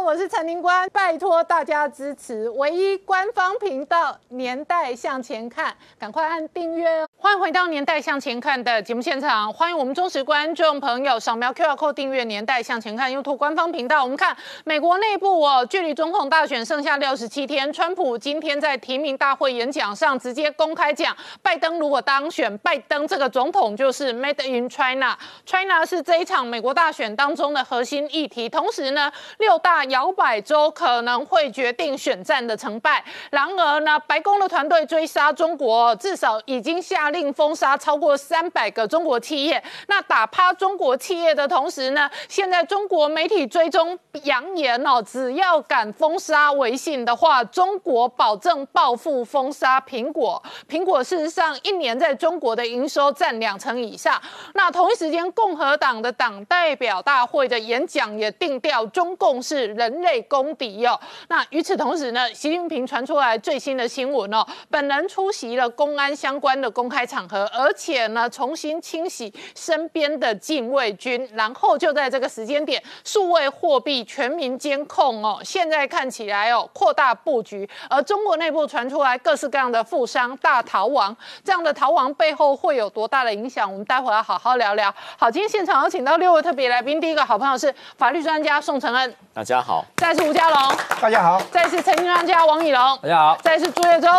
[0.00, 7.08] 我是陈林官，拜托大家支持唯一官方频道《年代向前看》，赶快按订阅哦！
[7.18, 14.02] 欢迎回到《年代向前看》的节目现场，欢迎我们忠实观众朋友扫描 QR Code 订阅《年代向前看》YouTube 官方频道。
[14.02, 14.34] 我们看
[14.64, 28.48] 美国内部哦，距离总统大选剩下六十七天，川普今天在提名大会演讲上直接公开讲，拜登如果当选，拜登这个总统就是 Made in China，China 是这一场美国大选当中的核心议题。
[28.48, 33.04] 同时呢，六大摇摆州可能会决定选战的成败。
[33.30, 39.62] 然而呢，白宫的团队追杀中国，至少已经下令封杀超过三百个中国企业。
[39.86, 50.42] 那打趴中国企业的同时呢，现在中国媒体追踪扬言哦，只要敢封杀微信的话，中国保证报复封杀苹果。
[50.68, 54.20] 苹果事实上一年在中国的营收占两成以上。
[54.54, 60.98] 那同一时间，共和党的党代表大会的演讲也定调中共是人类公敌哦。
[61.28, 83.70] 那与此同时呢，习近平传出来最新的新闻哦，本人出席了公安相关的公开场合，而且呢重新清洗身边的禁卫军，然后就在这个时间点，数位货币全民监控哦，现在看起来哦扩大布局，而中国内部传出来各式各样的富商大逃亡，这样的逃亡背后会有多大的影响？
[83.70, 84.92] 我们待会要好好聊聊。
[85.16, 89.62] 好，今天现场有请到六位特别来宾，第一个好朋友是法律专家宋承恩，大家，
[89.96, 94.10] 再是吴家龙，大家好，再是财经专家王以龙，大家好，再是朱月忠，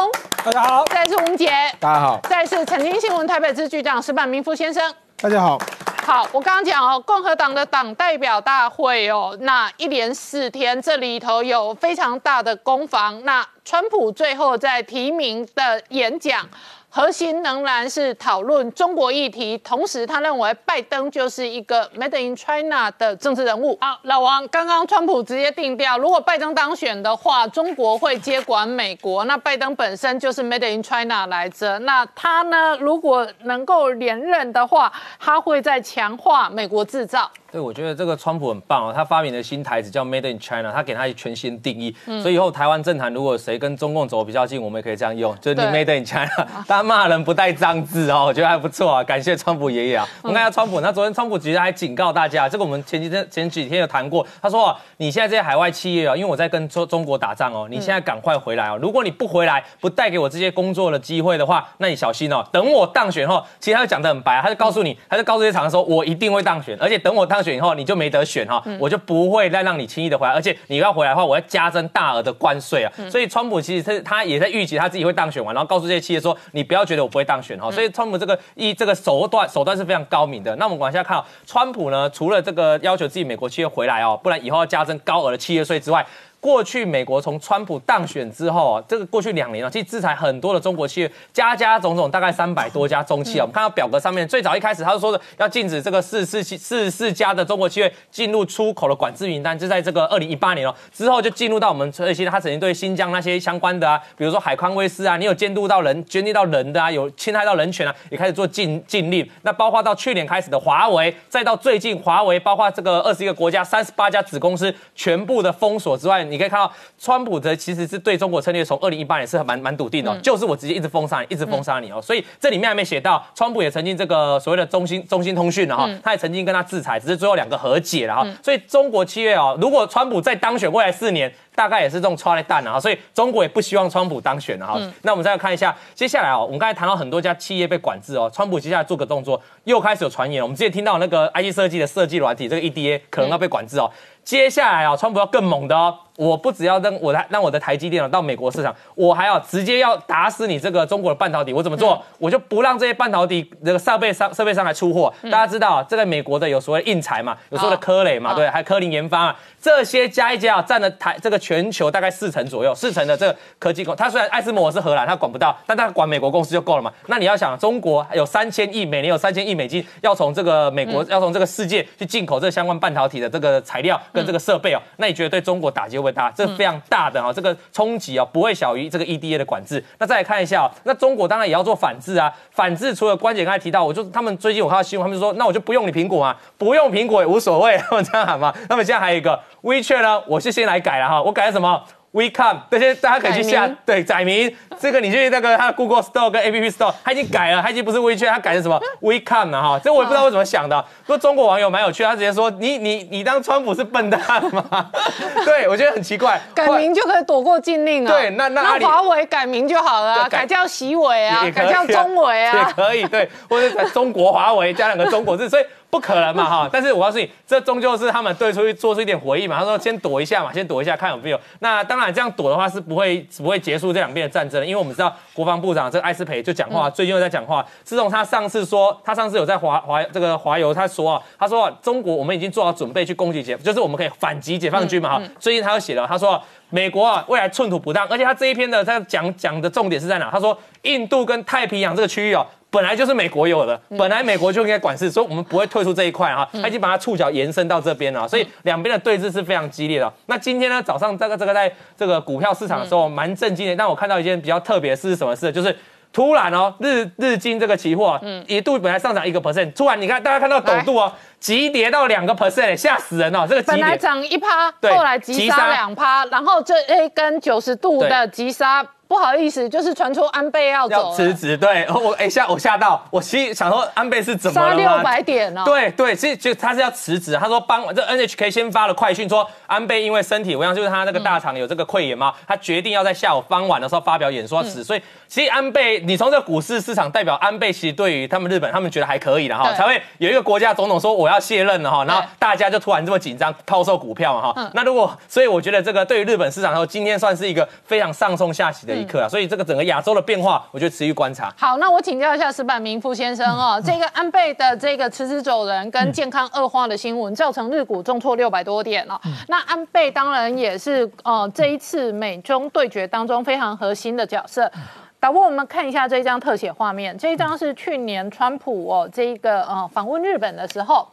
[0.46, 4.94] 大家好，再是吴杰，大家好，再是曾经新闻台北支局长石板明夫先生。
[5.20, 5.58] 大家好。
[6.06, 13.20] 好，我刚刚讲哦，共和党的党代表大会哦，那一连四天，这里头有非常大的攻防。
[13.26, 16.48] 那川普最后在提名的演讲。
[16.92, 23.78] 核心仍然是讨论中国议题，同时他认为拜登就是一个 Made in China 的政治人物。
[23.80, 31.78] 好，老王，刚刚川普直接定调，如果拜登当选的话，中国会接管美国，那拜登本身就是 Made in China 来着。
[31.80, 37.30] 那他呢，如果能够连任的话，他会在强化美国制造。
[37.52, 46.30] 对，我觉得这个川普很棒哦，他发明的新台词叫 Made in China，他给他全新定义，所以以后台湾政坛如果谁跟中共走比较近，我们也可以这样用，就是你 Made in China，
[46.68, 50.08] 他骂人不带脏字哦，我觉得还不错啊，感谢川普爷爷啊。
[50.22, 72.92] 我们看一下川普，那昨天川普其实还警告大家，这个我们前几天前几天有谈过，他说你现在这些海外企业啊，因为我在跟中中国打仗哦，你现在赶快回来哦，如果你不回来，不带给我这些工作的机会的话，那你小心哦，等我当选后，其实他就讲得很白，他就告诉你，他就告诉这些厂商说，我一定会当选，而且等我当选以后，你就没得选哈，我就不会再让你轻易的回来，而且你要回来的话，我要加征大额的关税啊。
[73.10, 77.72] 所以川普其实他他也在预计他自己会当选完，然后告诉这些企业说，你不要觉得我不会当选哈。
[77.72, 80.56] 所以川普这个一这个手段手段是非常高明的。
[80.58, 86.06] 那我们往下看，川普呢，除了这个要求自己美国企业回来哦，不然以后要加征高额的企业税之外。
[86.42, 93.44] 过去美国从川普当选之后，这个过去两年啊，其实制裁很多的中国企业，家家种种，大概三百多家中企啊。
[93.44, 100.74] 我们看到表格上面，最早一开始他就说的要禁止这个四四七四四家的中国企业进入出口的管制名单，就在这个二零一八年哦。
[100.94, 109.30] 之后就进入到我们这些他曾经对新疆那些相关的啊，比如说海康威视啊，你有监督到人、监督到人的啊，有侵害到人权啊，也开始做禁禁令。
[109.42, 116.72] 那包括到去年开始的华为，再到最近华为，包括这个二十一个国家三十八家子公司全部的封锁之外，你可以看到。
[116.98, 122.02] 川普的其实是对中国策略从二零一八年是蛮蛮笃定的，就是我直接一直封杀你，一直封杀你哦。
[122.02, 128.28] 所以这里面还没写到，川普也曾经这个所谓的中兴中兴通讯了哈，他也曾经跟他制裁，只是最后两个和解了哈。
[128.44, 132.80] 所以中国七月哦，如果川普再当选，未来四年大概也是这种抓来蛋了哈。
[132.80, 134.80] 所以中国也不希望川普当选了哈。
[135.02, 143.92] 那我们再来看一下接下来哦，我们刚才谈到很多家企业被管制哦，川普接下来做个动作，又开始有传言，我们之前听到那个 IC 设计的设计软体这个 EDA 可能要被管制哦。
[144.24, 145.98] 接下来啊，川普要更猛的哦。
[146.16, 151.54] 我不只要让我的让我的台积电到美国市场，我还要直接要打死你这个中国的半导体。
[151.54, 152.04] 我怎么做？
[152.18, 155.12] 我就不让这些半导体这个设备商设备商来出货。
[155.24, 166.94] 大家知道，这个美国的有所谓硬材嘛，有所谓的科磊嘛，对，还有科林研发啊，这些加一加占了台这个全球大概四成左右，四成的这个科技公它虽然爱斯摩是荷兰，它管不到，但它管美国公司就够了嘛。
[167.08, 176.30] 那你要想，中国有三千亿，每年有三千亿美金要从这个美国要从这个世界去进口这相关半导体的这个材料跟这个设备哦，那你觉得对中国打击会不会大？
[176.30, 179.84] 这非常大的哈，这个冲击啊不会小于这个 EDA 的管制。
[179.98, 182.32] 那再来看一下，那中国当然也要做反制啊。
[182.52, 188.54] 反制除了关姐刚才提到，我就他们最近我看到新闻，他们就说，那我就不用你苹果啊，不用苹果也无所谓，他们这样喊嘛。
[188.70, 191.82] 那么现在还有一个 WeChat 呢，我是先来改了哈，我改了什么
[192.12, 199.80] ？We Come，这些大家可以去下对载明，这个你去那个他的 Google Store 跟 App Store，他已经改了，他已经不是 WeChat，他改成什么 We Come 了哈。
[199.82, 200.82] 这我也不知道我怎么想的。
[201.06, 204.20] 不过中国网友蛮有趣，他直接说你你你当川普是笨蛋
[204.54, 204.92] 吗？
[205.46, 206.42] 对我觉得很奇怪。
[206.54, 208.12] 改名就可以躲过禁令啊。
[208.12, 212.74] 对那那华为改名就好了改改叫习伟啊，改叫中伟啊也啊。
[212.76, 216.70] 可以对，或者在中国华为加两个中国字，所以不可能嘛 哈。
[216.72, 219.60] 但是我告诉你，这终究是他们对出去做出一点回应嘛。
[219.60, 221.40] 他说先躲一下嘛，先躲一下看有没有。
[221.60, 227.66] 那当然这样躲的话是不会不会结束这两边的战争的，因为我们知道国防部长这个艾斯培就讲话，最近又在讲话。
[227.84, 235.22] 自从他上次说，他上次有在华华这个华油他说啊，他说中国我们已经做好准备去攻击解，就是我们可以反击解放军嘛哈。
[235.40, 236.42] 最近他又写了，他说。
[236.72, 240.30] 美国啊，未来寸土不让，而且他这一篇的他讲讲的重点是在哪？
[240.30, 246.48] 他说印度跟太平洋这个区域哦，本来就是美国有的，本来美国就应该管事，所以我们不会退出这一块哈。
[246.54, 250.14] 他已经把它触角延伸到这边了，所以两边的对峙是非常激烈的。
[250.28, 255.52] 那今天呢，早上这个这个在这个股票市场的时候蛮震惊的，但我看到一件比较特别的事是什么事？
[255.52, 255.76] 就是。
[256.12, 263.46] 突然哦，日日经这个期货，嗯，一度本来上涨一个 percent，突然你看大家看到陡度哦，急跌到两个 percent，吓死人哦！
[263.48, 274.88] 这个本来涨一趴，对后来急杀急杀两趴，然后这一根九十度的急杀，不好意思，就是传出安倍要要走了，辞职，对，我哎吓我吓到，我其实想说安倍是怎么杀六？
[275.04, 275.64] 百点哦。
[275.66, 301.54] 对对，其实就他是要辞职，他说帮这 NHK 先发了快讯说安倍因为身体，我想就是他那个大肠有这个溃疡嘛，他决定要在下午傍晚的时候发表演说辞，所以其实安倍，你从这个股市市场代表安倍，其实对于他们日本，他们觉得还可以的哈，才会有一个国家总统说我要卸任了哈，然后大家就突然这么紧张抛售股票嘛哈，那如果所以我觉得这个对于日本市场来说，今天算是一个非常上冲下洗的一刻啊，所以这个整个亚洲的变化，我觉得持续观察。
[301.58, 309.20] 好，那我请教一下石板明夫先生哦，这个安倍的这个辞职走人跟健康恶化的新闻，造成日股重挫六百多点哦。
[309.48, 314.72] 那安倍当然也是呃这一次美中对决当中非常核心的角色。
[315.20, 321.08] 导播，我们看一下这一张特写画面，这一张是去年川普哦这一个呃访问日本的时候。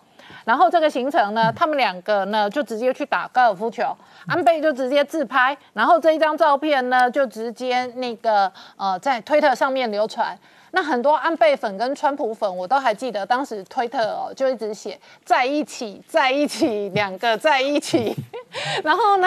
[0.44, 3.96] 然后这个行程呢，他们两个呢就直接去打高尔夫球，
[4.26, 10.38] 安倍就直接自拍，然后这一张照片呢就直接那个呃在推特上面流传。
[10.76, 18.14] 那很多安倍粉跟川普粉，我都还记得当时推特哦就一直写在一起，在一起，两个在一起。
[18.84, 19.26] 然后呢，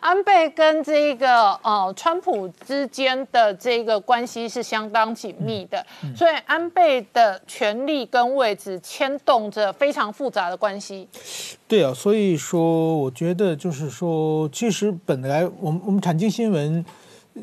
[0.00, 5.86] 安倍跟这个呃川普之间的这个关系是相当紧密的，
[6.16, 11.08] 所以安倍的权力跟位置牵动着非常复杂的关系。
[11.68, 16.84] 对啊，所以说我觉得就是说，其实本来我们我们产经新闻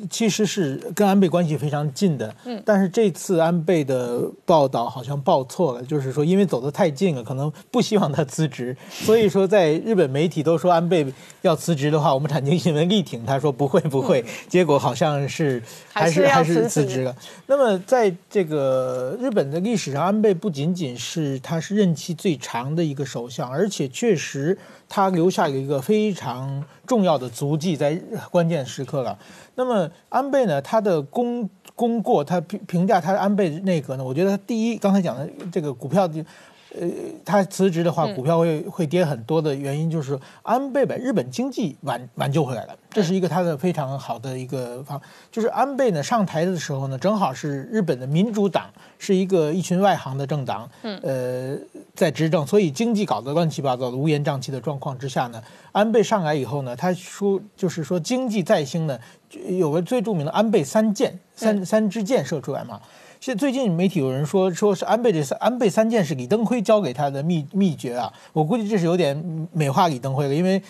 [0.09, 11.05] 其实是跟安倍关系非常近的，嗯，但是这次安倍的报道好像报错了，就是说因为走得太近了，可能不希望他辞职， 所以说在日本媒体都说安倍
[11.41, 15.61] 要辞职的话，我们产经新闻力挺他说不会不会，结果好像是
[15.91, 17.15] 还是还是辞职了。
[17.47, 24.57] 那么在这个日本的历史上，安倍不仅仅是他是任期最长的一个首相，而且确实
[24.95, 27.93] 他留下了一个非常重要的足迹在
[28.31, 29.19] 关键时刻了。
[29.55, 36.25] 那么安倍呢，他的功功过，他评评价他的安倍内阁呢，我觉得他第一刚才讲的这个股票的。
[36.77, 36.85] 呃，
[37.23, 45.01] 他辞职的话，股票会会跌很多的原因就是安倍把日本经济挽挽救回来了，这是一个他的非常好的一个方。
[45.31, 48.65] 就是安倍呢上台的时候呢，正好是日本的民主党
[48.97, 51.57] 是一个一群外行的政党，嗯，呃，
[51.93, 58.99] 在执政，所以经济搞得乱七八糟的乌烟瘴气的状况之下呢，安倍上来以后呢，他说就是说经济再兴呢，
[59.29, 62.81] 就有个最著名的安倍三箭，三三支箭射出来嘛。
[63.21, 70.61] 现在最近媒体有人说，说是安倍这三安倍三箭是李登辉教给他的秘秘诀啊，我估计这是有点美化李登辉了，因为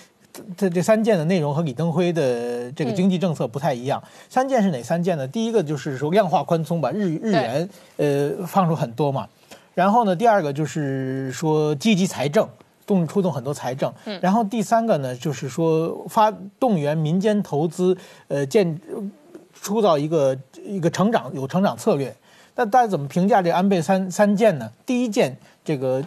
[0.58, 4.02] 这这三件的内容和李登辉的这个经济政策不太一样。
[4.30, 5.28] 三件是哪三件呢？
[5.28, 9.28] 第一个就是说量化宽松，把日日元呃放出很多嘛。
[9.74, 12.48] 然后呢，第二个就是说积极财政。
[12.88, 18.80] 动出动很多财政，然后第三个呢，就是说发动员民间投资，呃，建
[19.60, 22.16] 出到一个一个成长有成长策略。
[22.56, 24.72] 那大家怎么评价这安倍三三件呢？
[24.86, 26.02] 第一件这个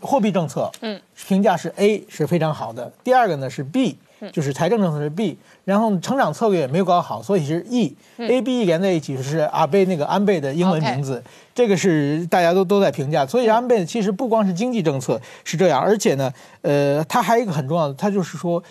[0.00, 2.90] 货币政策，嗯，评价是 A 是非常好的。
[3.02, 3.98] 第二个呢是 B，
[4.32, 7.96] 就是财政政策是 B，然后成长策略也没有搞好，所以是 E。
[8.18, 11.20] A、B 连在一起是阿贝那个安倍的英文名字，
[11.52, 13.26] 这个是大家都都在评价。
[13.26, 18.62] 所以安倍其实不光是经济政策是这样，而且呢，呃，他还有一个很重要的，他就是说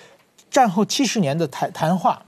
[0.50, 2.24] 战后七十年的谈谈话。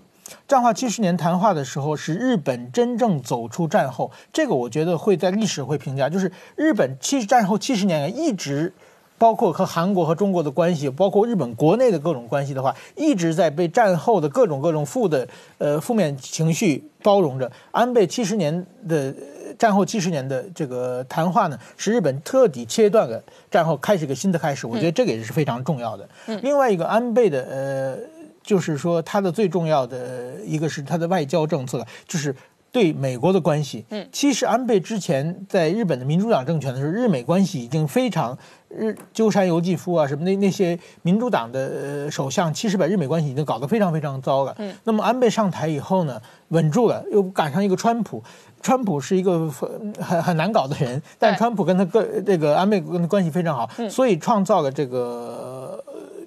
[0.47, 4.11] 战后七十年谈话的时候，是日本真正走出战后。
[4.31, 8.73] 这个我觉得会在历史会评价，就是日本七战后七十年一直
[9.17, 15.27] 包括和韩国和中国的关系，包括日本国内的各种关系的话，一直在被战后的各种各种负的
[15.57, 17.49] 呃负面情绪包容着。
[17.71, 19.13] 安倍七十年的
[19.57, 24.65] 战后七十年的这个谈话呢，是日本彻底切断了战后开始一个新的开始。
[24.67, 26.09] 我觉得这个也是非常重要的。
[26.41, 27.97] 另外一个安倍的呃，
[28.43, 32.35] 就是说他的最重要的一个是他的外交政策，就是
[32.71, 33.85] 对美国的关系。
[33.89, 38.37] 嗯，其实安倍之前在日本的民主党政权的时候，日美关系已经非常。
[38.75, 44.55] 日鸠山由纪夫啊，什么那那些民主党的呃首相，其实把日美关系已经搞得非常非常糟了。
[44.57, 48.23] 嗯，那么安倍上台以后呢，稳住了，又赶上一个川普，
[48.63, 55.79] 川普是一个很很难搞的人，但川普跟他个这个安倍跟他关系非常好，所以创造了这个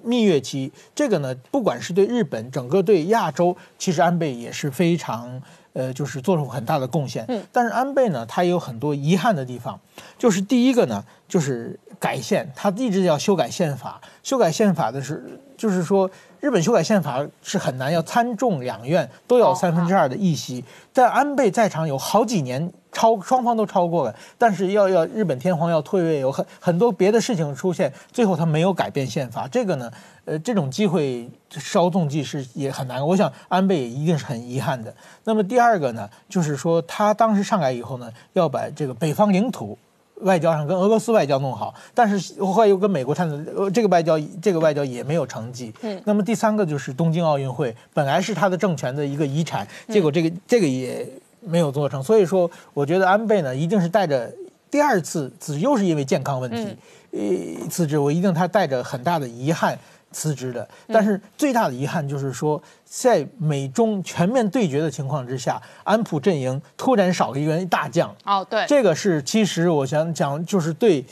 [0.07, 0.71] 蜜月期。
[0.95, 5.41] 这个呢，不管是对日本，整个对亚洲，其实安倍也是非常。
[5.73, 7.23] 呃，就是做出很大的贡献。
[7.27, 9.79] 嗯，但是安倍呢，他也有很多遗憾的地方。
[10.17, 14.01] 就是第一个呢，就是改宪，他一直要修改宪法。
[14.23, 16.09] 修改宪法的是，就是说，
[16.39, 20.65] 日本修改宪法是很难，要参众两院都要三分之二的议席。
[20.91, 29.47] 但安倍在场有好几年，超双方都超过了，但是要要日本天皇要退位，有很很多别的事情出现，最后他没有改变宪法。
[29.47, 29.91] 这个呢？
[30.25, 33.05] 呃，这种机会稍纵即逝也很难。
[33.05, 34.93] 我想安倍也一定是很遗憾的。
[35.23, 39.77] 那么第二个呢，就是说他当时上来以后呢，要把这个北方领土
[40.21, 45.71] 外交上跟俄罗斯外交弄好，但是后来又跟美国谈呃，这个外交这个外交也没有成绩。
[45.81, 46.01] 嗯。
[46.03, 51.07] 那么第三个就是东京奥运会，本来是他的政权的一个遗产，结果这个这个也
[51.47, 52.03] 没有做成。
[52.03, 54.31] 所以说，我觉得安倍呢，一定是带着
[54.69, 56.77] 第二次辞职，又是因为健康问题，
[57.11, 59.77] 呃，辞职，我一定他带着很大的遗憾。
[60.09, 68.15] 辞职的，但是最大的遗憾就是说，在美中全面对决的情况之下，安普阵营突然少了一员大将。
[68.23, 71.05] 哦，对，这个是其实我想讲，就是对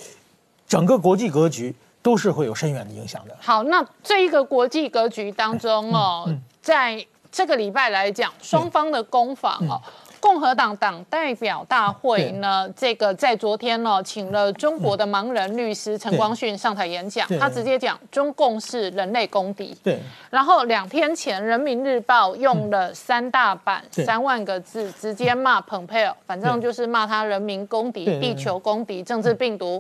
[0.66, 3.36] 整个国际格局都是会有深远的影响的。
[3.42, 9.80] 好，那这一个国际格局当中哦，在这个礼拜来讲，双方的攻防哦。
[10.26, 19.78] 共和党党代表大会呢，这个在昨天呢，请了中国的盲人律师陈光训上台演讲，他直接讲中共是人类公敌。
[19.84, 20.00] 对。
[20.32, 29.80] 然后两天前，《人民日报》用了三大版三万个字，直接骂蓬佩奥，反正就是骂他人民公敌、地球公敌、政治病毒。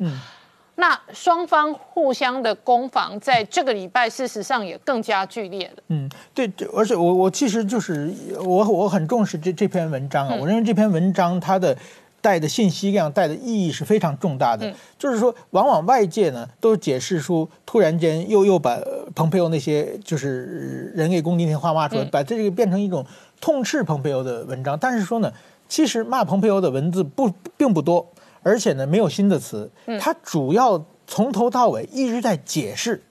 [0.77, 5.83] 那双方互相的攻防，在这个礼拜事实上也更加剧烈了。
[5.87, 8.13] 嗯，对，而且我我其实就是
[8.43, 11.77] 我我很重视这这篇文章啊，我认为这篇文章它的
[12.19, 14.69] 带的信息量、带的意义是非常重大的。
[14.99, 18.77] 就是说，往往外界呢都解释出，突然间又又把
[19.15, 23.05] 蓬佩奥那些就是人给攻击那些话骂出来，把这个变成一种
[23.39, 24.77] 痛斥蓬佩奥的文章。
[24.77, 25.31] 但是说呢，
[25.69, 28.05] 其实骂蓬佩奥的文字不并不多。
[28.45, 33.01] 而且呢，没有新的词，它主要从头到尾一直在解释，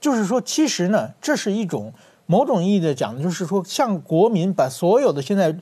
[0.00, 1.92] 就是说，其实呢，这是一种
[2.24, 5.54] 某种意义的讲的，就是说，向国民把所有的现在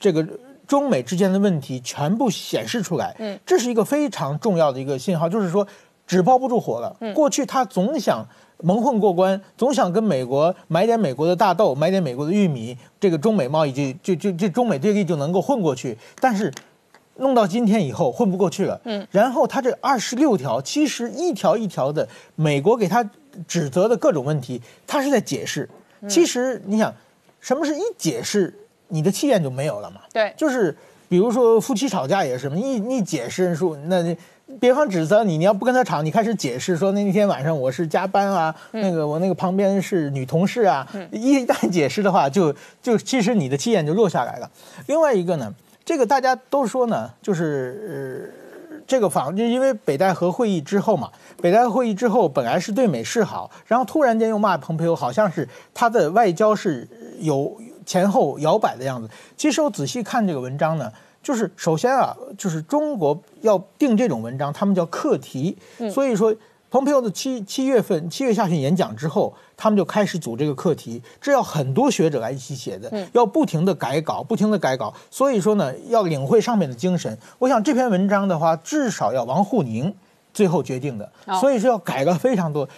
[0.00, 0.26] 这个
[0.66, 3.14] 中美之间的问题全部显示出来。
[3.18, 5.66] 嗯，这是一个非常重要的一个信号，就是说，
[6.06, 6.96] 纸包不住火了。
[7.12, 8.26] 过去他总想
[8.62, 16.50] 蒙混过关，总想跟美国买点美国的大豆，买点美国的玉米，这个中美贸易就就就这中美对立就能够混过去，但是。
[17.20, 23.08] 弄到今天以后混不过去了，嗯，然后他这二十六条，其实一条一条的美国给他
[23.46, 25.68] 指责的各种问题，他是在解释。
[26.08, 26.92] 其实你想，
[27.40, 28.52] 什么是一解释，
[28.88, 30.00] 你的气焰就没有了嘛？
[30.12, 30.74] 对，就是
[31.10, 34.16] 比如说夫妻吵架也是嘛，一一解释说，那
[34.58, 44.50] 别方指责你，你要不跟他吵，你开始解释说那天晚上我是加班啊，那个我那个旁边是女同事啊，一旦解释的话，就就其实你的气焰就落下来了。
[44.86, 45.54] 另外一个呢？
[45.90, 48.32] 这个大家都说呢，就是
[48.86, 51.10] 这个访，就因为北戴河会议之后嘛，
[51.42, 56.86] 北戴河会议之后本来是对美示好，然后突然间又骂蓬佩奥，好像是他的外交是
[57.18, 59.10] 有前后摇摆的样子。
[59.36, 60.92] 其实我仔细看这个文章呢，
[61.24, 65.58] 就是首先啊，就是中国要定这种文章，他们叫课题，
[65.92, 66.32] 所以说。
[66.70, 74.94] 蓬佩奥的七七月份七月下旬演讲之后，他们就开始组这个课题，这要很多学者来一起写的，要不停的改稿，不停的改稿。
[75.10, 77.18] 所以说呢，要领会上面的精神。
[77.40, 79.92] 我想这篇文章的话，至少要王沪宁
[80.32, 81.10] 最后决定的，
[81.40, 82.68] 所以说要改了非常多，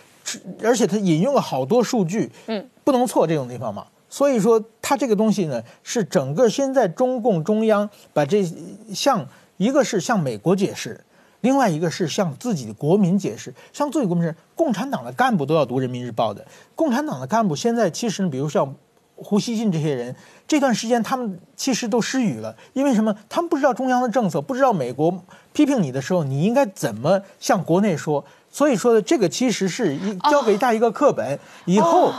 [0.62, 3.86] 而且他引用了好多数据，嗯，不能错这种地方嘛。
[4.08, 8.42] 所以说他这个东西呢，是整个现在中共中央把这
[8.94, 9.26] 向
[9.58, 10.98] 一个是向美国解释。
[11.42, 16.44] 另外一个是向自己的国民解释，向自己国民是共产党的干部都要读《人民日报》的。
[16.74, 18.74] 共产党的干部现在其实，比如像
[19.16, 20.16] 胡锡进这些人，
[20.48, 23.14] 这段时间他们其实都失语了，因为什么？
[23.28, 25.22] 他们不知道中央的政策，不知道美国
[25.52, 28.24] 批评你的时候，你应该怎么向国内说。
[28.50, 32.12] 所以说的，这个其实是一交给大家一个课本，以后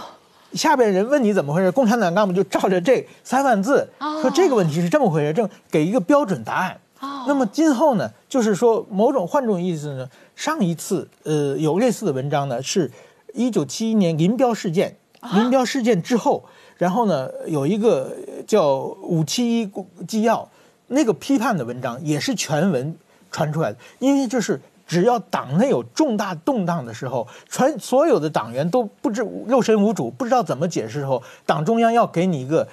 [0.53, 3.87] 下边人问你怎么回事，共产党干部就照着这三万字
[4.21, 6.77] 说这个问题是这么回事，正给一个标准答案。
[7.25, 12.91] 那么今后呢，就是说某种换种意思呢，上一次呃有类似的文章呢，是
[13.33, 14.95] 一九七一年林彪事件，
[15.33, 16.43] 林彪事件之后，
[16.77, 18.13] 然后呢有一个
[18.45, 19.71] 叫五七一
[20.07, 20.47] 纪要，
[20.87, 22.95] 那个批判的文章也是全文
[23.31, 32.67] 传出来的，因为就是只要党内有重大动荡的时候，全所有的党员都不知肉身无主，不知道怎么解释的时候，党中央要给你一个。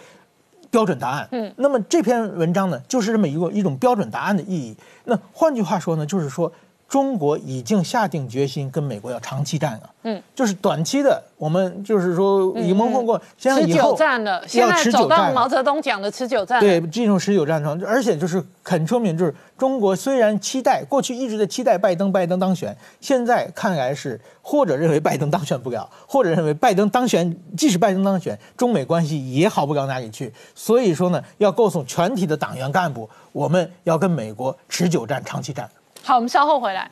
[0.71, 4.77] 标准答案，嗯，那么这篇文章呢，就是这么一个一种标准答案的意义。
[5.05, 6.53] 那换句话说呢，就是说。
[6.91, 30.33] 中国已经下定决心跟美国要长期战了，嗯，就是短期的，我们就是说以蒙混过，现在持久战了，现在走到毛泽东讲的持久战，对，进入持久战场，而且就是很说明，就是中国虽然期待过去一直在期待拜登，拜登当选，现在看来是或者认为拜登当选不了，或者认为拜登当选，即使拜登当选，中美关系也好不到哪里去。
[30.57, 35.71] 所以说呢，要告诉全体的党员干部，我们要跟美国持久战、长期战。
[36.03, 36.91] 好，我们稍后回来。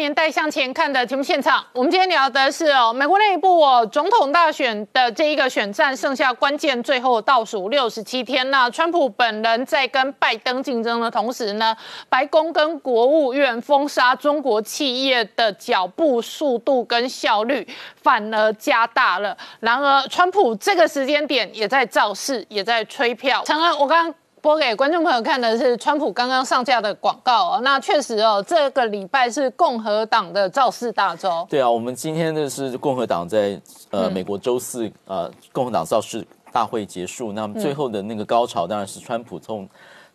[0.00, 11.76] 年代向前看的节目现场，我们今天聊的是哦，美国内部哦，总统大选的这一个选战剩下关键最后倒数六十七天那川普本人在跟拜登竞争的同时呢，
[12.08, 17.68] 白宫跟国务院封杀中国企业的脚步速度跟效率
[18.02, 19.36] 反而加大了。
[19.60, 23.42] 然而，川普这个时间点也在造势，也在吹票。
[23.44, 24.14] 陈恩，我刚刚。
[24.42, 31.46] 播给观众朋友看的是川普刚刚上架的广告哦，那确实哦，这个礼拜是共和党的造势大周。
[31.48, 39.68] 对啊，我们今天的是共和党在呃美国周四呃共和党造势大会结束，那么最后的那个高潮当然是川普从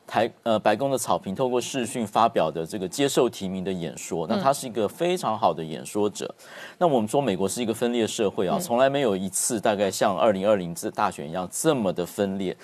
[0.07, 4.27] 台呃白宫的草坪透过视讯发表的这个接受提名的演说。
[4.27, 6.33] 那他是一个非常好的演说者。
[6.77, 12.55] 那我们说美国是一个分裂社会啊，从来没有一次大概像二零二零次大选一样这么的分裂。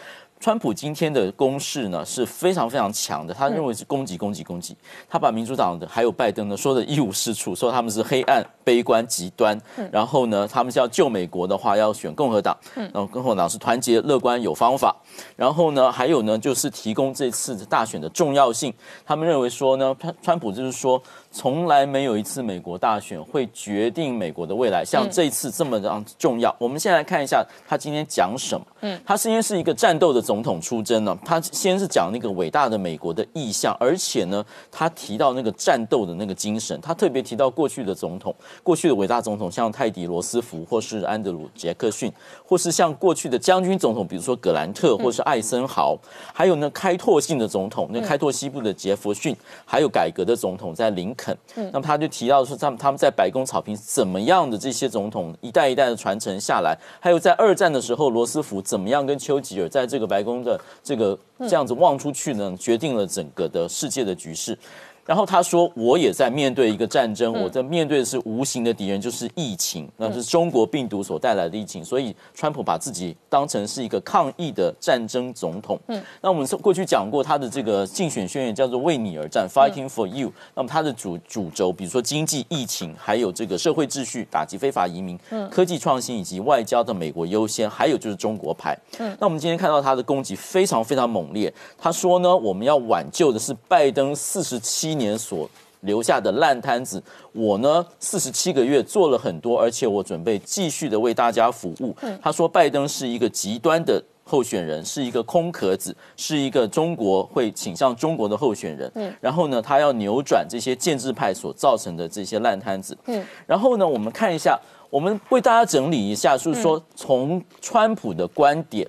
[0.41, 4.75] 川普今天的攻势呢是非常非常强的，他认为是攻击攻击攻击，
[5.07, 9.56] 他把民主党的还有拜登呢说的一无是处，说他们是黑暗、悲观、极端，
[9.91, 14.95] 然后呢，他们是要救美国的话要选共和党，然后共和党是团结、乐观、有方法，
[15.36, 18.73] 然后呢，还有呢就是提供这次大选的重要性，
[19.06, 20.99] 他们认为说呢，川川普就是说。
[21.34, 26.54] 从来没有一次美国大选会决定美国的未来，像这一次这么样重要。
[26.60, 28.67] 我们先来看一下他今天讲什么。
[28.82, 42.12] 嗯，他先是一个战斗的总统出征呢，他先是讲那个伟大的美国的意向，而且呢，他提到那个战斗的那个精神，他特别提到过去的总统，过去的伟大总统，像泰迪罗斯福或是安德鲁杰克逊，
[42.46, 45.98] 或是像过去的将军总统，比如说格兰特或是艾森豪，
[46.34, 51.15] 还有呢开拓性的总统，那开拓西部的杰弗逊，还有改革的总统在林。
[51.21, 51.38] 肯，
[51.71, 64.57] 那么他就提到说，他们他们在白宫草坪怎么样的这些总统一代一代的传承下来，还有在二战的时候罗斯福怎么样跟丘吉尔在这个白宫的这个这样子望出去呢，决定了整个的世界的局势。
[65.06, 71.84] 然后他说：“我也在面对一个战争，我在面对的是无形的敌人，就是疫情，那是中国病毒所带来的疫情。
[71.84, 75.80] 所以，川普把自己当成是一个抗疫的战争总统。
[75.88, 80.32] 嗯，那我们过去讲过他的这个竞选宣言叫做‘为你而战 ’，Fighting for you。
[80.54, 88.78] 那么他的主主轴，比如说经济、疫情，还有这个社会秩序、打击非法移民、科技创新以及外交的美国优先，还有就是中国牌。
[89.00, 91.52] 嗯，那我们今天看到他的攻击非常非常猛烈。
[91.76, 94.90] 他说呢，我们要挽救的是拜登四十七。
[94.91, 95.49] 一年所
[95.82, 97.01] 留下的烂摊子，
[97.32, 101.95] 我呢四十七个月做了很多，而且我准备继续的为大家服务。
[102.21, 108.91] 他说，拜登是一个极端的候选人，是一个空壳子，是一个中国会倾向中国的候选人。
[108.93, 112.95] 嗯，然后呢，他要扭转这些建制派所造成的这些烂摊子。
[113.08, 114.60] 嗯，然后呢，我们看一下，
[114.91, 118.88] 我们为大家整理一下，就是说从川普的观点，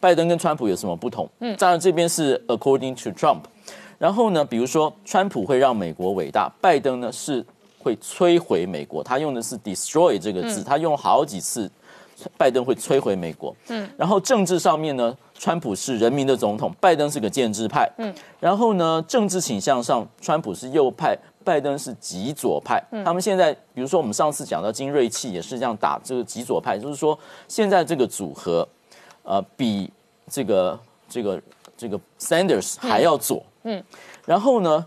[0.00, 1.28] 拜登跟川普有什么不同？
[1.38, 3.42] 嗯，当然这边是 according to Trump。
[3.98, 7.44] 然后呢，比如说，川普会让美国伟大，拜登呢是
[7.80, 9.02] 会摧毁美国。
[9.02, 11.68] 他用的是 destroy 这个字，他用好几次，
[12.36, 13.52] 拜登会摧毁美国。
[13.66, 13.90] 嗯。
[13.96, 17.90] 然后政治上面呢，川普是人民的总统，拜登是个建制派。
[17.98, 18.14] 嗯。
[18.38, 22.80] 然后呢，政治倾向上，川普是右派，拜登是极左派。
[22.92, 23.04] 嗯。
[23.04, 28.68] 他们现在，比如说我们上次讲到精锐器也是这样打这个极左派，就是说现在这个组合，
[29.24, 29.90] 呃，比
[30.30, 31.42] 这个这个
[31.76, 33.42] 这个 Sanders 还要左。
[33.42, 33.47] 嗯，
[34.24, 34.86] 然后呢，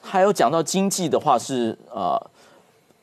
[0.00, 2.20] 还有讲到经济的话是呃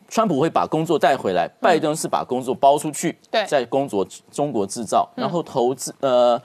[0.10, 6.42] 川普会把工作带回来，拜登是把工作包出去，对在工作中国制造，然后投资呃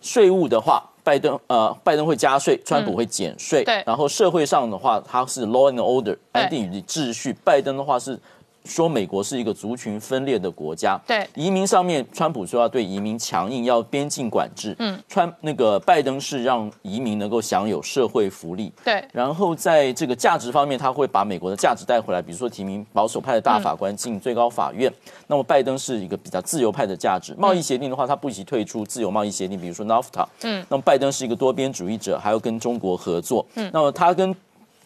[0.00, 0.82] 税务的话。
[1.04, 3.64] 拜登呃，拜登会加税，川普会减税。
[3.64, 7.34] 对然后社会上的话，他是 law and order，安定与秩序。
[7.42, 8.20] 拜登的话是
[8.68, 11.00] 说美国是一个族群分裂的国家。
[11.06, 14.76] 对移民上面，川普说要对移民强硬，要边境管制。
[14.78, 18.72] 嗯，川那个拜登是让移民能够享有社会福利。
[18.84, 24.92] 对然后在这个价值方面，他会把美国的价值带回来，比如说提名保守派的大法官进最高法院。
[25.26, 27.34] 那么拜登是一个比较自由派的价值。
[27.38, 30.26] 贸易协定的话，他不惜退出自由贸易协定，比如说 NAFTA。
[30.42, 33.44] 嗯，那么拜登是一个多边主义者，还要跟中国合作。
[33.54, 34.34] 嗯，那么他跟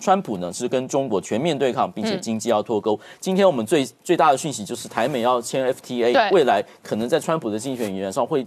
[0.02, 2.98] 川普呢是跟中国全面对抗，并且经济要脱钩。
[3.20, 8.44] 今天我们最最大的讯息就是台美要签 FTA，未来可能在川普的竞选语言上会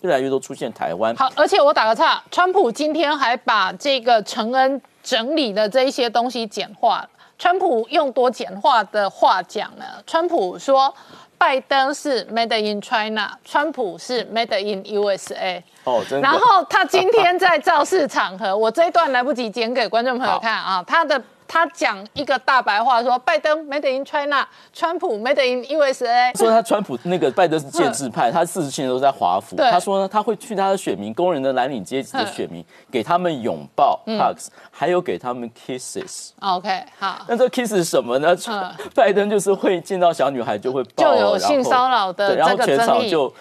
[0.00, 1.14] 越来越多出现台湾。
[1.14, 7.08] 好，而且我打个岔，川普今天还把这个承恩整理的这一些东西简化了。
[7.38, 9.84] 川普用多简化的话讲呢？
[10.06, 10.92] 川普说，
[11.38, 15.62] 拜登是 Made in China，川普是 Made in USA。
[15.84, 16.28] 哦，真的。
[16.28, 21.22] 然后他今天在造势场合，我这一段来不及剪给观众朋友看啊，他的。
[21.48, 26.36] 他讲一个大白话，说拜登 Made in China，川普 Made in USA。
[26.36, 29.56] 说他川普那个拜登是建制派，他四十七年都在华府。
[29.56, 36.30] 他说呢，他会去他的选民，工人的蓝领阶级的选民，给他们拥抱 hugs，还有给他们 kisses。
[36.40, 37.24] OK，好。
[37.28, 38.36] 那这 kiss 是什么呢？
[38.94, 43.32] 拜登就是会见到小女孩就会抱，就有性骚扰的然后全场就。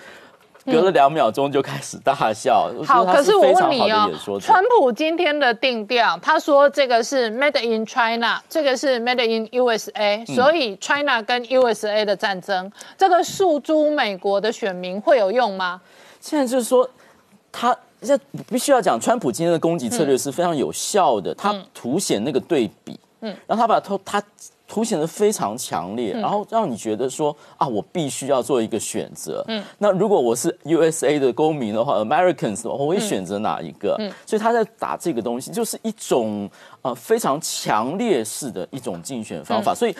[0.66, 2.72] 隔了两秒钟就开始大笑。
[2.86, 15.82] 好，可是我问你哦，川普今天的定调，他说这个是 Made in China，这个是 Made in USA，所以 China 跟 USA 的战争，这个诉诸美国的选民会有用吗？
[16.20, 16.90] 现在就是说，
[17.52, 18.18] 他这
[18.50, 24.24] 必须要讲，川普今天的攻击策略是非常有效的，他凸显那个对比，嗯，然后他把他他。
[24.68, 29.46] 凸显的非常强烈，然后让你觉得说啊，我必须要做一个选择。
[29.48, 33.96] 嗯，那如果我是 USA 的公民的话，Americans，我会选择哪一个？
[34.00, 36.50] 嗯，所以他在打这个东西，就是一种
[36.82, 39.76] 呃非常强烈式的一种竞选方法。
[39.76, 39.96] 所以。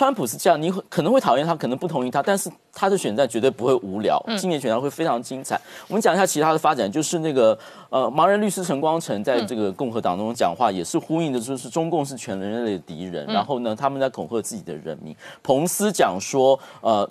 [0.00, 4.18] 川普是这样，你可能会讨厌他，可能不同意他，但是他的选战绝对不会无聊。
[4.38, 5.60] 今年选战会非常精彩。
[5.88, 7.58] 我们讲一下其他的发展，就是那个
[7.90, 13.26] 呃，盲人律师陈光诚在这个共和党中讲话，也是呼应的，就是中共是全人类的敌人。
[13.26, 15.14] 然后呢，他们在恐吓自己的人民。
[15.42, 17.06] 彭斯讲说，呃，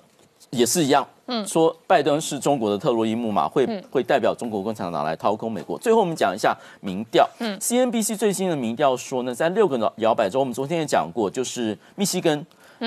[0.50, 5.78] 也是一样，嗯，说拜登是中国的特洛伊木马，会会代表中国共产党来掏空美国。
[5.78, 12.44] 最后我们讲一下民调，嗯，CNBC 最新的民调说呢，在六个摇摆州，我们昨天也讲过，就是密西根。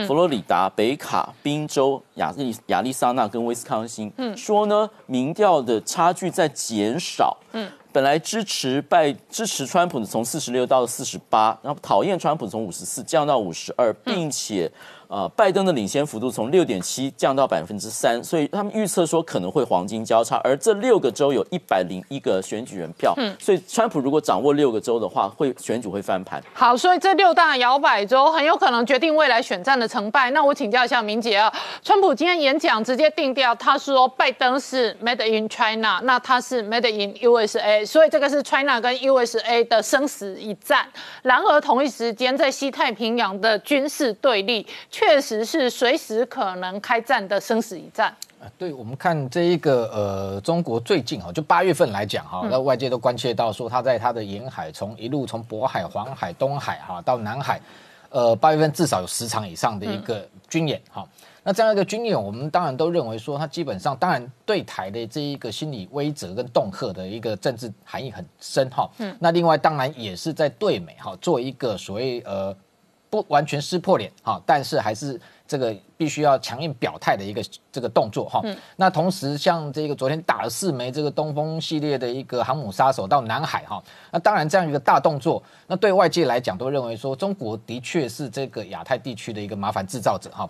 [0.07, 14.70] 佛罗里达、北卡、宾州、亚利亚利桑那跟威斯康星，嗯，说呢，民调的差距在减少，嗯，本来支持拜支持川普的从四十六到四十八，然后讨厌川普从五十四降到五十二，并且。
[15.12, 26.42] 呃，拜登的领先幅度从六点七降到百分之三，所以他们预测说可能会黄金交叉，而这六个州有一百零一个选举人票，嗯，所以川普如果掌握六个州的话，会选举会翻盘。
[26.55, 30.31] 好，所以这六大摇摆州很有可能决定未来选战的成败。
[30.31, 40.87] 那我请教一下明姐啊，川普今天演讲直接定调，他说拜登是 Made in China，那他是 Made in USA，所以这个是 China 跟 USA 的生死一战。
[41.20, 44.66] 然而同一时间，在西太平洋的军事对立。
[45.04, 48.46] 确实是随时可能开战的生死一战啊！
[48.56, 57.60] 对我们看这一个呃，中国最近哈，就八月份来讲哈，那外界都关切到说，他在他的沿海，从一路从渤海、黄海、东海哈到南海，
[58.10, 61.04] 呃，八月份至少有十场以上的一个军演哈。
[61.42, 68.88] 那这样一个军演，我们当然都认为说，它基本上当然对台的这一个心理威慑跟恫吓的一个政治含义很深哈。
[68.98, 69.14] 嗯。
[69.18, 72.56] 那另外当然也是在对美哈做一个所谓呃。
[73.12, 78.42] 不完全撕破脸哈，但是还是这个必须要强硬表态的一个这个动作哈。
[78.77, 90.46] 那同时，像这个昨天打了四枚这个东风系列的一个航母杀手到南海哈，那当然这样一个大动作，那对外界来讲都认为说中国的确是这个亚太地区的一个麻烦制造者哈，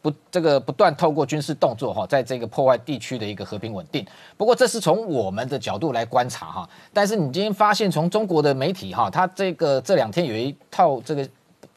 [0.00, 4.06] 不不这个不断透过军事动作哈，在这个破坏地区的一个和平稳定。
[4.38, 11.28] 不过这是从我们的角度来观察哈，但是你今天发现从中国的媒体哈，它这个这两天有一套这个。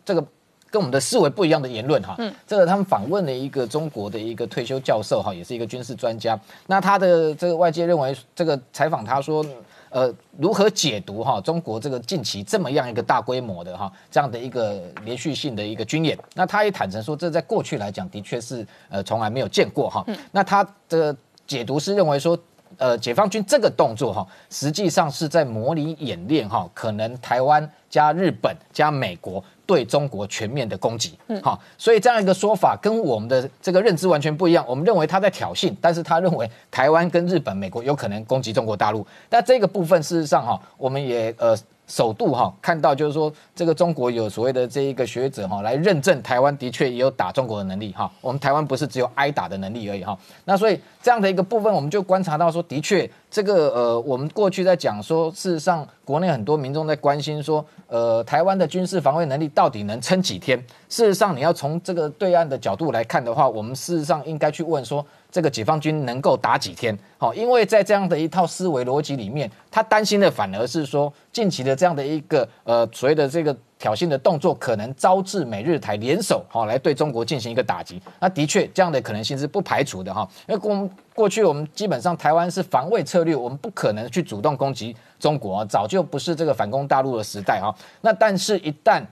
[0.10, 0.26] 这个
[0.72, 6.39] 跟我们的思维不一样的言论哈，嗯，这个他们访问了一个中国的一个退休教授哈，也是一个军事专家。
[6.65, 9.45] 那他的这个外界认为，这个采访他说，
[9.91, 16.17] 呃，如何解读哈中国这个近期这么样一个大规模的哈这样的一个连续性的一个军演？
[16.34, 20.04] 那他也坦诚说，这在过去来讲的确是呃从来没有见过哈。
[20.32, 22.36] 那他的解读是认为说。
[22.78, 31.13] 呃，解放军这个动作哈，实际上是在模拟演练哈，可能台湾加日本加美国对中国全面的攻击。
[31.27, 34.65] 嗯，好，所以这样一个说法跟我们的这个认知完全不一样。
[34.67, 39.05] 我们认为他在挑衅，但是他认为台湾跟日本、美国有可能攻击中国大陆。
[39.29, 41.55] 但这个部分事实上哈，我们也呃。
[41.89, 50.17] 首度哈看到，就是说这个中国有所谓的这一个学者哈来认证台湾的确也有打中国的能力哈，我们台湾不是只有挨打的能力而已哈。
[50.45, 60.58] 那所以这样的一个部分，我们就观察到说，的确这个呃，我们过去在讲说，事实上国内很多民众在关心说，呃，台湾的军事防卫能力到底能撑几天？
[60.89, 65.04] 事实上，你要从这个对岸的角度来看的话，我们事实上应该去问说。
[65.31, 66.97] 这个解放军能够打几天？
[67.17, 78.01] 好，因为在这样的一套思维逻辑里面，他担心的反而是说，近期的这样的一个呃所谓的这个挑衅的动作，可能招致美日台联手，好来对中国进行一个打击。
[78.19, 80.27] 那的确，这样的可能性是不排除的哈。
[80.47, 87.73] 因为过过去我们基本上台湾是防卫策略，我们不可能去主动攻击中国，早就不是这个反攻大陆的时代哈。
[88.01, 89.03] 那但是，一旦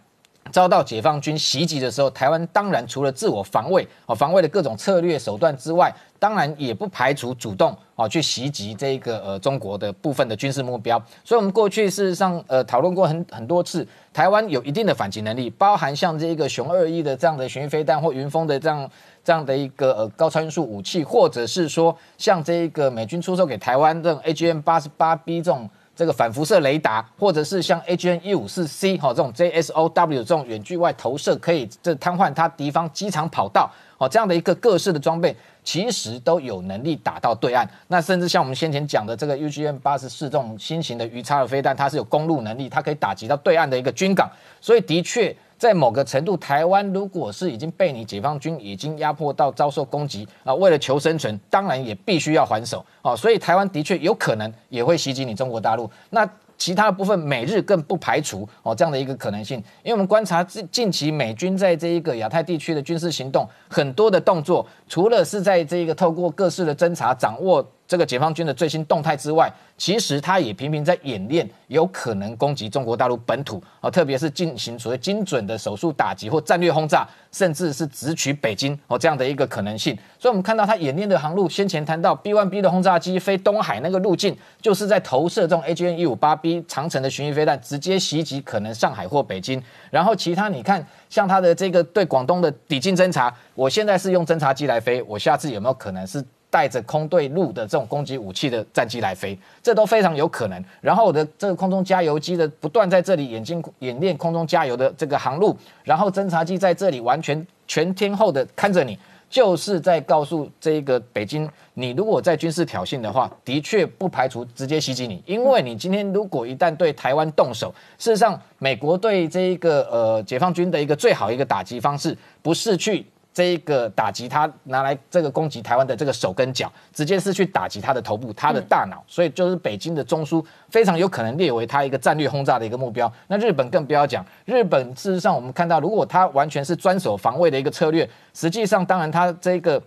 [0.49, 10.97] 遭到解放军袭击的时候，台湾当然除了自我防卫啊，防卫的各种策略手段之外，当然也不排除主动啊去袭击这个呃中国的部分的军事目标。
[11.23, 18.89] 所以，我们过去事实上呃讨论过很很多次，台湾有一定的反击能力，包含像这个熊二一的这样的巡弋飞弹或云峰的这样
[19.23, 25.69] 这样的一个呃高超音速武器，或者是说像这一个美军出售给台湾这种 AGM 八十八 B 这种。
[25.98, 37.68] 这个反辐射雷达，或者是像 H N 一五四 C 哈这种 JSOW 这种远距外投射，可以这瘫痪它敌方机场跑道哦这样的一个各式的装备，其实都有能力打到对岸。
[37.88, 44.30] 那甚至像我们先前讲的这个 UGM 八十四这种新型的鱼叉的飞弹，它是有公路能力，它可以打击到对岸的一个军港。
[44.62, 45.36] 所以的确。
[45.58, 55.89] 在某个程度，台湾如果是已经被你解放军已经压迫到遭受攻击啊，为了求生存，当然也必须要还手啊，所以台湾的确有可能也会袭击你中国大陆。
[56.12, 67.67] 那其他的部分，美日更不排除哦这样的一个可能性，因为我们观察近近期美军在这一个亚太地区的军事行动，很多的动作，除了是在这个透过各式的侦查掌握。
[67.88, 79.97] 这个解放军的最新动态之外，其实他也频频在演练有可能攻击中国大陆本土啊，特别是进行所谓精准的手术打击或战略轰炸，甚至是直取北京哦这样的一个可能性。
[80.19, 89.63] 所以，我们看到他演练的航路，先前谈到 B1B 的轰炸机飞东海那个路径，就是在投射这种 AGN-158B 长城的巡弋飞弹，直接袭击可能上海或北京。
[89.89, 96.21] 然后，其他你看，像他的这个对广东的抵近侦察，我现在是用侦察机来飞，我下次有没有可能是？
[96.50, 100.64] 带着空对陆的这种攻击武器的战机来飞，这都非常有可能。
[100.82, 108.98] 然后我的这个空中加油机的不断在这里演进演练空中加油的这个航路，然后侦察机在这里完全全天候的看着你，
[109.30, 123.06] 就是在告诉这个北京，你如果在军事挑衅的话，的确不排除直接袭击你，因为你今天如果一旦对台湾动手，事实上美国对这一个呃解放军的一个最好一个打击方式，不是去。
[123.38, 133.13] 这一个打击他拿来这个攻击台湾的这个手跟脚，直接是去打击他的头部、他的大脑，所以就是北京的中枢非常有可能列为他一个战略轰炸的一个目标。
[133.28, 139.80] 那日本更不要讲，日本事实上我们看到，如果他完全是专守防卫的一个策略，实际上当然他这个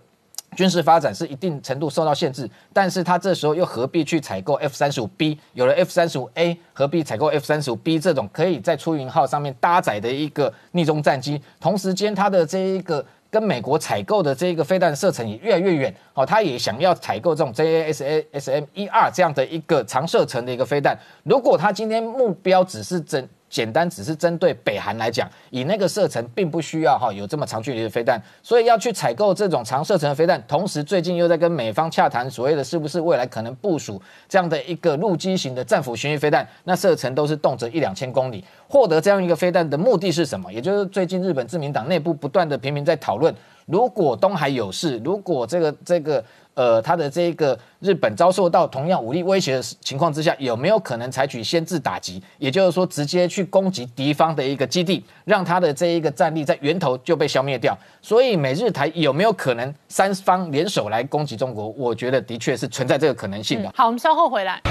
[0.55, 5.37] 军事发展是一定程度受到限制，但是他这时候又何必去采购 F 三十五 B？
[5.55, 11.41] 有了 F 三十五 A，何必采购 F 三十五 B 这种可以在出云号上面搭载的一个逆中战机？
[11.59, 13.05] 同时间它的这一个。
[13.31, 20.95] 跟美国采购的这个飞弹射程也越来越远，哦，他也想要采购这种 J A S A S M 一二这样的一个长射程的一个飞弹。
[21.23, 23.27] 如果他今天目标只是针。
[23.51, 30.41] 简单只是针对北韩来讲，以那个射程并不需要哈有这么长距离的飞弹，所以要去采购这种长射程的飞弹。
[30.47, 38.43] 同时，最近又在跟美方洽谈所谓的是不是未来可能部署这样的一个陆基型的战斧巡弋飞弹，那射程都是动辄一两千公里。
[38.69, 40.51] 获得这样一个飞弹的目的是什么？
[40.51, 43.35] 也就是最近日本自民党内部不断的频频在讨论，
[43.65, 46.23] 如果东海有事，如果这个这个。
[46.53, 52.21] 呃，他的这个日本遭受到同样武力威胁的情况之下，有没有可能采取先制打击？
[52.37, 57.77] 也就是说，直接去攻击敌方的一个基地，让他的这一个战力在源头就被消灭掉？
[58.01, 61.69] 所以，美日台有没有可能三方联手来攻击中国？
[61.69, 63.71] 我觉得的确是存在这个可能性的。
[63.75, 64.61] 好，我们稍后回来。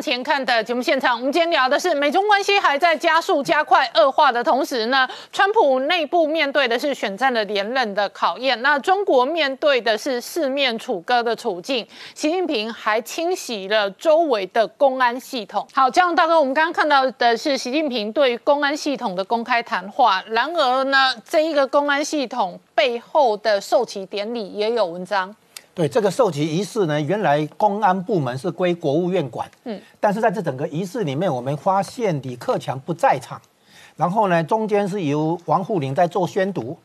[0.00, 11.86] 前看的节目现场，我们今天聊的是美中关系还在加速、加快恶化的同时呢，川普内部面对的是选战的连任的考验，那中国面对的是四面楚歌的处境。
[12.14, 15.68] 习近平还清洗了周围的公安系统。
[15.74, 19.10] 好，江龙大哥，我们刚刚看到的是习近平对公安系统。
[19.10, 22.60] 的公开谈话，然而呢，这一个公安系统。
[22.72, 25.34] 背后的授旗典礼也有文章。
[25.72, 33.40] 对这个授旗仪式呢，原来公安部门是归国务院管，嗯，但是在这整个仪式里面，我们发现李克强不在场，
[33.96, 36.76] 然后呢，中间是由王沪宁在做宣读，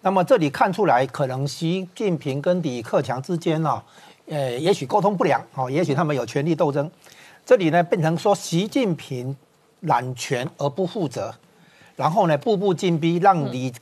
[0.00, 3.80] 那么这里看出来，可能习近平跟李克强之间呢，
[4.26, 6.90] 呃，也许沟通不良，哦，也许他们有权力斗争，
[7.46, 9.34] 这里呢变成说习近平
[9.82, 11.32] 揽权而不负责，
[11.94, 13.72] 然后呢，步步进逼，让李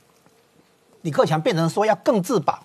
[1.01, 2.63] 李克强变成说要更自保。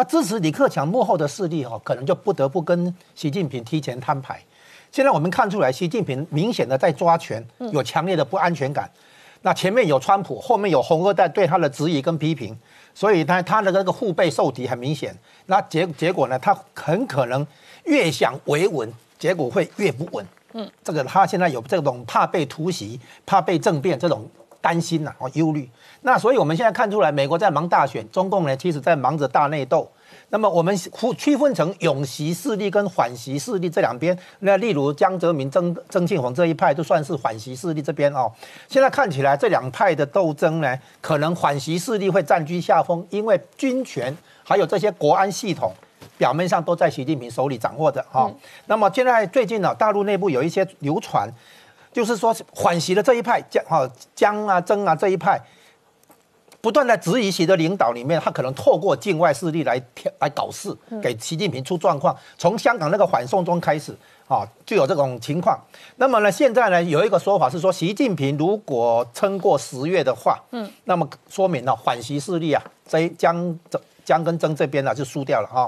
[0.00, 4.42] 那支持李克强幕后的势力哦，可能就不得不跟习近平提前摊牌。
[4.90, 8.90] 现在我们看出来，习近平明显的在抓权，有强烈的不安全感。
[9.42, 12.58] 那前面有川普，后面有红二代对他的质疑跟批评，
[12.94, 15.14] 所以他他的那个腹背受敌很明显。
[15.44, 17.46] 那结结果呢，他很可能
[17.84, 20.26] 越想维稳，结果会越不稳。
[20.54, 24.26] 嗯，这个他现在有这种怕被突袭、怕被政变这种
[24.62, 25.68] 担心呐，哦忧虑。
[26.02, 29.90] 那所以我们现在看出来，美国在忙大选，中共呢其实在忙着大内斗。
[30.32, 30.74] 那么我们
[31.18, 34.16] 区分成永袭势力跟缓袭势力这两边。
[34.38, 38.30] 那例如江泽民、曾曾庆红这一派，就算是缓袭势力这边哦。
[38.68, 45.72] 现在看起来这两派的斗争呢，可能缓袭势力会占据下风，因为军权还有这些国安系统，
[46.16, 48.30] 表面上都在习近平手里掌握着哈。
[48.66, 51.28] 那么现在最近呢，大陆内部有一些流传，
[51.92, 55.40] 就是说缓袭的这一派江哈江啊曾啊这一派。
[56.60, 59.80] 不断在质疑习的领导里面，他可能透过境外势力来
[60.18, 62.14] 来搞事，给习近平出状况。
[62.36, 63.96] 从香港那个反送中开始，
[64.28, 65.58] 啊，就有这种情况。
[65.96, 75.66] 那么呢，现在呢，有一个说法是说，习近平如果撑过十月的话，嗯，那么说明了反习势力啊，在江江江跟曾这边呢就输掉了啊。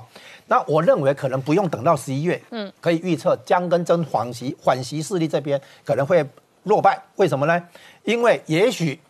[0.49, 6.23] 那我认为可能不用等到十一月，嗯，可以预测江跟曾反习反习势力这边可能会
[6.65, 7.01] 落败。
[7.17, 7.63] 为什么呢？
[8.05, 9.01] 因为也许。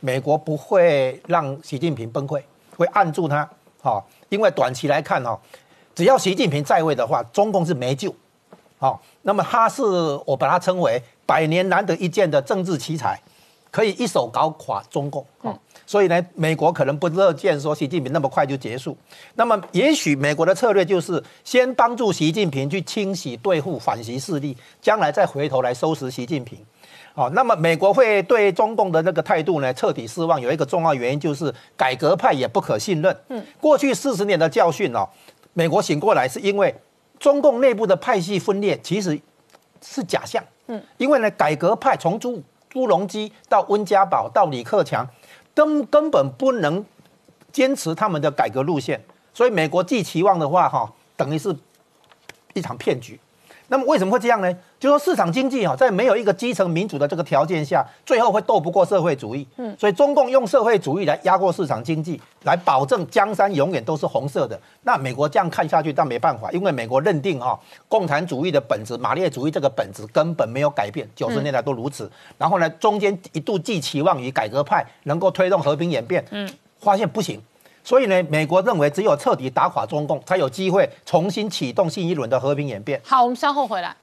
[0.00, 2.40] 美国不会让习近平崩溃，
[2.76, 3.48] 会按住他，
[3.82, 5.38] 好，因为短期来看哈，
[5.94, 8.14] 只要习近平在位的话，中共是没救，
[8.78, 9.82] 好，那么他是
[10.24, 13.20] 我把他称为百年难得一见的政治奇才，
[13.70, 18.96] 可以一手搞垮中共，好，所以呢，美国可能不乐见说习近平那么快就结束，
[19.34, 26.58] 那么也许美国的策略就是先帮助习近平去清洗对付反习势力，将来再回头来收拾习近平。
[27.18, 33.20] 哦，那么美国会对中共的那个态度呢彻底失望，有一个重要原因就是改革派也不可信任。
[33.28, 35.04] 嗯，过去四十年的教训哦，
[35.52, 36.72] 美国醒过来是因为
[37.18, 39.20] 中共内部的派系分裂其实
[39.82, 40.40] 是假象。
[40.68, 45.04] 嗯，因为呢，改革派从朱朱镕基到温家宝到李克强，
[45.52, 46.86] 根根本不能
[47.50, 49.02] 坚持他们的改革路线，
[49.34, 51.52] 所以美国寄期望的话，哈，等于是
[52.54, 53.18] 一场骗局。
[53.68, 54.50] 那么为什么会这样呢？
[54.80, 59.46] 就说市场经济哈，在没有一个基层民主的这个条件下，最后会斗不过社会主义。
[59.56, 64.58] 嗯，所以中共用社会主义来压过市场经济，来保证江山永远都是红色的。
[64.82, 72.10] 那美国这样看下去，但没办法，因为美国认定哈，共产主义的本质、马列主义这个本质根本没有改变，九十年代都如此。
[72.38, 76.48] 然后呢，中间一度寄期望于改革派能够推动和平演变，嗯，
[76.80, 77.38] 发现不行。
[77.88, 83.00] 所以呢，美国认为只有彻底打垮中共，才有机会重新启动新一轮的和平演变。
[83.02, 83.96] 好，我们稍后回来。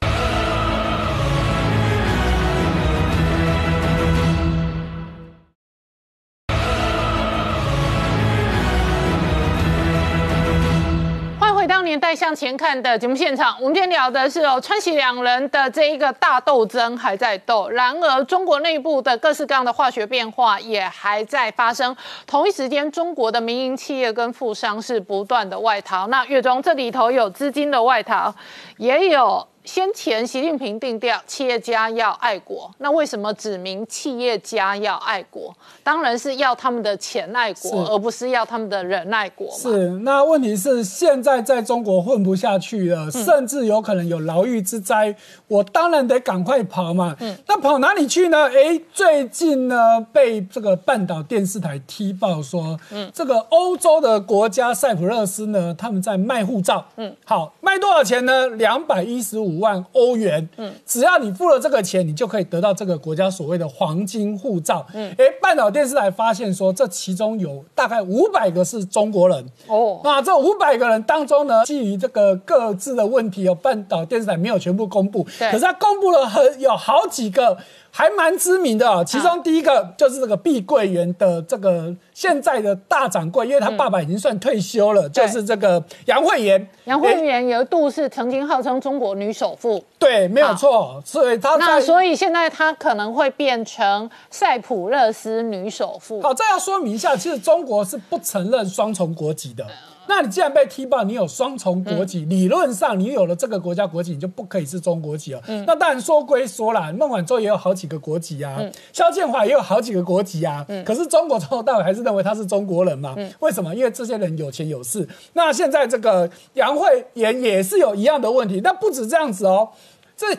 [11.95, 21.95] 年代向前看的节目现场，我们今天聊的是哦，川西两人的这一个大斗争还在斗，然而中国内部的各式各样的化学变化也还在发生。
[22.27, 26.07] 同一时间，中国的民营企业跟富商是不断的外逃。
[26.07, 28.35] 那月中这里头有资金的外逃，
[28.75, 29.47] 也有。
[29.65, 35.51] 先前习近平定调企业家要爱国，那为什么指明企业家要爱国？
[35.83, 39.51] 当然是要他们的钱爱国，而不是要他们的人爱国。
[39.51, 45.15] 是，那问题是现在在中国混不下去了，甚至有可能有牢狱之灾，
[45.47, 47.15] 我当然得赶快跑嘛。
[47.19, 48.49] 嗯，那跑哪里去呢？
[48.49, 56.85] 哎，最近呢被这个半岛电视台踢爆说，嗯，这个欧洲的国家塞浦路斯呢，他们在卖护照。
[56.97, 58.47] 嗯，好，卖多少钱呢？
[58.49, 59.45] 两百一十五。
[59.45, 60.49] 五万欧元。
[60.57, 64.83] 嗯，只要你付了这个钱，你就可以得到这个国家所谓的黄金护照。
[64.91, 69.45] 嗯，哎，半岛电视台发现说，这其中有大概五百个是中国人。
[69.67, 75.25] 哦，那这五百个人当中呢，基于这个各自的问题，哦半岛电视台没有全部公布。
[75.39, 77.57] 对，可是他公布了很有好几个。
[77.97, 86.67] 还蛮知名的啊，其中第一个就是这个碧桂园的这个现在的大掌柜，因为他爸爸已经算退休了，就是这个杨惠妍。
[86.83, 91.01] 杨惠妍有一度是曾经号称中国女首富，对，没有错。
[91.05, 96.21] 所以他那所以现在他可能会变成塞浦路斯女首富。
[96.21, 99.65] 好，这要说明一下，其实中国是不承认双重国籍的。
[100.07, 105.41] 那你既然被踢爆，你有双重国籍，理论上你有了这个国家国籍，你就不可以是中国籍了。
[105.65, 108.59] 那当然说归说啦，孟晚舟也有好几个国籍啊，
[108.93, 110.65] 肖建华也有好几个国籍啊。
[110.85, 113.15] 可是中国从头到尾还是认为他是中国人嘛？
[113.39, 113.73] 为什么？
[113.75, 115.07] 因为这些人有钱有势。
[115.33, 118.61] 那现在这个杨惠妍也是有一样的问题。
[118.61, 119.69] 但不止这样子哦，
[120.15, 120.33] 这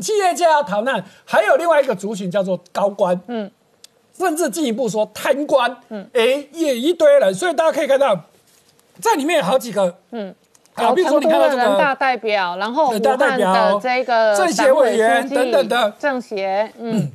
[0.00, 3.50] 企业家要逃难，还有另外一个族群叫做高官，嗯，
[4.16, 7.34] 甚至进一步说贪官，嗯，哎，也一堆人。
[7.34, 8.24] 所以大家可以看到。
[9.00, 10.34] 在里面有好几个，嗯，
[10.74, 17.10] 好，比如说你看到这个大代表，然后武汉的这个政协委员等等的政协，嗯。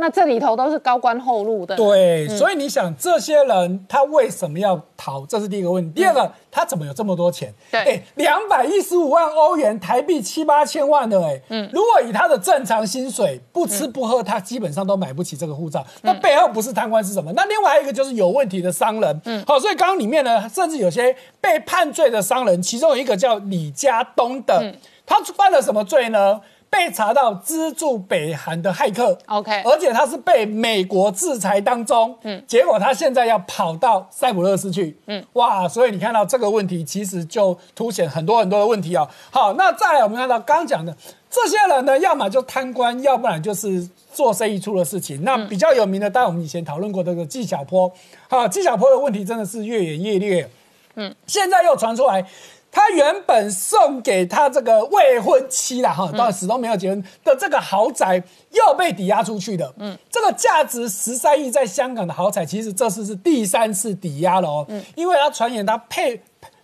[0.00, 5.26] 那这里头都是高官厚禄的，对，所以你想这些人他为什么要逃？
[5.26, 5.90] 这是第一个问题。
[6.00, 7.52] 第二个，他怎么有这么多钱？
[7.72, 15.84] 对，两百一十五万欧元，台币七八千万的，哎，嗯，如果以他的正常薪水，不吃不喝，他基本上都买不起这个护照。
[16.02, 17.32] 那背后不是贪官是什么？
[17.32, 24.72] 那另外还有一个就是有问题的商人，嗯，好，所以刚刚里面呢，甚至有些被判罪的商人，其中有一个叫李家东的，
[25.04, 26.40] 他犯了什么罪呢？
[26.70, 39.08] 被查到资助北韩的骇客，OK，而且他是被美国制裁当中，嗯，结果他现在要跑到塞浦路斯去，嗯，哇，所以你看到这个问题，其实就凸显很多很多的问题啊。
[39.30, 40.94] 好，那再来我们看到刚讲的
[41.30, 45.24] 这些人呢，要么就贪官，要不然就是做生意出了事情。
[45.24, 47.90] 那比较有名的，当然我们以前讨论过这个纪晓波，
[48.28, 50.50] 好，纪晓波的问题真的是越演越烈，
[50.96, 52.26] 嗯，现在又传出来。
[52.70, 66.20] 他原本送给他这个未婚妻啦，哈，到始终没有结婚的这个豪宅又被抵押出去的，嗯，这个价值十三亿在香港的豪宅，其实这次是第三次抵押了哦，嗯，因为他传言他配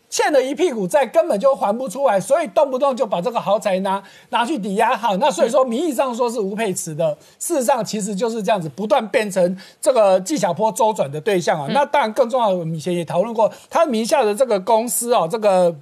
[0.08, 11.66] 欠了一屁股债，根本就还不出来，所以动不动就把这个豪宅拿拿去抵押，好，那所以说名义上说是吴佩慈的，事实上其实就是这样子，不断变成这个纪晓波周转的对象啊。
[11.70, 15.74] 那当然更重要的，我们以前也讨论过，他名下的这个公司哦，这个。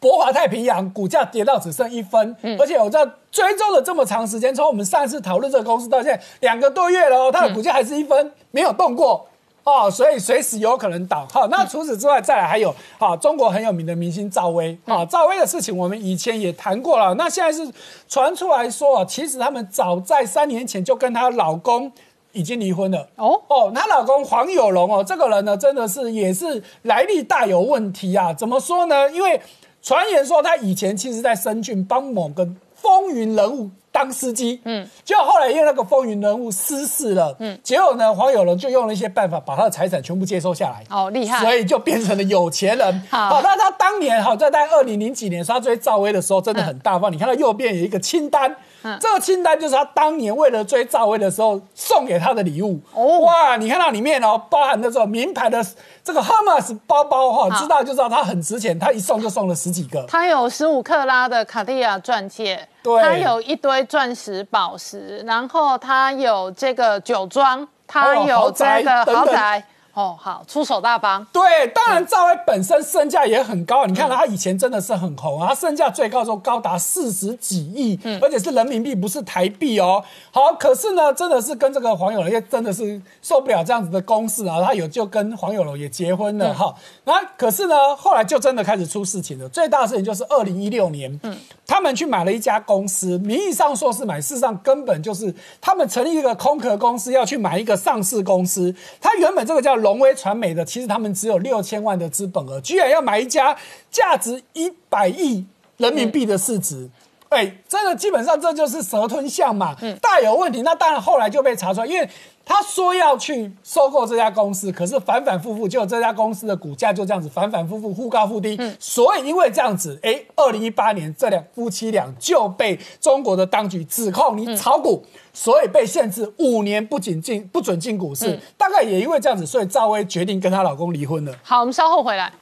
[0.00, 9.26] 博华太平洋股价跌到只剩一分，而且我知道追踪了这么长时间，从我们上次讨论这个公司到现在两个多月了哦，它的股价还是一分，没有动过。
[9.64, 11.26] 哦，所以随时有可能倒。
[11.32, 14.78] 好，那除此之外，再来还有啊，中国很有名的明星赵薇。
[14.84, 17.68] 啊，赵薇的事情我们以前也谈过了，那现在是
[18.08, 21.90] 传出来说啊，其实他们早在三年前就跟她老公
[22.30, 23.08] 已经离婚了。
[23.16, 23.42] 哦。
[23.48, 29.10] 哦，她老公黄有龙哦，这个人呢真的是也是来历大有问题啊，怎么说呢？
[29.10, 29.40] 因为
[29.86, 43.02] 传言说他以前其实，在深圳帮某个风云人物当司机，嗯，结果后来因为那个风云人物失事了，嗯，结果呢，黄有龙就用了一些办法把他的财产全部接收下来，哦，厉害，所以就变成了有钱人。
[43.08, 48.56] 好，那他当年好在在二零零几年他追赵薇的时候真的很大方，你看他右边有一个清单。
[49.00, 53.56] 这个清单就是他当年为了追赵薇的时候送给他的礼物哦，哇！
[53.56, 55.64] 你看到里面哦，包含那种名牌的
[56.04, 58.78] 这个 Hermes 包包哈，知道就知道它很值钱。
[58.78, 60.04] 他一送就送了十几个。
[60.08, 69.58] 他有十五克拉的卡地亚钻戒，对，他有一堆钻石宝石，然后他有这个酒庄，他有这个豪宅。
[69.58, 69.75] 哦，
[70.20, 71.26] 好，出手大方。
[71.32, 80.04] 对，当然赵薇本身身价也很高，你看她以前真的是很红啊，她身价最高时候高达四十几亿，而且是人民币，不是台币哦。
[80.30, 86.74] 好，可是呢，真的是跟这个黄有龙，也真的是受不了这样子的攻势啊，她有就跟黄有龙也结婚了哈。
[87.04, 89.48] 那可是呢，后来就真的开始出事情了。
[89.48, 91.34] 最大的事情就是二零一六年，嗯，
[91.66, 98.74] 他们去买了一家公司，名义上说是买，事实上根本就是他们成立一个空壳公司，要去买一个上市公司。
[99.00, 99.74] 他原本这个叫。
[99.86, 103.56] 龙威传媒的，其实他们只有六千万的资本额，居然要买一家
[103.88, 106.90] 价值一百亿人民币的市值，
[107.28, 110.62] 哎，这个基本上这就是蛇吞象嘛，大有问题。
[110.62, 112.08] 那当然后来就被查出来，因为。
[112.48, 118.56] 他说要去收购这家公司，可是反反复复，就这家公司的股价就这样子反反复复忽高忽低。
[118.78, 128.38] 所以因为这样子，哎，二零一八年这两夫妻俩就被中国的当局指控你炒股，所以被限制五年不仅进不准进股市。
[128.56, 131.34] 大概也因为这样子，所以赵薇决定跟她老公离婚了。
[131.42, 132.32] 好，我们稍后回来。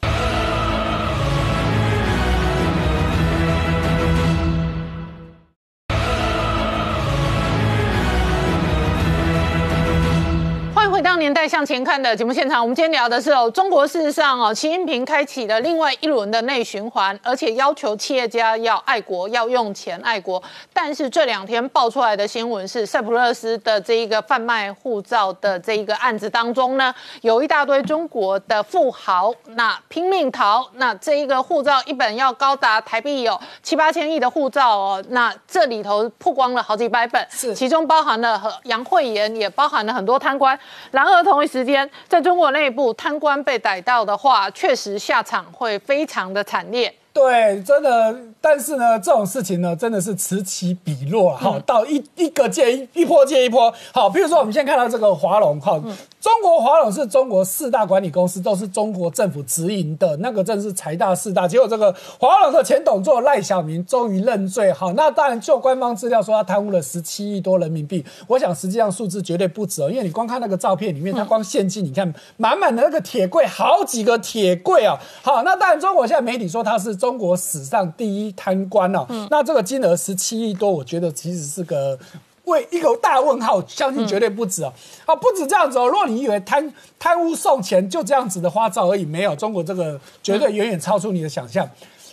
[11.33, 20.43] 代向前看的节目现场，我们今天聊的是哦，中国事实上哦，习近平开启了另外一轮的内循环，而且要求企业家要爱国，要用钱爱国。
[20.73, 40.59] 但是这两天爆出来的新闻是，塞浦路斯的这一个贩卖护照的这一个案子当中呢，有一大堆中国的富豪那拼命逃，那这一个护照一本要高达台币有七八千亿的护照哦，那这里头曝光了好几百本，是其中包含了和杨惠妍，也包含了很多贪官。
[40.91, 46.95] 然而同一时间，在中国内部，贪官被逮到的话，确实下场会非常的惨烈。
[47.15, 53.73] 对，真的，但是呢，这种事情呢，真的是此起彼落，哈，到一一个接一一波接一波。
[53.93, 55.81] 好，比如说我们现在看到这个华龙，哈，
[56.21, 61.47] 中国华龙是中国四大管理公司，都是中国政府直营的，那个真是财大势大。
[61.47, 74.99] 结果这个华龙的前董座赖小明终于认罪，好，那当然就官方资料说他贪污了十七亿多人民币，我想实际上数字绝对不止哦，因为你光看那个照片里面，他光现金，你看满满的那个铁柜，好几个铁柜啊。
[75.23, 81.99] 好，那当然中国现在媒体说他是中国史上第一贪官啊，那这个金额十七亿多，我觉得其实是个。
[82.45, 84.73] 为一个大问号，相信绝对不止哦。
[85.07, 85.87] 啊，不止这样子哦。
[85.87, 91.67] 如果你以为贪贪污送钱就这样子的花招而已，没有，中国这个绝对远远超出你的想象。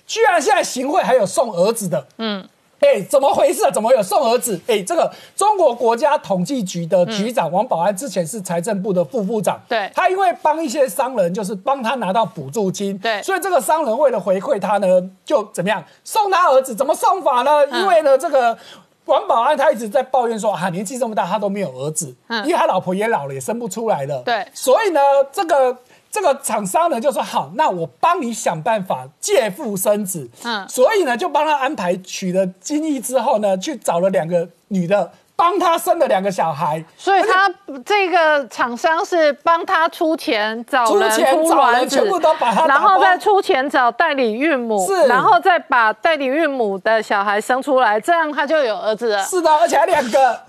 [0.08, 2.48] 居然现在行贿还有送儿子的，嗯，
[2.82, 3.72] 哎，怎么回事啊？
[3.72, 4.60] 怎么有送儿子？
[4.68, 14.88] 哎，这个中国国家统计局的局长王保安之前是财政部的副部长，对他因为帮一些商人，就是帮他拿到补助金，对所以这个商人为了回馈他呢，
[15.24, 16.76] 就怎么样送他儿子？
[16.76, 17.66] 怎么送法呢？
[17.68, 18.58] 因为呢，这个。
[19.06, 24.22] 王保安他一直在抱怨说啊，年纪这么大他都没有儿子，嗯因为他老婆也老了，也生不出来了。
[24.24, 25.02] 对所以呢，
[25.32, 25.76] 这个
[26.12, 30.30] 这个厂商呢就说好，那我帮你想办法借腹生子。
[30.44, 36.84] 嗯所以呢就帮他安排取了金毅之后呢，去找了两个女的，帮他生了两个小孩。
[36.98, 37.50] 所以他
[37.86, 49.24] 这个厂商是帮他出钱找人出钱找人卵子，全部都把他然后再出钱找代理孕母，是然后再把代理孕母的小孩生出来，这样他就有儿子了。
[49.24, 50.42] 是的，而且还两个。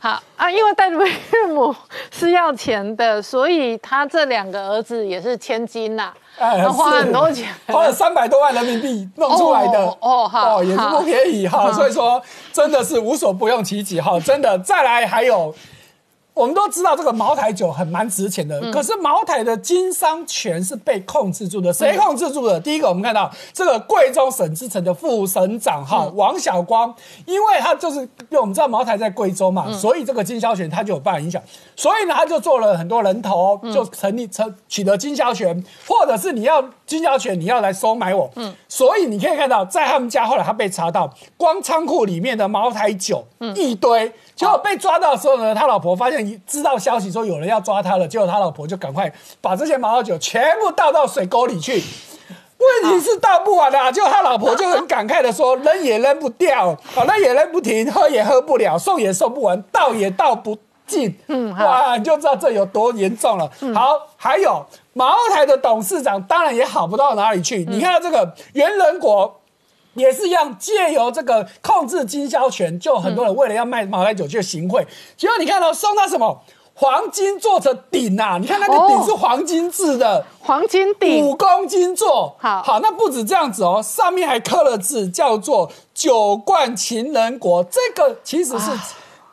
[0.00, 1.74] 好啊，因为戴维岳母
[2.10, 7.52] 是要钱的，所以他这两个儿子也是千金呐、哎花很多钱。
[7.66, 12.22] 花了三百多万人民币弄出来的哦哦好也是不便宜哈，所以说
[12.52, 15.52] 真的是无所不用其极哈，真的再来还有。
[16.38, 22.60] 我们都知道这个茅台酒很蛮值钱的，可是茅台的经商权是被控制住的，谁控制住的？
[22.60, 26.94] 第一个，我们看到这个贵州省之城的副省长哈王晓光，
[27.26, 31.42] 因为他就是因为我们知道茅台在贵州嘛，所以这个经销权他就有办法影响，
[31.74, 43.26] 所以呢他就做了很多人头，就成立成取得经销权，或者是你要经销权，你要来收买我，嗯，所以你可以看到，在他们家后来他被查到，光仓库里面的茅台酒
[43.56, 44.12] 一堆。
[44.38, 51.82] 结果被抓到的时候呢，他老婆发现知道消息说有人要抓他了，结果他老婆就赶快把这些茅台酒全部倒到水沟里去。
[52.56, 63.50] 问题是倒不完啊，结果他老婆就很感慨的说：“扔也扔不掉，啊，扔也扔不停，喝也喝不了，送也送不完，倒也倒不尽。”嗯，哇，你就知道这有多严重了。
[63.74, 67.64] 好，还有茅台的董事长当然也好不到哪里去。
[67.68, 69.34] 你看到这个袁仁国。
[69.98, 74.86] 也是一样，借由这个控制经销权，就很多人为了要卖茅台酒去行贿。
[75.16, 76.40] 结果你看到、送他什么
[76.74, 78.38] 黄金做成鼎啊？
[78.38, 82.36] 你看那个鼎是黄金制的，黄金鼎五公斤做。
[82.38, 87.64] 好好，那不止这样子哦，上面还刻了字，叫做“酒冠情人国”。
[87.70, 88.70] 这个其实是。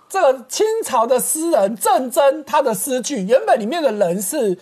[0.07, 4.57] 这个清朝的诗人郑曾他的诗句，原本里面的人是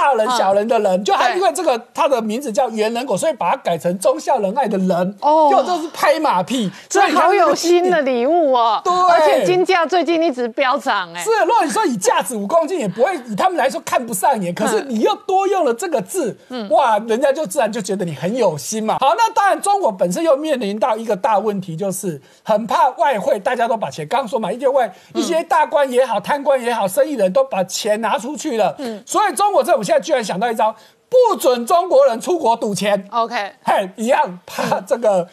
[0.00, 5.16] 大人小人的人，就他因为这个他的名字叫猿人果，所以把它改成忠孝仁爱的人。
[5.20, 14.54] 哦就这是拍马屁，这好有心的礼物哦，对而且金价最近一直飙涨哎是，，如果你说以价值五公斤，也不会以他们来说看不上眼。
[14.54, 16.36] 可是你又多用了这个字，
[16.70, 18.98] 哇，人家就自然就觉得你很有心嘛。
[19.00, 28.74] 好，那当然中国本身又面临到一个大问题，就是很怕外汇，大家都把钱，刚刚说嘛，一些外一些大官也好，贪官也好，生意人都把钱拿出去了。
[28.78, 30.76] 嗯，所以中国政府现在居然想到一招，
[31.08, 33.08] 不准中国人出国赌钱。
[33.10, 33.34] OK，
[33.64, 35.26] 嘿，一样怕这个、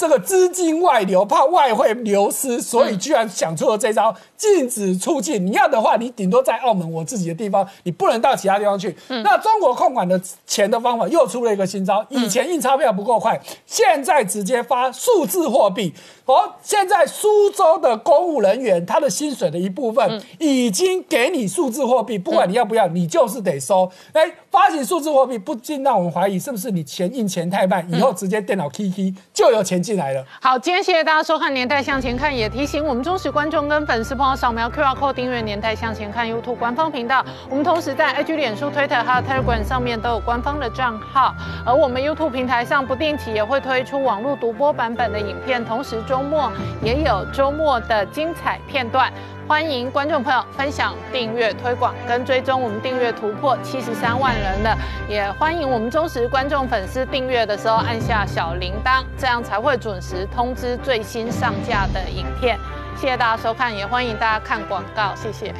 [0.00, 5.44] 这个资金外流，怕外汇流失，所以居然想出了这招，禁止出境。
[5.44, 8.96] 你要的话，你顶多在澳门我自己的地方，你不能到其他地方去。
[9.08, 15.92] 那中国控管的钱的方法又出了一个新招，以前印钞票不够快，现在直接发数字货币。
[16.24, 23.90] 哦，现在苏州的公务人员他的薪水的一部分已经给你数字货币，不管你要不要，你就是得收。
[24.12, 29.89] 哎，发行数字货币不禁让我们怀疑，是不是你钱印钱太慢，以后直接电脑 key key 就有钱进。
[29.90, 30.24] 进来了。
[30.40, 37.24] 好，今天谢谢大家收看《年代向前看》，也提醒我们忠实观众跟粉丝朋友扫描 QR Code 订阅《年代向前看》YouTube 官方频道。
[37.48, 41.34] 我们同时在 IG、脸书、Twitter 还有 Telegram 上面都有官方的账号，
[41.66, 46.52] 而我们 YouTube 平台上不定期也会推出网络独播版本的影片，同时周末
[46.84, 49.12] 也有周末的精彩片段。
[49.50, 54.78] 欢迎观众朋友分享、订阅、推广跟追踪，我们订阅突破七十三万人了，
[55.08, 62.56] 也欢迎我们忠实观众粉丝订阅的时候按下小铃铛，这样才会准时通知最新上架的影片。
[62.96, 65.52] 谢谢大家收看，也欢迎大家看广告，谢谢。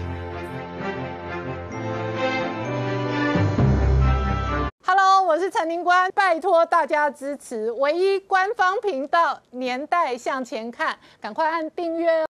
[4.86, 12.29] Hello，我是陈宁官，拜托大家支持唯一官方频道《年代向前看》，赶快按订阅哦。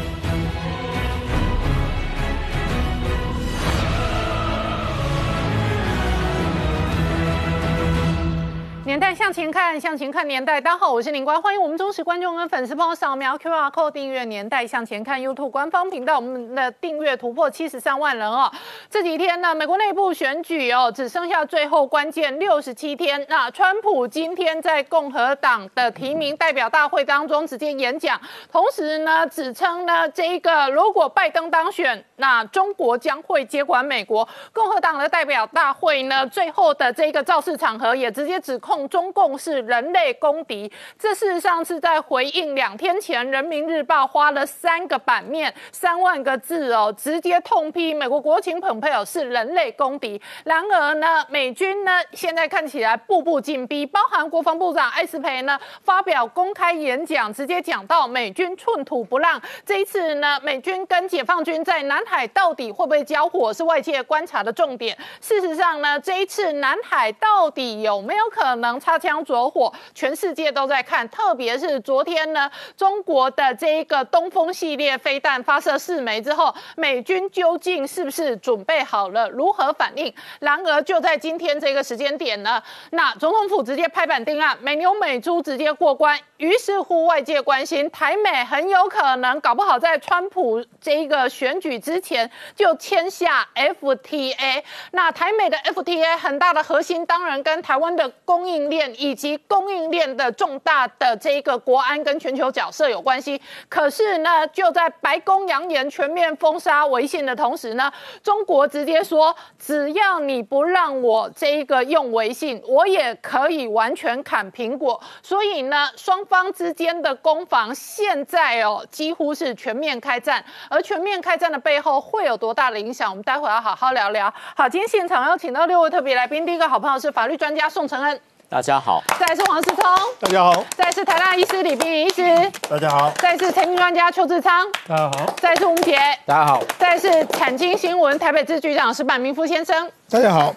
[8.83, 10.59] 年代向前看，向前看年代。
[10.59, 16.15] 大家好，我是林官，欢迎我们忠实观众跟粉丝朋友扫描 QR Code 订阅《年代向前看》YouTube 官方频道。
[16.15, 18.51] 我们的订阅突破七十三万人哦。
[18.89, 23.23] 这几天呢，美国内部选举哦，只剩下最后关键六十七天。
[23.29, 28.19] 那川普今天在共和党的提名代表大会当中直接演讲，
[28.51, 34.27] 同时呢，指称呢，这一个如果拜登当选，那中国将会接管美国。
[34.51, 38.71] 共和党的代表大会呢，最后的这一个造势场合也直接指控。
[38.87, 50.21] 中共是人类公敌，这事实上是在回应两天前《人民日报》花了三个版面、三万个字哦，直接痛批美国国情蓬佩奥是人类公敌。
[50.43, 59.41] 然而呢，美军呢现在看起来步步紧逼，包含国防部长艾斯培呢发表公开演讲，直接讲到美军寸土不让。
[59.65, 64.97] 这一次呢，美军跟解放军在南海到底会不会交火，是外界观察的重点。
[65.19, 68.60] 事实上呢，这一次南海到底有没有可能？
[68.61, 71.07] 能擦枪走火，全世界都在看。
[71.09, 80.13] 特别是昨天呢，中国的这一个东风系列飞弹发射四枚之后，美军究竟是不是准备好了，如何反应？
[80.39, 86.17] 然而就在今天这个时间点呢，那总统府直接拍板定案，美牛美猪直接过关。
[86.41, 94.63] 于是乎，外界关心台美很有可能搞不好在川普这一个选举之前就签下 FTA。
[94.89, 103.39] 那台美的 FTA 很大的核心，当然跟台湾的供应链以及供应链的重大的这一个国安跟全球角色有关系。
[103.69, 114.99] 可是呢，就在白宫扬言全面封杀微信的同时呢，中国直接说，只要你不让我这一个用微信，我也可以完全砍苹果。
[115.21, 116.25] 所以呢，双。
[116.31, 123.09] 方之间的攻防现在哦几乎是全面开战，而全面开战的背后会有多大的影响？
[123.09, 124.33] 我们待会要好好聊聊。
[124.55, 128.17] 好，今天现场要请到六位特别来宾，第一个好朋友是法律专家宋承恩，
[128.47, 129.83] 大家好；再是黄世聪，
[130.21, 132.23] 大家好；再是台大医师李冰医师，
[132.69, 140.53] 大家好；再是财经专家邱志昌，大家好；再是吴杰，大家好；再是产经新闻台北支局长石板明夫先生，大家好。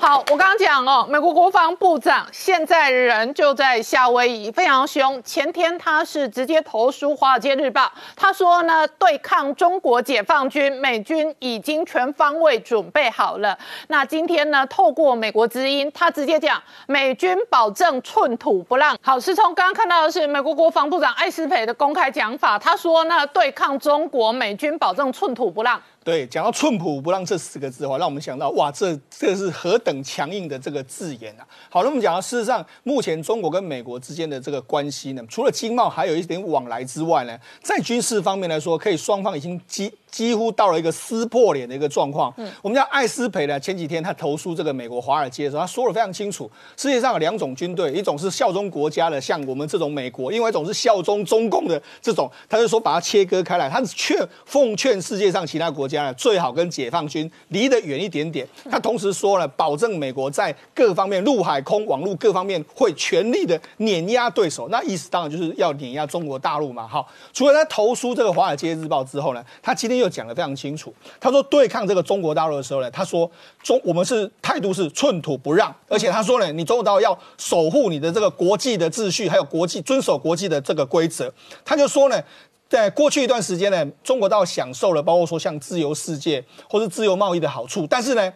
[0.00, 5.22] 好，我刚刚讲哦，美国国防部长现在人就在夏威夷，非常凶。
[5.22, 7.82] 前天他是直接投书《华尔街日报》，
[8.16, 13.58] 他说呢，对抗中国解放军，美军已经全方位准备好了。
[13.88, 18.96] 那今天呢，透过美国之音，他直接讲，美军保证寸土不让。
[19.02, 25.80] 好，是从刚刚看到的是美国国防部长艾斯培的公开讲法，他说呢，对抗中国，美军保证寸土不让。
[26.04, 31.46] 对，讲到“寸土不让”这四个字的话，让我们想到哇，这这是何等强硬的这个字眼啊！
[31.70, 39.90] 好，那我们讲到事实上，目前中国跟美国之间的这个关系呢，除了经贸还有一点往来之外呢，在军事方面来说，可以双方已经积。
[40.14, 42.32] 几乎到了一个撕破脸的一个状况。
[42.36, 52.30] 嗯，我们叫艾斯培呢，前几天他投诉这个美国华尔街的时候，他说的非常清楚：世界上有两种军队，一种是效忠国家的，像我们这种美国；另外一种是效忠中共的这种。
[52.48, 58.46] 他就说把它切割开来，他是劝奉劝世界上其他国家呢，最好跟解放军离得远一点点。
[58.70, 64.68] 他同时说了，保证美国在各方面陆海空网络各方面会全力的碾压对手。
[64.68, 66.86] 那意思当然就是要碾压中国大陆嘛。
[66.86, 70.03] 好，除了他投书这个华尔街日报之后呢，他今天又。
[70.04, 73.30] 就讲的非常清楚，他说对抗这个中国大陆的时候呢，他说
[73.62, 81.32] 中我们是态度是寸土不让，而且他说呢，你中国大陆要守护你的这个国际的秩序，还有国际遵守国际的这个规则。
[81.64, 82.22] 他就说呢，
[82.68, 88.30] 在过去一段时间呢，中国大陆享受了包括说像自由世界或是自由贸易的好处，但是呢，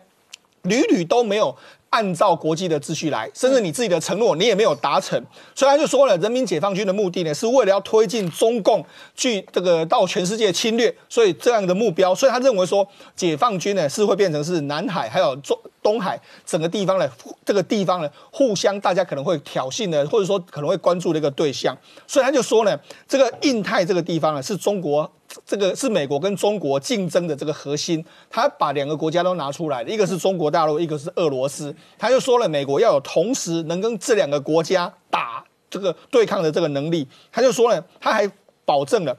[0.63, 1.55] 屡屡都没有
[1.91, 5.21] 按照国际的秩序来，甚至你自己的承诺你也没有达成，
[5.55, 8.85] 所以他就说了，人民解放军的目的呢，是为了要推进中共
[9.15, 12.87] 去这个到全世界侵略，所以这样的目标，所以他认为说，
[13.17, 17.11] 解放军呢是会变成是南海还有中东海整个地方呢，
[17.45, 21.77] 这个地方呢互相大家可能会挑衅的，或者说可能会关注的一个对象，
[22.07, 22.79] 所以他就说呢，
[23.09, 25.11] 这个印太这个地方呢是中国。
[25.45, 31.75] 这个是美国跟中国竞争的这个核心，他把两个国家都拿出来了，一个是中国大陆，一个是俄罗斯。
[31.99, 37.07] 他就说了，美国要有同时能跟这两个国家打这个对抗的这个能力。
[37.31, 38.31] 他就说了，他还
[38.65, 39.17] 保证了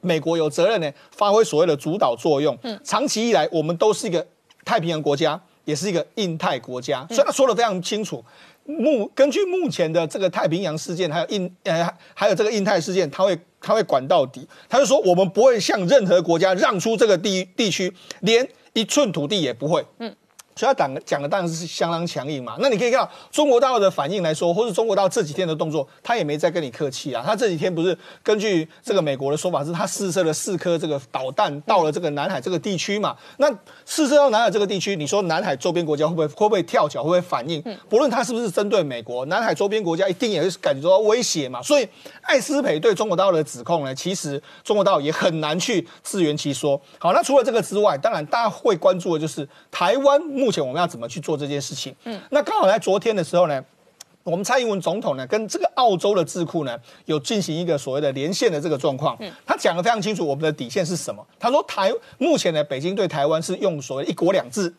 [0.00, 2.56] 美国有责任呢，发挥所谓的主导作用。
[2.62, 4.26] 嗯，长期以来，我们都是一个
[4.64, 8.24] 太平洋国家，也是一个印太国家，所以他说的非常清楚。
[8.64, 13.38] 目根据目前的这个太平洋事件，还有印呃还有这个印太事件，他会。
[13.64, 17.92] 他会管到底，他就说我们不会向任何国家让出这个地地区，
[18.22, 19.86] 连一寸土地也不会。
[20.00, 20.12] 嗯。
[20.54, 22.56] 所以他讲讲的当然是相当强硬嘛。
[22.60, 27.22] 那你可以看到中国大陆的反应来说，或是中国大陆这几天的动作，他也没再跟你客气啊。
[27.24, 33.16] 他这几天不是根据这个美国的说法，是他试射了四颗这个导弹到了这个南海这个地区嘛？
[33.38, 33.48] 那
[33.86, 37.62] 试射到南海这个地区，你说南海周边国家会不会会不会跳脚，会不会反应？
[37.88, 41.62] 不论他是不是针对美国，南海周边国家一定也是感觉到威胁嘛。
[41.62, 41.88] 所以
[42.22, 46.80] 艾斯培对中国大陆的指控呢，其实中国大陆也很难去自圆其说。
[46.98, 50.20] 好，那除了这个之外，当然大家会关注的就是台湾。
[50.42, 51.94] 目前我们要怎么去做这件事情？
[52.02, 53.64] 嗯，那刚好在昨天的时候呢，
[54.24, 59.16] 我们蔡英文总统呢跟这个澳洲的智库呢有进行一个所谓的连线的这个状况。
[59.20, 61.24] 嗯，他讲的非常清楚，我们的底线是什么？
[61.38, 64.74] 他说台目前呢，北京对台湾是用所谓一国两制。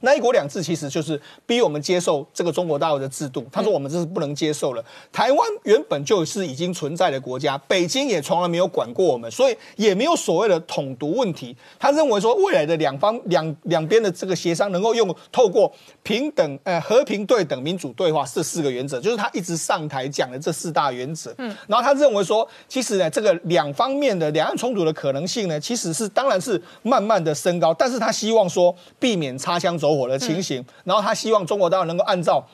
[0.00, 3.46] 那一国两制其实就是逼我们接受这个中国大陆的制度。
[3.52, 4.84] 他说我们这是不能接受了。
[5.12, 11.54] 台湾原本就是已经存在的国家，北京也从来没有管过我们，所以也没有所谓的统独问题。
[11.78, 15.70] 他认为说未来的两方两两边的这个协商能够用透过
[16.02, 21.34] 平等、呃和平、对等、民主对话这四个原则，就是他一直上台讲的这四大原则。
[21.36, 29.89] 嗯，然后他认为说，其实呢这个两方面的两岸冲突的可能性呢，其实是当然是慢慢的升高，但是他希望说避免擦枪走。
[29.96, 32.44] 火的情形，然后他希望中国大陆能够按照。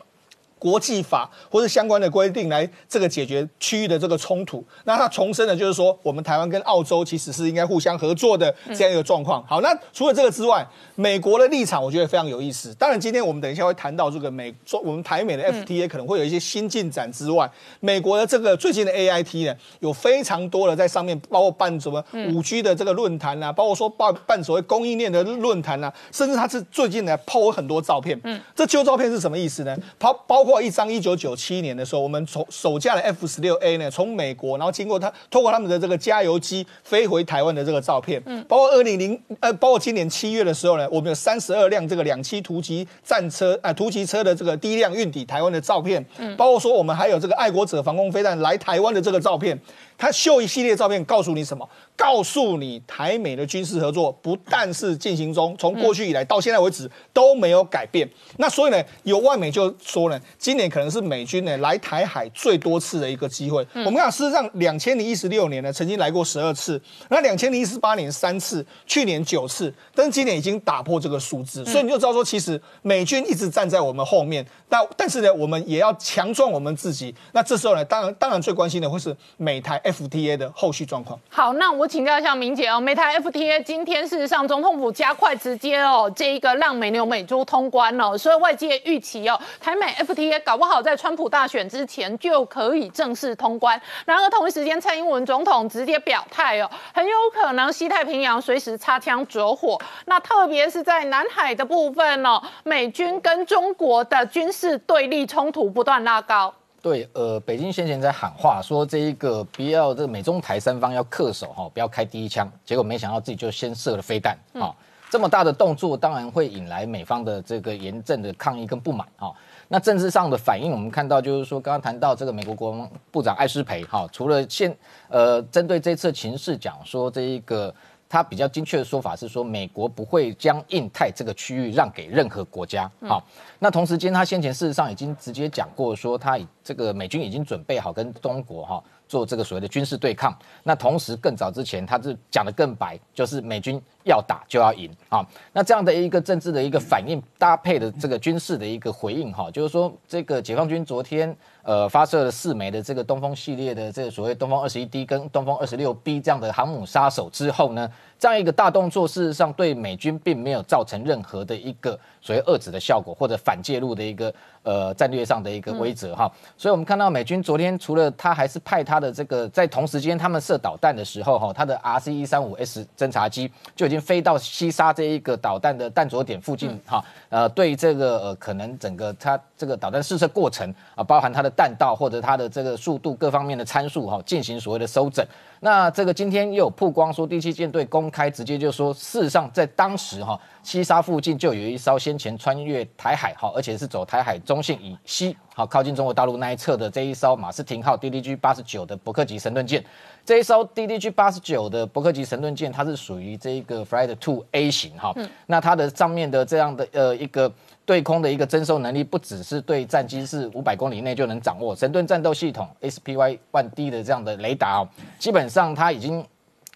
[0.67, 9.47] 国际法或者相关的规定来这个解决区域的这个冲突，那他重申的就是说，我们台湾跟澳洲其实是应该互相合作的这样一个状况。
[9.47, 12.75] 好，那除了这个之外，美国的立场我觉得非常有意思。
[12.75, 17.49] 当然，今天我们等一下会谈到这个美中我们台美的 FTA 可能会有一些新进展之外，
[17.79, 22.05] 美国的这个最近的 AIT 呢，有非常多的在上面，包括办什么
[22.35, 28.21] 五 G 的这个论坛啊，包括说办办所谓供应链的论坛啊，甚至他是最近呢抛很多照片。
[28.25, 29.77] 嗯，这旧照片是什么意思呢？
[30.01, 49.59] 抛包括一张一九九七年的时候，我们从首架的 F 十六 A 呢，从美国，然后经过他透过他们的这个加油机飞回台湾的这个照片，嗯，包括二零零呃，包括今年七月的时候呢，我们有三十二辆这个两栖突击战车啊，突击车的这个第一辆运抵台湾的照片，嗯，包括说我们还有这个爱国者防空飞弹来台湾的这个照片。
[49.99, 51.69] 他秀一系列照片，告诉你什么？
[51.97, 58.07] 告诉你台美的军事合作不但是进行中，从过去以来到现在为止都没有改变。
[58.37, 63.67] 那所以呢，有外媒就说呢，今年可能是美军呢来台海最多次的一个机会。
[63.73, 66.79] 我们看，事实上，两千零一十六年呢曾经来过十二次，
[67.09, 71.65] 那两千零一十八年三次，去年九次，但是今年已经打破这个数字。
[71.65, 74.47] 所以你就知道说，其实美军一直站在我们后面。
[74.69, 77.15] 但但是呢，我们也要强壮我们自己。
[77.33, 79.81] 那这时候呢，当然当然最关心的会是美台。
[79.87, 81.19] FTA 的后续状况。
[81.29, 93.81] 好，那我请教一下明姐哦，美台 FTA 今天事实上总统府加快直接哦，这一个让美牛美猪通关了，所以外界预期哦，台美 FTA 搞不好在川普大选之前就可以正式通关。
[94.05, 99.81] 然而同一时间，蔡英文总统直接表态哦，很有可能西太平洋随时擦枪走火。
[100.07, 106.53] 那特别是在南海的部分哦，美军跟中国的军事对立冲突不断拉高。
[106.87, 112.49] 对，呃，北京先前在喊话说，这一个不要这美中台三方要恪守哈，不要开第一枪。
[112.65, 114.73] 结果没想到自己就先射了飞弹啊！
[115.11, 119.33] 这么大的动作，当然会引来美方的这个严正的抗议跟不满啊。
[119.67, 124.73] 那政治上的反应，我们看到就是说，刚刚谈到这个美国国防部长艾斯培哈，除了现
[125.09, 127.75] 呃针对这次情势讲说这一个。
[128.09, 132.91] 他比较精确的说法是说，美国不会将印太这个区域让给任何国家。
[133.01, 133.23] 好，
[133.59, 140.37] 那同时间他先前事实上已经直接讲过，说他这个美军已经准备好跟中国哈做这个所谓的军事对抗。
[140.63, 145.27] 那同时更早之前，他是讲的更白，就是美军要打就要赢啊。
[145.53, 151.37] 那这样的一个政治的一个反应搭配的这个军事的一个回应哈，就是说这个解放军昨天
[151.67, 166.31] 呃发射了四枚的这个东风系列的这个所谓东风二十一 D 跟东风二十六 B 这样的航母杀手之后呢，这样一个大动作事实上对美军并没有造成任何的一个所谓遏制的效果或者反介入的一个呃战略上的一个规则哈。
[166.57, 185.25] 所以我们看到美军昨天除了他还是派他的这个在同时间他们射导弹的时候哈，他的 RC 一三五 S 侦察机就已经飞到西沙这一个导弹的弹着点附近哈，呃，对这个呃可能整个它这个导弹试射过程啊，包含它的弹道或者它的这个速度各方面的参数哈，进行所谓的收整。
[185.61, 199.83] 那这个今天又有曝光说，第七舰队公开直接就说，事实上在当时哈，西沙附近就有一艘先前穿越台海哈，而且是走台海中线以西好靠近中国大陆那一侧的这一艘马斯廷号 DDG 八十九的伯克级神盾舰。
[200.27, 205.15] 这一艘 DDG 八十九的伯克级神盾舰，它是属于这个 Flight Two A 型哈，
[205.47, 207.51] 那它的上面的这样的呃一个。
[207.87, 211.75] 对空的一个征收能力，不只是对战机是五百公里内就能掌握。
[211.75, 214.89] 神盾战斗系统 SPY One D 的这样的雷达哦，
[215.21, 216.27] 基本上它已经，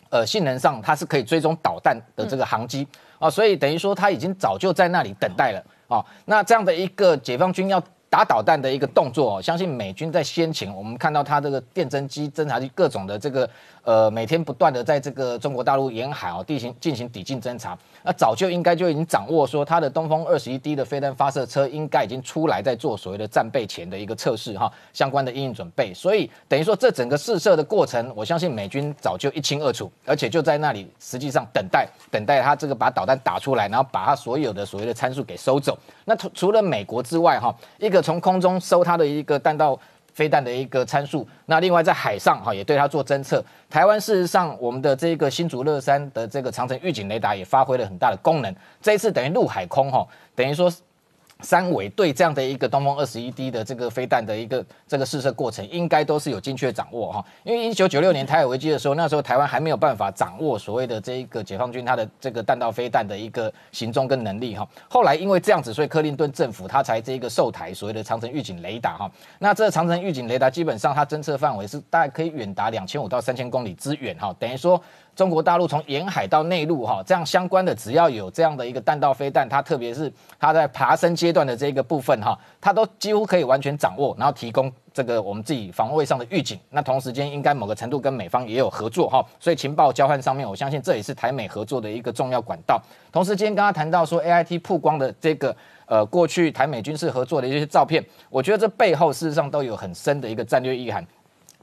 [0.08, 2.86] 呃，性能上它是可以追踪导弹的这个航机
[3.18, 6.02] 啊，所以等于说它已经早就在那里等待了啊。
[6.24, 13.50] 那这样的一个解放军要打导弹的一个动作，哦相信美军在先前我们看到它这个电侦机、侦察机各种的这个。
[13.82, 25.94] 呃，每天不断的在这个中国大陆沿海哦地形进行抵近侦察，那早就应该就已经掌握说，它的东风二十一 D 的飞弹发射车应该已经出来在做所谓的战备前的一个测试哈，相关的应应准备。
[25.94, 35.78] 所以等于说这整个试射的过程，我相信美军早就一清二楚，而且就在那里实际上等待 等待他这个把导弹打出来，然后把他所有的所谓的参数给收走。
[36.04, 39.78] 那除除了美国之外哈，一个从空中收他的一个弹道。
[40.12, 43.44] 飞弹的一个参数，那另外在海上哈也对它做侦测。
[43.68, 48.54] 台湾事实上，我们的这个新竹乐山的这个长城预警雷达也发挥了很大的功能。
[48.82, 50.72] 这一次等于陆海空哈，等于说。
[51.42, 57.24] 三维对这样的一个东风二十一 D 的这个飞弹的一个这个试射过程，应该都是有精确掌握哈。
[57.44, 64.66] 因为一九九六年台海危机的时候，那时候台湾还没有办法掌握所谓的这一个解放军它的这个弹道飞弹的一个行踪跟能力哈。
[64.88, 69.10] 后来因为这样子，所以克林顿政府他才这一个售台所谓的长城预警雷达哈。
[69.38, 74.80] 那这长城预警雷达基本上它侦测范围是大概可以远达两千五到三千公里之远哈，等于说。
[75.16, 86.58] 中国大陆从沿海到内陆，哈，这样相关的只要有这样的一个弹道飞弹，它特别是它在爬升阶段的这个部分，哈，它都几乎可以完全掌握，然后提供这个我们自己防卫上的预警。
[86.70, 92.80] 那同时间应该某个程度跟美方也有合作，哈，所以情报交换上面，我相信这也是台美合作的一个重要管道。
[93.12, 95.54] 同时间刚刚谈到说 A I T 曝光的这个
[95.84, 101.04] 呃过去台美军事合作的一些照片，我觉得这背后事实上都有很深的一个战略意涵，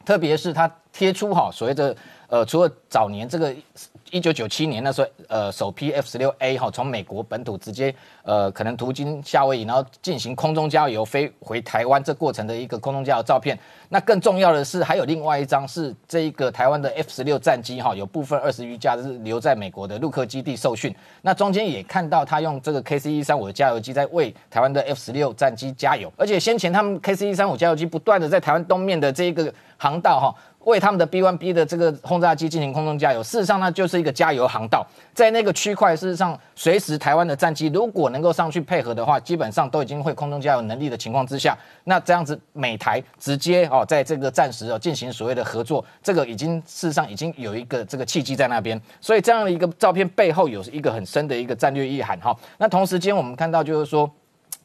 [0.05, 1.95] 特别是它贴出哈所谓的。
[2.29, 3.55] 呃，除了早年这个
[4.11, 13.57] 一九九七年那时候，呃，首批 F 十六 A 哈从美国本土直接呃可能途经夏威夷，然后进行空中加油飞回台湾这过程的一个空中加油照片。
[13.87, 20.93] 那更重要的是，还有另外一张是这一个台湾的 F 十六战机哈，有部分二十余架是留在美国的陆克基地受训。
[21.21, 30.35] 那中间也看到他用这个 KC 一三五的加油机在为台湾的 F 十六战机加油，而且先前他们 KC 一三五加油机不断的在台湾东面的这一个航道哈。
[30.67, 52.35] 为他们的 B one B 的这个轰炸机进行空中加油，事实上它就是一个加油航道，在那个区块，事实上随时台湾的战机如果能够上去配合的话，基本上都已经会空中加油能力的情况之下，那这样子美台直接哦，在这个暂时哦进行所谓的合作，这个已经事实上已经有一个这个契机在那边，所以这样的一个照片背后有一个很深的一个战略意涵哈。
[52.57, 54.11] 那同时间我们看到就是说，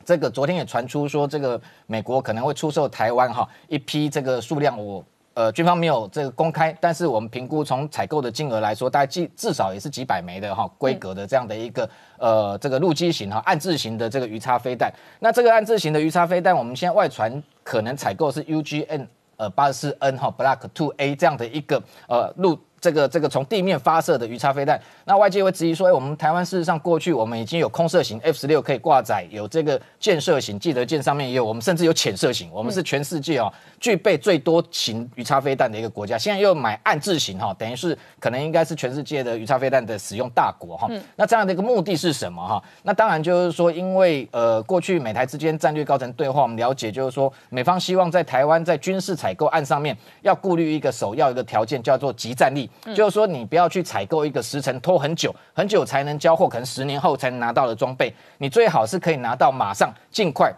[0.05, 5.05] 这个昨天也传出说，这个美国可能会出售台湾哈一批这个数量我。
[5.35, 14.93] 呃，军方没有这个公开，但是我们评估从采购的金额来说，大概至至少也是几百枚的哈规格的这样的一个呃这个陆基型哈暗字型的这个鱼叉飞弹。
[15.21, 19.07] 那这个暗字型的鱼叉飞弹，我们现在外传可能采购是 UGN
[19.37, 22.59] 呃八十四 N 哈 Block Two A 这样的一个呃陆。
[22.83, 36.19] 这个这个从地面发射的鱼叉飞弹，那外界会质疑说，哎，我们台湾事实上过去我们已经有空射型 F 十六可以挂载，有这个舰射型，记得舰上面也有，我们甚至有潜射型，我们是全世界哦具备最多型鱼叉飞弹的一个国家。
[36.19, 40.91] 现在又买暗制型哈，等于是可能应该是全世界的鱼叉飞弹的使用大国哈。
[41.15, 42.61] 那这样的一个目的是什么哈？
[42.83, 53.49] 那当然就是说，因为呃过去美台之间战略高层对话，我们了解就是说，美方希望在台湾在军事采购案上面要顾虑一个首要一个条件，叫做集战力，就是说你。
[53.53, 58.11] 不要去采购一个时程拖很久、很久才能交货，可能十年后才能拿到的装备。
[58.39, 60.51] 你最好是可以拿到，马上尽快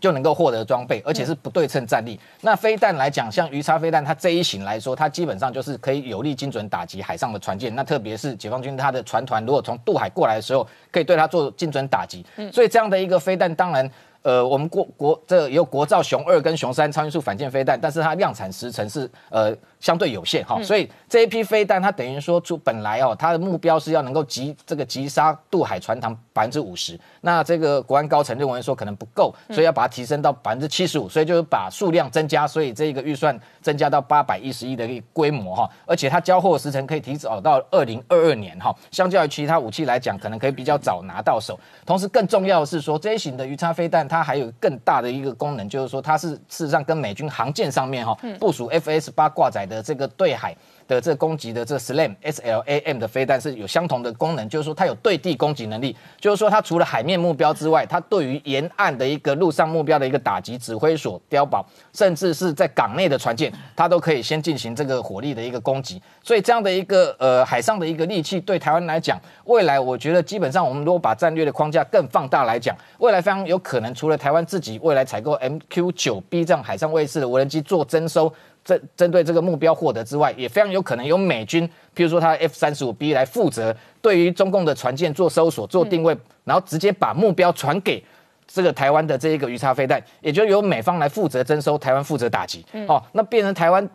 [0.00, 2.18] 就能够获得装备，而且是不对称战力。
[2.40, 7.72] 那飞弹来讲，像鱼叉飞弹，它这一型来说，它基本上就是可以有力精准打击海上的船舰。
[7.76, 12.26] 那特别是解放军它的船团，如果从渡海过来的时候，可以对它做精准打击。
[12.52, 13.88] 所以这样的一个飞弹，当然。
[14.24, 19.52] 呃，我们国国这有国造熊二跟熊三超音速反舰飞弹，但是它量产时程是呃
[19.82, 44.02] 相对有限哈，所以这一批飞弹它等于说出本来哦，它的目标是要能够击这个击杀渡海船膛百分之五十，那这个国安高层认为说可能不够，所以要把它提升到百分之七十五，所以就是把数量增加，所以这个预算增加到八百一十亿的一个规模哈，而且它交货时程可以提早到二零二二年哈，相较于其他武器来讲，可能可以比较早拿到手，同时更重要的是说这一型的鱼叉飞弹。
[44.12, 50.54] 它还有更大的一个功能，就是说它是事实上跟美军航舰上面哈部署 F S 八挂载的的这个对海
[50.86, 66.02] 的这攻击的这 SLAM S L A M 的飞弹是有相同的功能，就是说它有对地攻击能力，就是说它除了海面目标之外，它对于沿岸的一个陆上目标的一个打击，指挥所、碉堡，甚至是在港内的船舰，它都可以先进行这个火力的一个攻击。
[66.22, 78.32] 所以这样的一个呃海上的一个利器，对台湾来讲，未来我觉得基本上我们如果把战略的框架更放大来讲，未来非常有可能除了台湾自己未来采购 MQ 九 B 这样海上卫士的无人机做征收，
[78.64, 88.04] 针针对这个目标获得之外，也非常有可能由美军，譬如说它 F 三十五 B 来负责对于中共的船舰做搜索、做定位，然后直接把目标传给
[88.46, 92.64] 这个台湾的这一个鱼叉飞弹，也就由美方来负责征收，台湾负责打击。
[92.86, 93.88] 哦，那变成台湾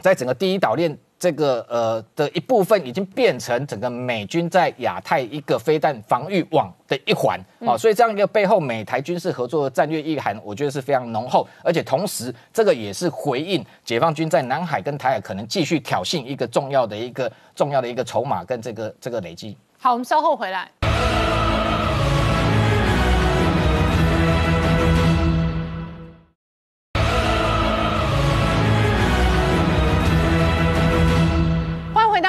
[0.00, 0.98] 在整个第一岛链。
[1.24, 19.56] 这个呃的一部分已经变成整个美军在亚太一个飞弹防御网的一环啊，所以这样一个背后美台军事合作的战略意涵，我觉得是非常浓厚，而且同时这个也是回应解放军在南海跟台海可能继续挑衅一个重要的一个重要的一个筹码跟这个这个累积。
[19.78, 20.70] 好，我们稍后回来。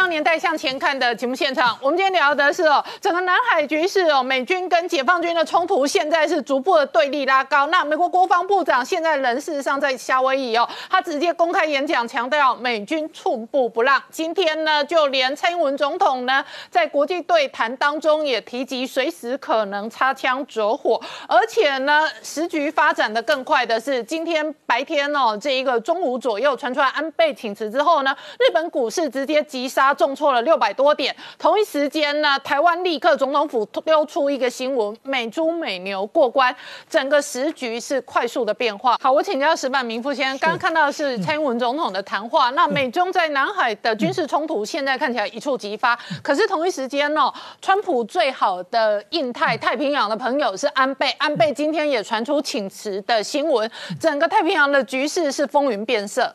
[0.07, 7.67] 年代向前看的节目现场，我们今天聊的是哦，整个南海局势哦，美军跟解放军的冲突现在是逐步的对立拉高。
[7.67, 14.01] 那美国国防部长现在人事实上在夏威夷哦，他直接公开演讲，强调美军寸步不让。
[14.11, 29.94] 今天呢，就连蔡英文总统呢，在国际对谈当中也提及随时可能擦枪走火，而且呢，时局发展的更快的是，今天白天哦，这一个中午左右传出来安倍请辞之后呢，日本股市直接急杀。
[29.95, 31.15] 重挫了六百多点。
[31.39, 36.55] 同一时间呢，台湾立刻总统府丢出一个新闻：美猪美牛过关，
[36.89, 38.97] 整个时局是快速的变化。
[39.01, 42.49] 好，我请教石板明夫先生，刚刚看到的是蔡英文总统的谈话。
[42.51, 47.31] 那美中在南海的军事冲突现在看起来一触即发，可是同一时间呢，
[47.61, 53.69] 川普最好的印太太平洋的朋友是安倍，安倍今天也传出请辞的新闻，
[53.99, 56.31] 整个太平洋的局势是风云变色。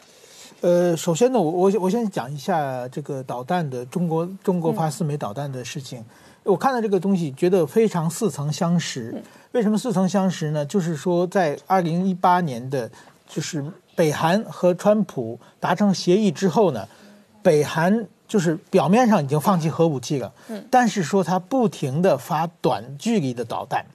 [0.60, 6.04] 呃，首先呢，我我我先讲一下这个导弹的中国中国发四枚导弹的事情。
[6.42, 9.22] 我看到这个东西，觉得非常似曾相识。
[9.52, 10.64] 为什么似曾相识呢？
[10.66, 12.90] 就是说，在二零一八年的，
[13.26, 13.64] 就是
[13.96, 16.86] 北韩和川普达成协议之后呢，
[17.42, 23.86] 北韩就是表面上已经放弃核武器了，嗯，但是说他不停的发短距离的导弹，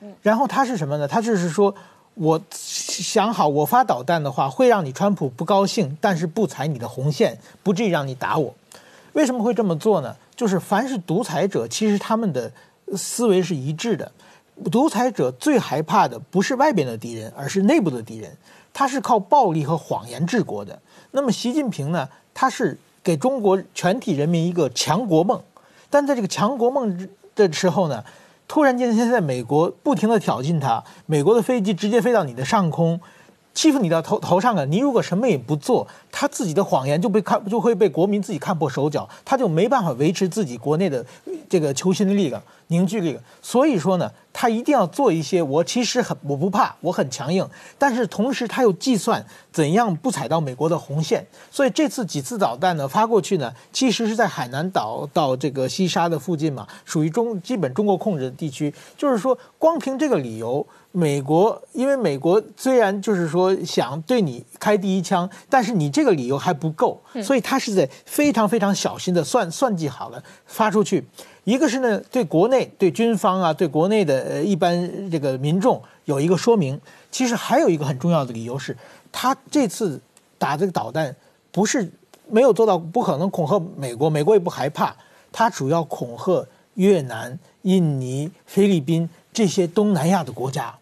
[0.00, 1.06] 嗯，然后他是什么呢？
[1.06, 1.74] 他就是说。
[2.14, 8.54] 我想好，我发导弹的话会让你川普不高兴，但是不踩你的红线，不至于让你打我。
[9.14, 10.16] 为什么会这么做呢？
[10.36, 12.50] 就是凡是独裁者，其实他们的
[12.96, 14.10] 思维是一致的。
[14.70, 18.36] 独裁者最害怕的不是外边的敌人，而是内部的敌人。
[18.72, 20.80] 他是靠暴力和谎言治国的。
[21.10, 22.08] 那么习近平呢？
[22.32, 25.40] 他是给中国全体人民一个强国梦，
[25.90, 28.04] 但在这个强国梦的时候呢？
[28.46, 33.00] 突然间，现在美国不停的挑衅他，美国的飞机直接飞到你的上空，
[33.54, 34.66] 欺负你到头头上了。
[34.66, 41.04] 你如果什么也不做，他自己的谎言就被看就会被国民自己看破手脚，他就没办法维持自己国内的
[41.48, 42.42] 这个求心力了。
[42.68, 45.42] 凝聚力，所以说呢，他一定要做一些。
[45.42, 47.46] 我其实很我不怕，我很强硬，
[47.78, 51.26] 但是同时他又计算怎样不踩到美国的红线。
[51.50, 58.72] 所以这次几次导弹呢发过去呢，其实是在海南岛到这个西沙的附近嘛，属于中基本中国控制的地区。
[58.96, 71.06] 就是说，光凭这个理由，美国因为美国虽然就是说想对你开第一枪，但是你这个理由还不够，所以他是在非常非常小心的算算计好了发出去。
[71.44, 76.80] 一个是呢，对国内、对军方啊，对国内的呃一般这个民众有一个说明。
[77.10, 78.76] 其实还有一个很重要的理由是，
[79.12, 80.00] 他这次
[80.38, 81.14] 打这个导弹
[81.52, 81.88] 不是
[82.28, 84.96] 没有做到，不可能恐吓美国，美国也不害怕。
[85.30, 90.74] 他主要恐吓越南、印尼、菲律宾这些东南亚的国家。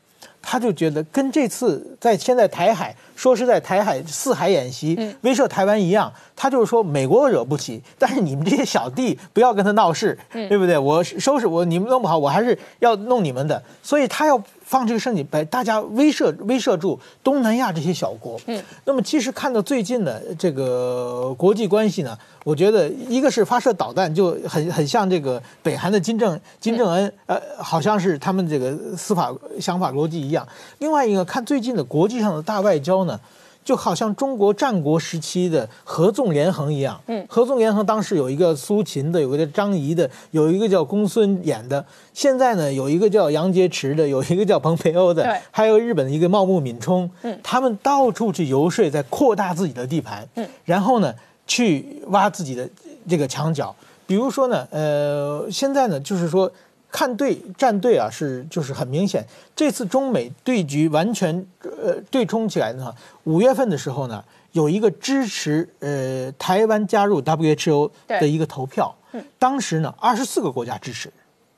[0.42, 10.76] 他就觉得跟这次在现在台海说是在台海四海演习威慑台湾一样，他就是说美国惹不起， 但是你们这些小弟不要跟他闹事，对不对？
[10.76, 14.42] 我收拾我你们弄不好，我还是要弄你们的，所以他要。
[14.72, 18.40] 放这个事情，把大家威慑威慑住东南亚这些小国。
[18.46, 30.48] 嗯，那么其实看到最近的这个国际关系呢，我觉得一个是发射导弹就很很像这个北韩的金正金正恩，呃，好像是他们这个司法想法逻辑一样。
[30.78, 33.20] 另外一个看最近的国际上的大外交呢。
[33.64, 51.14] 就好像中国战国时期的合纵连横一样，嗯，合纵连横当时有一个苏秦的，有个叫张仪的，有一个叫公孙衍的，现在呢有一个叫杨洁篪的， 有一个叫彭培欧的，还有日本的一个茂木敏充，嗯，他们到处去游说，在扩大自己的地盘，嗯，然后呢
[51.46, 52.68] 去挖自己的
[53.08, 53.74] 这个墙角，
[54.06, 56.50] 比如说呢，呃，现在呢就是说。
[56.92, 59.24] 看对站队啊，是就是很明显。
[59.56, 64.22] 这次中美对局完全呃对冲起来呢，五月份的时候呢，
[64.52, 68.94] 有一个支持呃台湾加入 WHO 的一个投票。
[69.38, 71.10] 当时呢，二十四个国家支持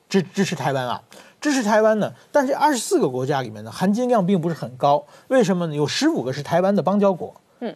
[0.08, 1.02] 支支持台湾啊，
[1.40, 2.12] 支持台湾呢。
[2.30, 5.04] 但是二十四个国家里面呢，含金量并不是很高。
[5.28, 5.74] 为什么呢？
[5.74, 7.34] 有十五个是台湾的邦交国。
[7.58, 7.74] 嗯。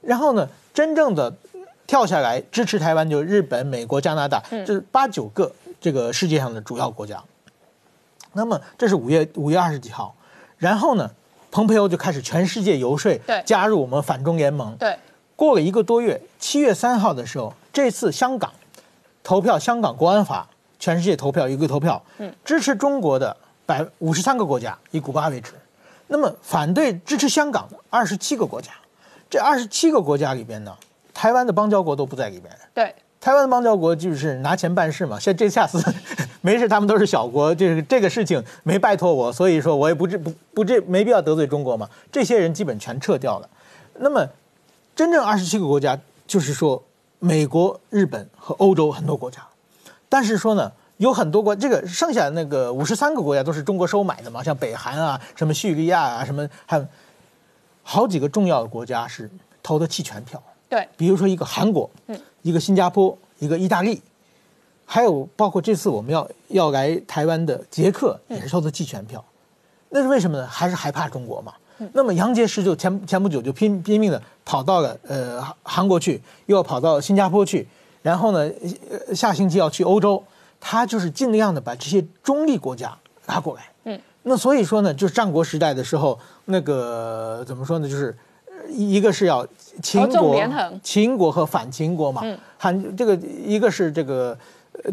[0.00, 1.34] 然后呢，真正的
[1.86, 5.52] 跳下来支持台湾就日本、美国、加拿大，这是八九个。
[5.84, 7.22] 这个世界上的主要国家，
[8.32, 10.16] 那么这是五月五月二十几号，
[10.56, 11.10] 然后呢，
[11.50, 14.74] 蓬佩奥就开始全世界游说，对，加入我们反中联盟。
[14.76, 14.98] 对，
[15.36, 18.50] 过了一个多月，七月三号的时候，这次香港
[19.22, 25.52] 投票，香港国安法，全世界投票一个投票，嗯，支持中国的百五十三个国家，以古巴为止，
[26.06, 28.70] 那么反对支持香港的二十七个国家，
[29.28, 30.74] 这二十七个国家里边呢，
[31.12, 32.50] 台湾的邦交国都不在里边。
[32.72, 32.94] 对。
[33.24, 35.82] 台湾的邦交国就是拿钱办事嘛，像这下次
[36.42, 41.88] 没事，他们都是小国，就是这个事情没拜托我，所以说我也不这不不这没必要得罪中国嘛。
[42.12, 43.48] 这些人基本全撤掉了。
[43.94, 44.28] 那么，
[44.94, 46.84] 真正二十七个国家，就是说
[47.18, 49.40] 美国、日本和欧洲很多国家，
[50.10, 56.86] 但是说呢，有很多国，这个剩下的那个五十三个国家都是中国收买的嘛，像北韩啊、什么叙利亚啊、什么，还有
[57.82, 59.30] 好几个重要的国家是
[59.62, 60.42] 投的弃权票。
[60.68, 62.20] 对，比如说一个韩国，嗯。
[62.44, 64.02] 一个新加坡，一个意大利，
[64.84, 69.24] 还有包括这次我们要要来台湾的捷克也是投的弃权票，
[69.88, 70.46] 那是为什么呢？
[70.46, 71.54] 还是害怕中国嘛？
[71.94, 77.66] 那么杨洁篪就前前不久就拼拼命的跑到了呃韩国去，又要跑到新加坡去，
[78.02, 78.48] 然后呢
[79.14, 80.22] 下星期要去欧洲，
[80.60, 82.94] 他就是尽量的把这些中立国家
[83.26, 83.62] 拉过来。
[83.84, 87.88] 嗯，那所以说呢，就是战国时代的时候，那个怎么说呢？
[87.88, 88.16] 就是
[88.68, 89.46] 一个是要。
[89.82, 90.40] 秦国、
[90.84, 92.22] 秦国和反秦国嘛，
[92.56, 94.38] 韩这个一个是这个，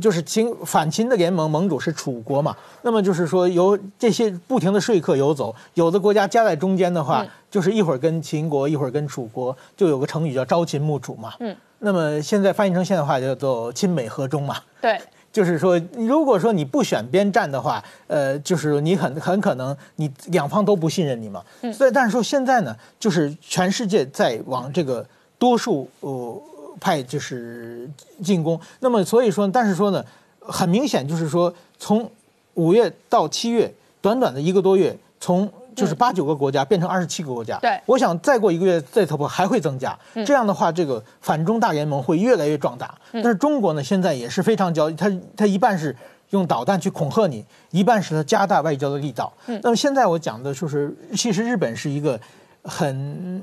[0.01, 11.35] 就是秦反秦的联盟盟主是楚国嘛，那么就是说由这些不停的说客游走，有的国家夹在中间的话，就是一会儿跟秦国，一会儿跟楚国，就有个成语叫朝秦暮楚嘛。
[11.39, 14.55] 嗯，那么现在翻译成现代话叫做亲美和中嘛。
[14.81, 14.99] 对。
[15.31, 21.43] 就是说，如果说你不选边站的话，呃，就是你很很可能你两方都不信任你嘛。
[21.73, 25.05] 所以，但是说现在呢，就是全世界在往这个
[25.39, 26.41] 多数呃
[26.79, 27.89] 派就是
[28.23, 28.59] 进攻。
[28.79, 30.05] 那么，所以说，但是说呢，
[30.39, 32.09] 很明显就是说，从
[32.55, 35.51] 五月到七月，短短的一个多月，从。
[35.75, 42.93] 就是八九个国家变成二十七个国家，对，我想再过一个月再突破还会增加，这样的话，这个反中大联盟会越来越壮大。
[43.13, 45.95] 但是中国呢，现在也是非常焦急，他他一半是
[46.31, 49.31] 用导弹去恐吓你，一半是他加大外交的力道。
[49.63, 52.19] 那么现在我讲的就是，其实日本是一个
[52.63, 53.41] 很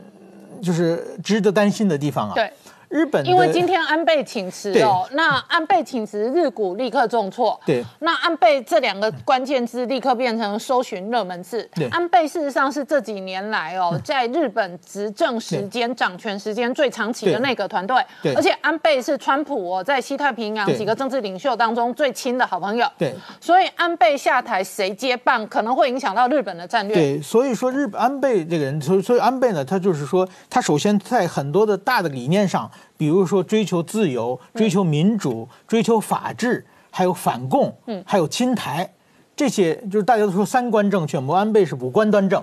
[0.62, 2.34] 就是值得担心的地方啊。
[2.34, 2.52] 对。
[2.88, 7.58] 日本因为今天安倍请辞哦，那安倍请辞，日股立刻重挫。
[7.66, 11.68] 对，那安倍这两个关键字立刻变成搜寻热门字。
[11.74, 17.96] 对，安倍事实上是这几年来哦，在日本执政时间、掌权时间最长期的内阁团队。
[18.22, 22.86] 对，而且安倍是川普哦，在西太平洋几个政治领袖当中最亲的好朋友。
[22.96, 26.96] 对，所以安倍下台谁接棒，可能会影响到日本的战略。
[26.96, 32.70] 对，所以说日本安倍这个人，所以所以安倍呢，他就是说，他首先在很多的大的理念上。
[32.98, 38.92] 比如说追求自由、追求民主、追求法治，还有反共，嗯，还有亲台，
[39.34, 42.42] 这些就是大家都说三观正确，安倍是五官端正，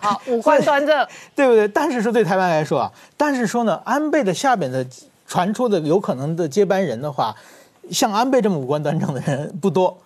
[0.00, 1.66] 好， 五官端正， 对不对？
[1.68, 4.86] 但是说对台湾来说啊，但是说呢，安倍的下边的
[5.26, 7.34] 传出的有可能的接班人的话，
[7.90, 9.98] 像安倍这么五官端正的人不多。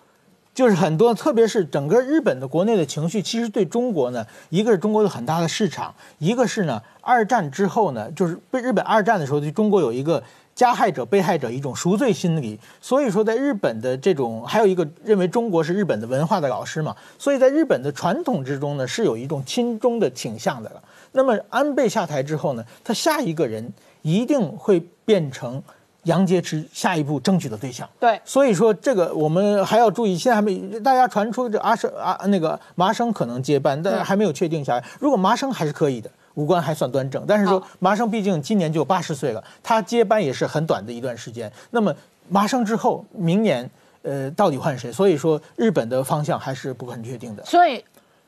[0.57, 10.23] 就是很多，特别是整个日本的国内的情绪，其实对中国呢，一个是中国有很大的市场，一个是呢，二战之后呢，就是被日本二战的时候对中国有一个
[10.55, 12.59] 加害者、被害者一种赎罪心理。
[12.81, 20.81] 所以说，在日本的这种，还有一个认为中国是日本的文化的老师嘛，所以在日本的传统之中呢，是有一种亲中的倾向的。
[21.11, 25.61] 那么安倍下台之后呢，他下一个人一定会变成。
[26.07, 34.83] 杨洁篪下一步争取的对象，对，所以说这个我们还要注意，现在还没大家传出这阿生啊那个麻生可能接班，但是还没有确定下来。
[34.99, 41.51] 如果麻生还是可以的，五官还算端正，但是说麻生毕竟今年就八十岁了，他接班也是很短的一段时间。
[41.71, 41.93] 那么
[42.29, 43.69] 麻生之后，明年
[44.01, 44.91] 呃到底换谁？
[44.91, 47.45] 所以说日本的方向还是不很确定的。
[47.45, 47.83] 所以。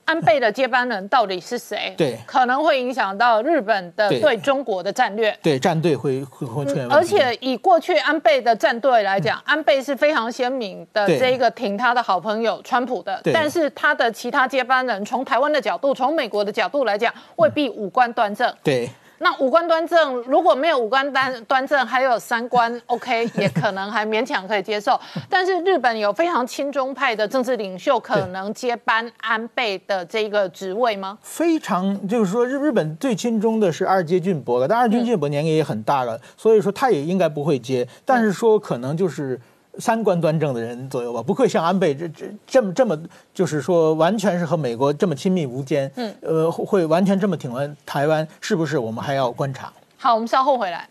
[0.09, 1.93] 安倍的接班人到底是谁？
[1.97, 5.37] 对，可能会影响到日本的对中国的战略。
[5.43, 13.21] 对，战队会会会出现而且以过去安倍的战队来讲，安倍是非常鲜明的这一个挺他的好朋友川普的。
[13.31, 18.51] 但是他的其他接班人，从台湾的角度，从美国的角度来讲，未必五官端正。
[18.63, 18.89] 对。
[19.19, 24.99] 那五官端正，如果没有五官端端正，还有三观 OK，也可能还勉强可以接受。
[25.29, 31.17] 但是日本有非常亲中派的政治领袖，可能接班安倍的这个职位吗？
[31.21, 37.87] 非常，就是说日日本最亲中的是二阶俊博了，但二阶俊博年龄也很大了，所以说他也应该不会接。
[38.05, 39.39] 但是说可能就是。
[39.77, 42.97] 三观端正的人左右吧，不会像安倍这这这么这么，
[43.33, 45.89] 就是说完全是和美国这么亲密无间。
[45.95, 48.77] 嗯，呃，会完全这么挺完台湾，是不是？
[48.77, 49.71] 我们还要观察。
[49.97, 50.87] 好，我们稍后回来。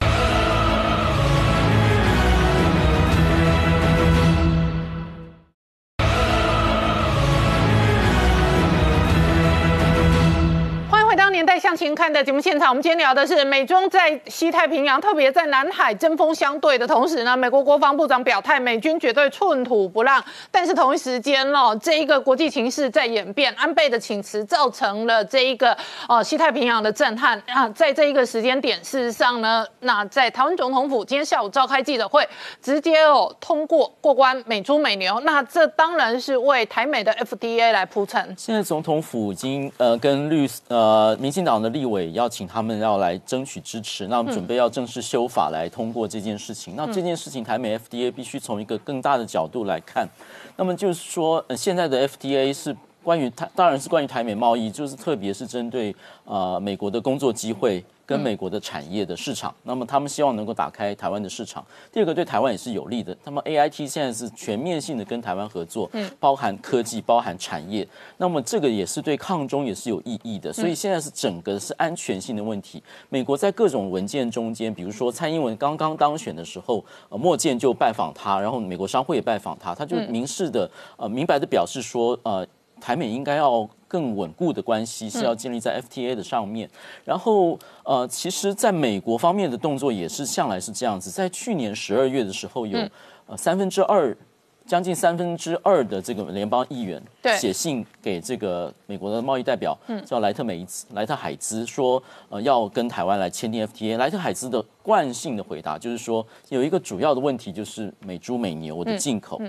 [11.68, 20.24] 向前看的节目现场，我们今天聊的是美中在西太平洋，特别在南海针锋相对的同时呢，美国国防部长表态，美军绝对寸土不让。
[20.50, 25.76] 但是同一时间哦，这一个国际形势在演变，安倍的请辞造成了这一个
[26.08, 27.68] 哦西太平洋的震撼啊。
[27.68, 32.26] 在这一个时间点，事实上呢，那在台湾总统府今天下午召开记者会，
[32.62, 38.34] 直接哦通过过关美猪美牛，那这当然是为台美的 FDA 来铺陈。
[38.38, 41.14] 现在总统府已经呃跟律呃。
[41.18, 46.74] 民进党的立委邀请他们要来争取支持，那我们准备要正式修法来通过这件事情。
[46.76, 50.08] 那这件事情，台美 FDA 必须从一个更大的角度来看。
[50.56, 55.94] 那么就是说，呃，现在的 FDA 是关于台，当然是关于台美贸易，就是特别是针对
[56.24, 57.84] 呃美国的工作机会。
[58.08, 61.62] 跟美国的产业的市场，那么他们希望能够打开台湾的市场。
[61.92, 63.14] 第二个对台湾也是有利的。
[63.22, 67.86] 那么 A I T 现在是全面性的跟台湾合作，嗯，包含科技，包含产业。
[68.16, 70.50] 那么这个也是对抗中也是有意义的。
[70.50, 72.82] 所以现在是整个是安全性的问题。
[73.10, 82.46] 美国在各种文件中间，比如说蔡英文刚刚当选的时候，呃，莫健就拜访他，然后美国商会也拜访他，他就明示的呃明白的表示说，呃，
[82.80, 83.68] 台美应该要。
[83.88, 86.70] 更稳固的关系是要建立在 FTA 的上面，
[87.04, 92.78] 然后呃，其实在美国方面的动作也是向来是这样子，在去年十二月的时候有
[93.26, 94.16] 呃三分之二。
[94.68, 97.02] 将近三分之二的这个联邦议员
[97.40, 103.96] 写信给这个美国的贸易代表，叫莱特美兹、莱特海兹，说呃要跟台湾来签订 FTA。
[103.96, 109.40] 莱特海兹的惯性的回答就是说，有一个主要的问题就是美猪美牛的进口。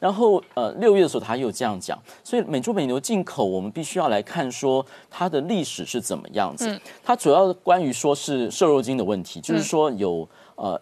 [0.00, 6.76] 然后呃六月的时候他又这样讲，所以美猪美牛进口我们必须要来看说它的历史是怎么样子。
[7.04, 10.80] 它主要关于说是瘦肉精的问题，就是说有呃。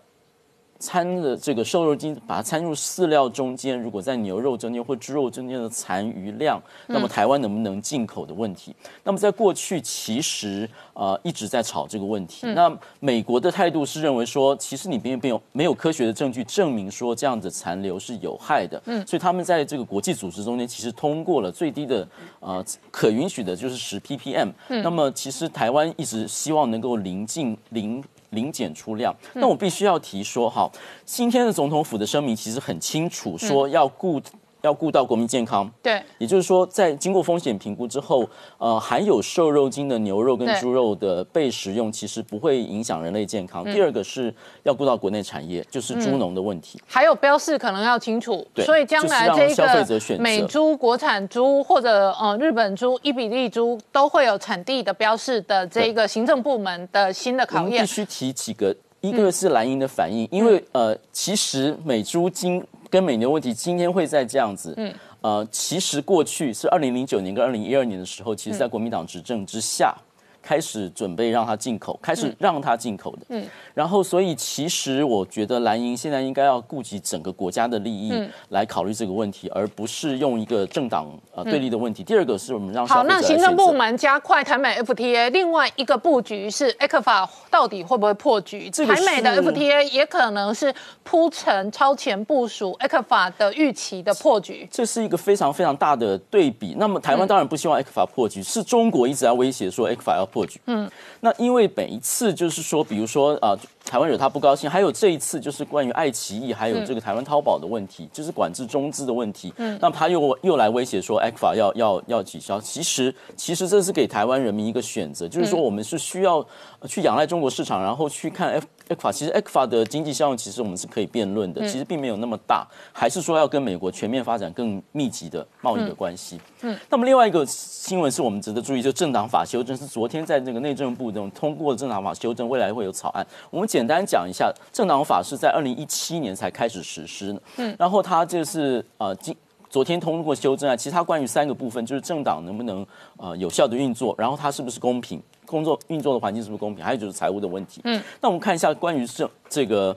[0.83, 8.75] 掺的这个瘦肉精，把它掺入饲料中间，如果在牛肉中间或猪肉中间的残余量，那么台湾能不能进口的问题？
[9.05, 12.49] 那么在过去其实呃一直在吵这个问题。
[12.49, 18.83] 那美国的态度是认为说，其实你并没有没有科学的证据证明说这样的残留是有害的。
[18.87, 22.05] 嗯，所以他们在这个国际组织中间其实通过了最低的
[22.41, 24.51] 呃可允许的就是十 ppm。
[24.69, 28.03] 嗯，那么其实台湾一直希望能够临近零。
[28.33, 30.71] 零检出量，那我必须要提说，哈，
[31.07, 34.21] 今天的总统府的声明其实很清楚，说要顾。
[34.63, 38.25] 要顾到国民健康，对，也就是说，在经过风险评估之后，
[38.59, 43.65] 呃，含有瘦肉精的牛肉跟猪肉的被食用，其实不会影响人类健康。
[43.65, 44.33] 第二个是
[44.63, 46.81] 要顾到国内产业，就是猪农的问题。
[46.87, 57.83] 还有标示可能要清楚，对所以将来这个美猪、国产猪或者呃日本猪、伊比利猪都会有产地的标示的这个行政部门的新的考验。
[57.83, 62.65] 必须提几个，一个是蓝营的反应，因为呃，其实美猪经。
[62.93, 69.97] 跟美牛问题今天会在这样子，嗯，呃，其实过去是二零零九年跟二零一二年的时候，其实在国民党执政之下，
[70.43, 73.23] 开始准备让它进口，开始让它进口的。
[73.29, 78.13] 嗯，然后所以其实我觉得蓝营现在应该要顾及整个国家的利益
[78.49, 82.03] 来考虑这个问题，而不是用一个政党呃对立的问题。
[82.03, 88.71] 第二个是我们让好，那行政部门加快台美 FTA，另外一个布局是 ECFA 到底会不会破局？
[88.71, 94.69] 台美的 FTA 也可能是铺陈超前部署 ECFA 的预期的破局。
[94.71, 96.75] 这是一个非常非常大的对比。
[96.79, 100.59] 那么台湾当然不希望 ECFA 破局，是中国一直在威胁说 ECFA 要破局。
[100.67, 100.91] 嗯，
[101.21, 103.57] 那因为每一次就是说，比如说啊。
[103.85, 109.53] 台湾惹他不高兴，还有这一次就是关于爱奇艺还有这个台湾淘宝的问题，就是管制中资的问题。
[109.59, 112.61] 嗯，那他又又来威胁说 a 法要要要取消。
[112.61, 116.45] 其实其实这是给台湾人民一个选择，就是说我们是需要
[116.87, 118.67] 去仰赖中国市场，然后去看 F。
[118.89, 126.39] ECFA 其实 ECFA 的经济效用其实我们是可以辩论的，其实并没有那么大，还是说要跟美国全面发展更密集的贸易的关系。
[126.63, 133.27] 嗯，那么另外一个新闻是我们值得注意，就政党法修正是昨天在那个内政部中通过政党法修正，未来会有草案。
[133.51, 137.43] 我们简单讲一下，政党法是在二零一七年才开始实施的。
[137.57, 139.35] 嗯，然后它就是呃今
[139.71, 142.87] 昨天通过修正案，其实它关于三个部分，就是政党能不能
[143.17, 145.19] 呃有效的运作，然后它是不是公平。
[145.47, 146.85] 工作运作的环境是不是公平？
[146.85, 147.81] 还有就是财务的问题。
[147.85, 149.97] 嗯，那我们看一下关于这这个。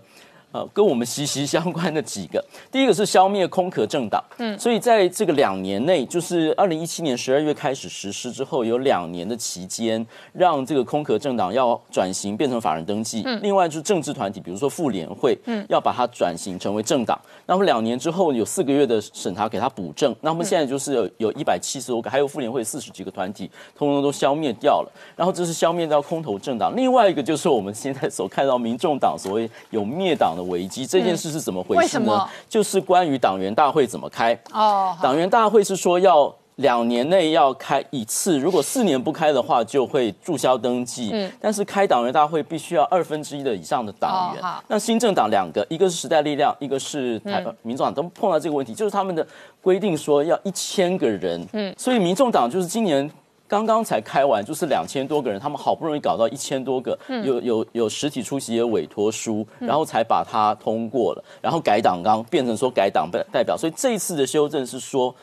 [0.56, 2.42] 呃，跟我们息息相关的几个，
[2.72, 30.45] 第一个是消灭空壳政党，嗯，所以在这个两年内，就是二零一七年十二月开始实施之后，有两年的期间，让这个空壳政党要转型变成法人登记，嗯，另外就是政治团体，比如说妇联会，嗯，要把它转型成为政党，那么两年之后有四个月的审查给它补正，那么现在就是有有一百七十多个，还有妇联会四十几个团体，通通都消灭掉了，然后这是消灭掉空头政党，另外一个就是我们现在所看到民众党所谓有灭党的。
[30.48, 32.28] 危机这件事是怎么回事呢？
[32.50, 34.96] 就是关于党员大会怎么开哦。
[35.02, 41.10] 党员大会是说要两年内要开一次，如果四年不开的话，就会注销登记。
[41.12, 44.44] 嗯，但是开党员大会必须要二分之一的以上的党员。
[44.68, 49.26] 那新政党两个，一个是时代力量，一个是台民众党，都碰到这个问题，就是他们的
[49.62, 51.46] 规定说要一千个人。
[51.54, 53.10] 嗯，所以民众党就是今年。
[53.48, 65.14] 刚刚才开完，就是两千多个人，他们好不容易搞到一千多个，有有有实体出席的委托书，然后才把它通过了，然后改党纲变成说改党代代表，所以这一次的修正是说，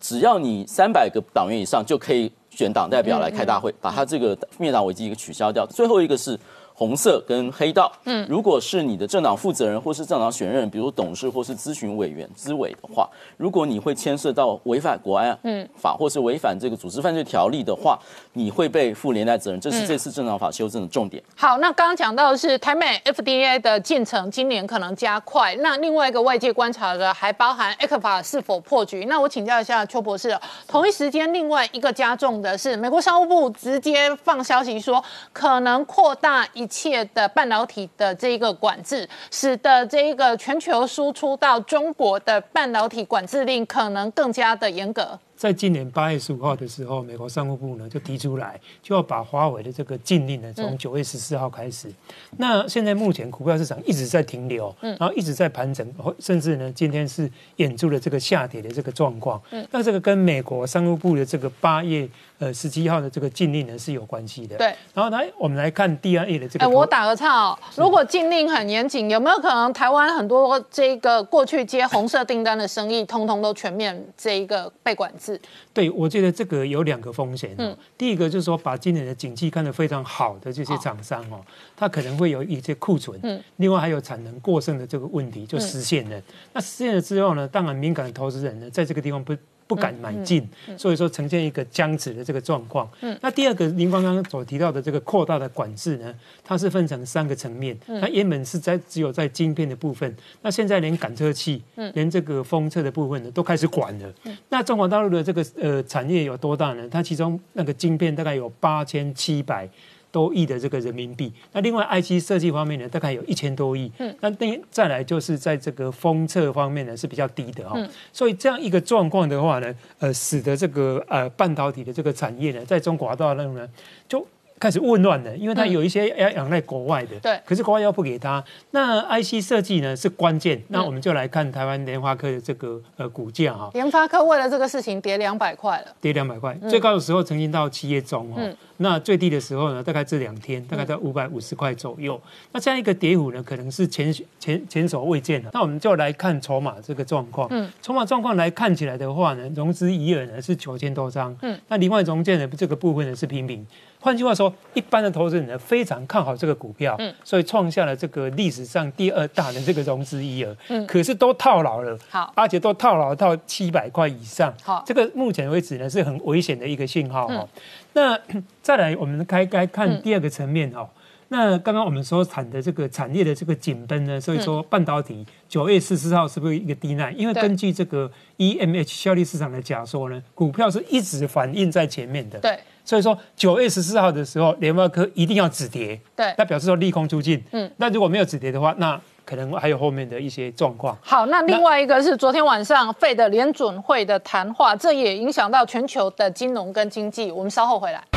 [0.00, 5.66] 只要你三百个党员以上就可以选党代表来开大会，把他这个灭党危机给取消掉。
[5.66, 6.38] 最后一个是。
[6.78, 13.08] 红色跟黑道，嗯，如果是你的政党负责人或是政党选任，比如董事或是咨询委员、资委的话，
[13.38, 15.34] 如果你会牵涉到违反国安
[15.74, 17.98] 法或是违反这个组织犯罪条例的话，
[18.34, 19.58] 你会被负连带责任。
[19.58, 21.22] 这是这次政党法修正的重点。
[21.34, 25.56] 好，那刚刚讲到的是台美 FDA 的进程，今年可能加快。
[25.60, 29.06] 那另外一个外界观察的还包含 e c f a 是否破局。
[29.06, 30.38] 那我请教一下邱博士，
[30.68, 36.65] 同一时间另外一个加重的是，美国商务部直接放消息说，可能扩大一。
[36.66, 45.16] 一切的半导体的这一个管制，使得这一个全球输出到中国的半导体管制令可能更加的严格。
[45.36, 51.92] 在今年八月十五号的时候，美国商务部呢就提出来，就要把华为的这个禁令呢从九月十四号开始。
[52.38, 55.86] 那现在目前股票市场一直在停留，然后一直在盘整，
[56.18, 59.40] 甚至呢今天是演出了这个下跌的这个状况。
[59.70, 64.56] 那这个跟美国商务部的这个八月呃十七号的这个禁令呢是有关系的。
[64.56, 64.66] 对。
[64.94, 66.64] 然后来我们来看 D R A 的这个。
[66.64, 75.40] 哎，我打个岔哦，如果禁令很严谨，有没有可能台湾很多这个过去接红色订单的生意，通通都全面这一个被管制？
[75.72, 77.54] 对，我觉得这个有两个风险。
[77.58, 81.40] 嗯，第一个就是说，把今年的景气看得非常好的这些厂商哦，
[81.76, 83.18] 它可能会有一些库存。
[83.22, 86.20] 嗯，另外还有产能过剩的这个问题就实现了。
[86.52, 89.34] 那实现了之后呢，当然敏感的投资人呢，在这个地方不。
[89.66, 92.88] 不敢买进，所以说呈现一个僵持的这个状况。
[93.20, 96.14] 那第二个，您刚刚所提到的这个扩大的管制呢，
[96.44, 97.76] 它是分成三个层面。
[98.00, 101.62] 它原本是在只有在晶片的部分，那现在连感测器、
[101.94, 104.12] 连这个封测的部分呢，都开始管了。
[104.48, 106.88] 那中国大陆的这个呃产业有多大呢？
[106.88, 109.68] 它其中那个晶片大概有八千七百。
[110.10, 113.90] 多亿的这个人民币，那另外 IC 设计方面呢，大概有一千多亿。
[113.98, 117.78] 嗯，那那再来就是在这个封测方面呢是比较低的哈。
[118.12, 123.68] 所以这样一个状况的话呢，呃，使得这个呃半导体的这个产业呢，在中国大陆呢
[124.08, 124.26] 就
[124.58, 127.20] 开始混乱了，因为它有一些要仰赖国外的。
[127.20, 127.38] 对。
[127.44, 130.62] 可是国外要不给他，那 IC 设计呢是关键。
[130.68, 133.70] 那我们就来看台湾联发科的这个呃股价哈。
[133.74, 135.86] 联发科为了这个事情跌两百块了。
[136.00, 138.56] 跌两百块，最高的时候曾经到七月中哦。
[138.78, 142.20] 那最低的时候呢，大概这两天大概在五百五十块左右。
[142.52, 145.50] 那这样一个跌幅呢，可能是前前前所未见的。
[145.52, 147.48] 那我们就来看筹码这个状况。
[147.50, 151.36] 嗯，筹码状况来看起来的话呢，融资余额呢是九千多张。
[151.42, 153.66] 嗯，那另外融券的这个部分呢是平平。
[153.98, 160.54] 换句话说，一般的投资人呢非常看好这个股票，嗯，所以创下了这个历史上第二大的这个融资余额。
[160.68, 161.98] 嗯，可是都套牢了。
[162.08, 164.52] 好，而且都套牢到七百块以上。
[164.62, 167.48] 好，这个目前为止呢是很危险的一个信号哦。
[167.96, 168.18] 那
[168.60, 170.86] 再来，我们该该看第二个层面哦。
[171.28, 177.12] 那刚刚我们所谈的这个产业的这个紧绷呢，所以说半导体九月十四号是不是一个低难？
[177.18, 182.38] 因为根据这个 EMH 效力市场的假说呢，股票是一直反映在前面的。
[182.38, 185.98] 对，所以说九月十四号的时候，联发科一定要止跌。
[186.14, 187.42] 对，那表示说利空出尽。
[187.50, 190.96] 嗯，那如果没有止跌的话，那可能还有后面的一些状况。
[191.02, 197.30] 好，那另外一个是昨天晚上费的联准会的谈话，这也影响到全球的金融跟经济。
[197.32, 198.15] 我们稍后回来。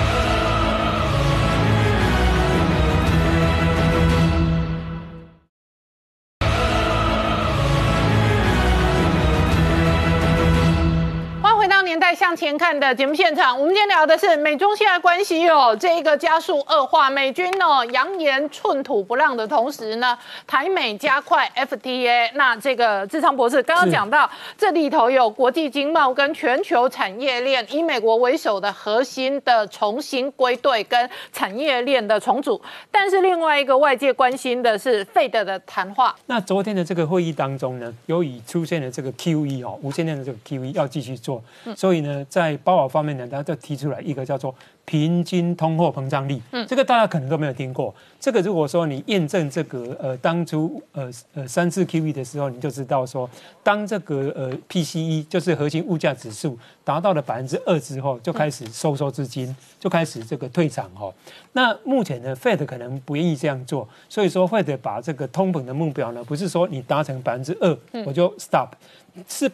[12.09, 20.17] 年代向前看的节目现场，我们今天聊的是美中现在关系哦，这一个加速恶化，美军哦扬言寸土不让的同时呢，
[20.47, 22.31] 台美加快 FTA。
[22.33, 24.27] 那这个志昌博士刚刚讲到，
[24.57, 32.59] 这里头有国际经贸跟全球产业链，以美国为首的核心的重新归队跟产业链的重组。
[32.89, 36.15] 但是另外一个外界关心的是费德的谈话。
[36.25, 41.39] 那昨天的这个会议当中呢，由于出现了这个 QE 哦，无线电的这个 QE 要继续做。
[41.77, 44.53] 所以呢，在包尔方面呢，他就提出来一个叫做
[44.85, 46.41] 平均通货膨胀率。
[46.51, 47.93] 嗯，这个大家可能都没有听过。
[48.19, 53.29] 这个如果说你验证这个呃当初呃呃三次 QE 的时候，你就知道说，
[53.63, 61.13] 当这个呃 PCE 就是核心物价指数达到了百分之二之后，就开始收缩资金，就开始这个退场哦。
[61.53, 68.69] 那目前呢，Fed 可能不愿意这样做，所以说 Fed 把这个通膨的目标呢，不是说你达成百分之二我就 stop，
[69.27, 69.49] 是。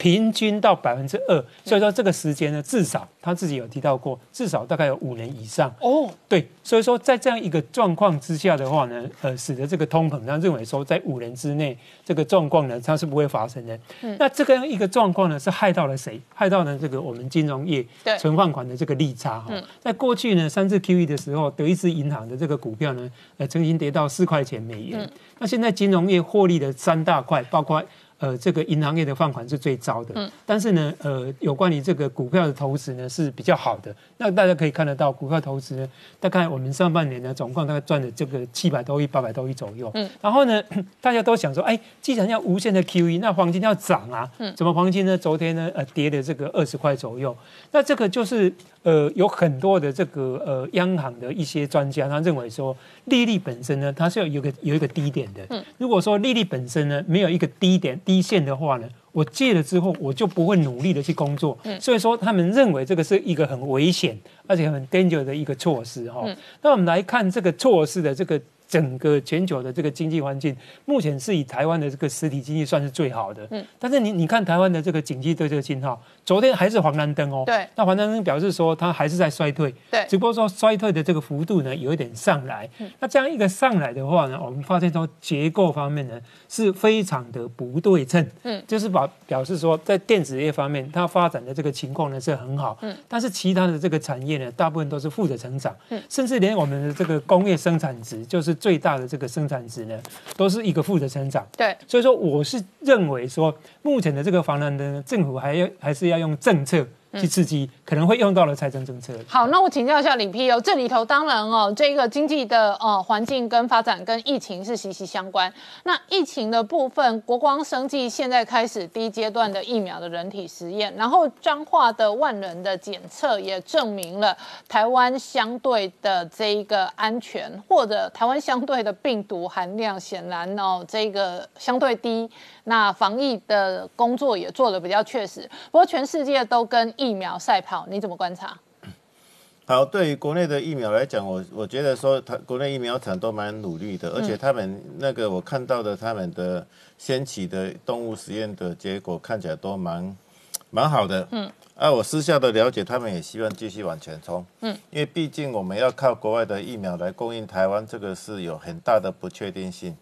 [0.00, 6.08] 平均到百分之二，所以说这个时间呢，至少他自己有提到过，至少大概有五年以上哦。
[6.26, 13.78] 对，所以说在这样一个状况之下的话呢，呃，使得这个通膨，他认为说在五年之内这个状况呢，它是不会发生的。
[14.00, 16.18] 嗯，那这个样一个状况呢，是害到了谁？
[16.34, 17.84] 害到了这个我们金融业
[18.18, 19.52] 存放款的这个利差哈。
[19.80, 25.06] 在过去呢，三次 QE 的时候，德意志银行的这个股票呢，呃，曾经跌到四块钱美元。
[25.40, 27.84] 那现在金融业获利的三大块，包括。
[28.20, 33.92] 呃，这个银行业的放款是最糟的，嗯，但是呢，呃，有关于这个股票的投资呢是比较好的。
[34.18, 35.88] 那大家可以看得到，股票投资呢，
[36.20, 40.62] 大概我们上半年呢总共大概赚了这个七百多亿、八百多亿左右，嗯，然后呢，
[41.00, 45.16] 大家都想说，哎，既然要无限的 QE，那黄金要涨啊，嗯，怎么黄金呢？
[45.16, 47.34] 昨天呢，呃，跌了这个二十块左右，
[47.72, 48.52] 那这个就是。
[48.82, 52.74] 呃，有很多的这个呃央行的一些专家，他认为说，
[53.04, 55.44] 利率本身呢，它是要有个有一个低点的。
[55.50, 61.58] 嗯，如果说利率本身呢没有一个低点低线的话呢，我借了之后我就不会努力的去工作。
[61.64, 66.24] 嗯，所以说他们认为这个是一个很危险而且很 danger 的一个措施哈。
[66.62, 68.40] 那我们来看这个措施的这个。
[68.70, 73.44] 整个全球的这个经济环境，目前是以台湾的这个实体经济算是最好的。
[73.50, 77.42] 嗯，但是你你看台湾的这个经济对这个信号，昨天还是黄蓝灯哦。
[77.44, 79.74] 对，那黄蓝灯表示说它还是在衰退。
[79.90, 82.70] 对，只不过说衰退的这个幅度呢有一点上来。
[82.78, 88.24] 嗯，那这样一个上来的话呢，我们发现说结构方面呢是非常的不对称。
[88.44, 92.78] 嗯，就是把表示说在电子业方面它发展的这个情况呢是很好。
[92.82, 95.74] 嗯，但是其他的这个产业呢大部分都是负的成长。
[95.88, 98.56] 嗯，甚至连我们的这个工业生产值就是。
[98.60, 99.98] 最大的这个生产值呢，
[100.36, 101.44] 都是一个负的成长。
[101.56, 106.86] 对，所以说我是认为说，目前的这个防蓝灯，政府还要还是要用政策。
[107.14, 109.12] 去刺激可能会用到的财政政策。
[109.26, 115.52] 好，那我请教一下李批哦，这里头当然哦，这个经济的呃环境跟发展跟疫情是息息相关。
[115.84, 124.36] 那疫情的部分，国光生技现在开始第一阶段的疫苗的人体实验，然后彰化的万人的检测也证明了
[124.68, 132.30] 台湾相对的这一个安全，或者台湾相对的病毒含量显然哦这个相对低。
[132.64, 138.60] 那防疫的工作也做的比较确实，不过全世界都跟疫苗赛跑，你怎么观察？
[139.64, 146.66] 好，对于国内的疫苗来讲，我我觉得说，他国内疫苗厂都蛮努力的，而且他们那个我看到的他们的
[146.98, 150.14] 先期的动物实验的结果看起来都蛮
[150.68, 151.26] 蛮好的。
[151.30, 154.44] 嗯，啊，我私下的了解，他们也希望继续往前冲。
[154.60, 159.96] 嗯，因为毕竟我们要靠国外的疫苗来供应台湾，这个是有很大的不确定性。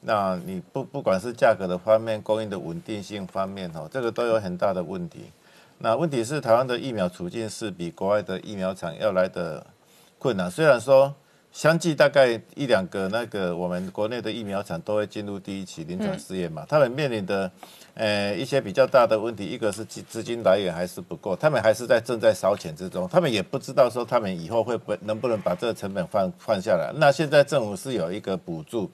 [0.00, 5.24] 那你不不管是价格的方面，供应的稳定性方面，哦，这个都有很大的问题。
[5.80, 9.64] 那问题是台湾的疫苗处境是比国外的疫苗厂要来的
[10.18, 10.50] 困难。
[10.50, 11.14] 虽然说
[11.52, 17.50] 相继大概一两个那个我们国内的疫苗厂都会进入第一期临床试验嘛，他们面临的
[17.94, 26.92] 呃一些比较大的问题，一个是资资金来源还是不够，他们还是在正在烧钱之中，他们也不知道说他们以后会不能不能把这个成本放放下来。
[26.96, 28.90] 那现在政府是有一个补助。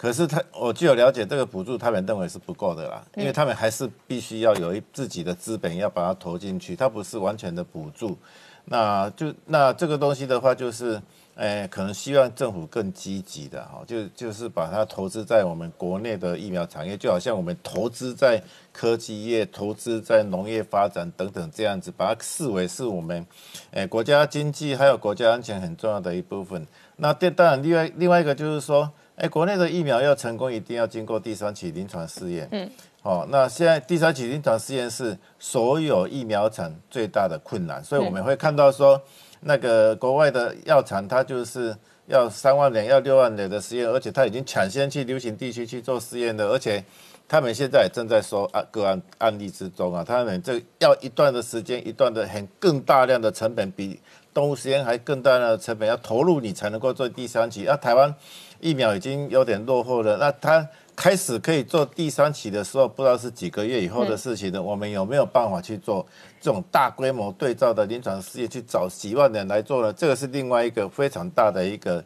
[0.00, 8.16] 可是他，我据我了解，这个补助他们认为是不够的啦，因为他们还是必须要有一自己的资本要把它投进去，它不是完全的补助。
[8.64, 10.98] 那就那这个东西的话，就是，
[11.34, 23.26] 诶，可能希望政府更积极的哈，就就是把它投资在我们国内的疫苗产业，就好像我们投资在科技业、投资在农业发展等等这样子，把它视为是我们，
[23.72, 26.66] 诶，国家经济还有国家安全很重要的一部分。
[26.96, 28.90] 那这当然，另外另外一个就是说。
[29.20, 32.48] 哎，国内的疫苗要成功，一定要经过第三期临床试验。
[32.52, 32.70] 嗯，
[33.02, 38.98] 好，那现在第三期临床试验是所有疫苗厂最大的困难，所以我们会看到说，
[39.40, 41.76] 那个国外的药厂，它就是
[42.06, 46.82] 要三万人、要六万人的实验，而且它已经抢先去流行地区去做试验的，而且
[47.28, 54.00] 他们现在正在说案个案案例之中啊，他们这要一段的时间，一段的很更大量的成本，比
[54.32, 57.64] 动物实验还更大量的成本要投入，你才能够做第三期。
[57.66, 58.14] 那台湾。
[58.60, 64.62] 疫苗已经有点落后了，那他开始可以做第三期的时候，不知道是几个月以后的事情呢？
[64.62, 66.06] 我们有没有办法去做
[66.40, 69.92] 这种大规模对照的临床试验，去找几万人来做呢？
[69.92, 72.04] 这个是另外一个非常大的一个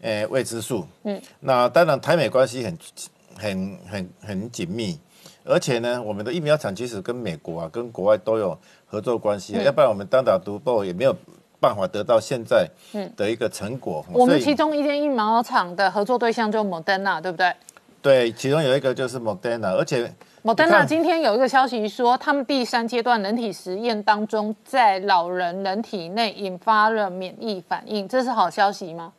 [0.00, 0.84] 呃未知数。
[1.04, 2.78] 嗯，那当然台美关系很
[3.36, 4.98] 很很很紧密，
[5.44, 11.16] 而且呢，我们的疫苗厂其实跟美国啊、跟国外都有合作关系，要不然我们单打独斗也没有。
[11.62, 12.68] 办法得到现在
[13.16, 14.04] 的一个成果。
[14.12, 17.54] 我们其中一间疫苗厂的合作对象就 Moderna，对不对？
[18.02, 20.12] 对，其中有一个就是 Moderna，而且
[20.42, 29.12] Moderna 今天有一个消息说，他们第三阶段人体实验当中，在老人人体内引发了免疫反应，这是好消息吗？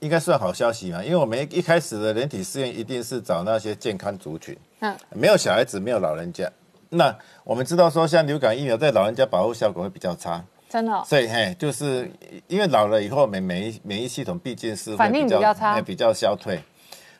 [0.00, 6.50] 应该算好消息嘛，因为我们一开始的人体试验一定是找那些健康族群，嗯，没有小孩子，没有老人家。
[6.88, 7.14] 那
[7.44, 10.42] 我们知道说，像流感疫苗在老人家保护效果会比较差。
[10.68, 12.10] 真的，所以嘿，就是
[12.48, 16.60] 因为老了以后，免免疫免疫系统毕竟是反应比较差，比较消退。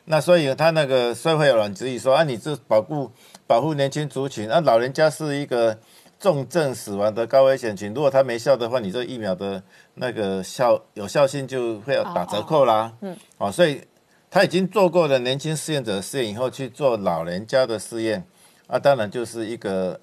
[0.07, 3.11] 那所以他那个社会有人质疑说啊，你这保护
[3.47, 5.79] 保护年轻族群，那老人家是一个
[6.19, 9.63] 重症死亡的高危险群，如果他没效的话，你这疫苗的
[9.95, 12.93] 那个效有效性就会打折扣啦。
[13.01, 13.81] 嗯，哦，所以
[14.29, 18.25] 他已经做过了年轻试验者试验以后去做老人家的试验，
[18.67, 19.99] 啊，当然就是一个。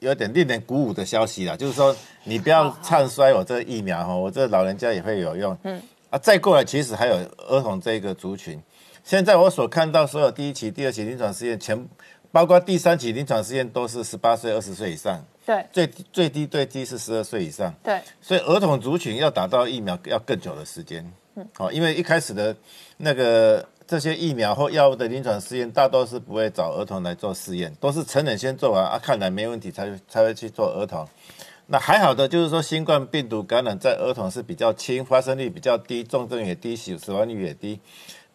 [0.00, 1.94] 有点令人鼓舞的消息啦，就是说
[2.24, 5.56] 你不要唱衰我这个疫苗哈，我这老人家也会有用。
[5.64, 7.16] 嗯，啊，再过来其实还有
[7.48, 8.60] 儿童这个族群。
[9.02, 11.88] 现在我所看到所有第一期、第二期临床试验，全
[12.30, 15.24] 包括第三期临床试验都是十八岁、二十岁以上。
[15.44, 17.74] 对，最最低最低是十二岁以上。
[17.82, 21.04] 对，所以儿童族群要打到疫苗要更久的时间。
[21.36, 22.54] 嗯，好，因为一开始的
[22.98, 23.66] 那个。
[23.88, 31.08] 这些疫苗或药物的临床试验，大多是不会找儿童来做试验，都是成人先做完啊，看来没问题才才会去做儿童。
[31.68, 37.80] 那还好的就是说，新冠病毒感染在儿童是比较轻，发生率比较低，重症也低，死死亡率也低。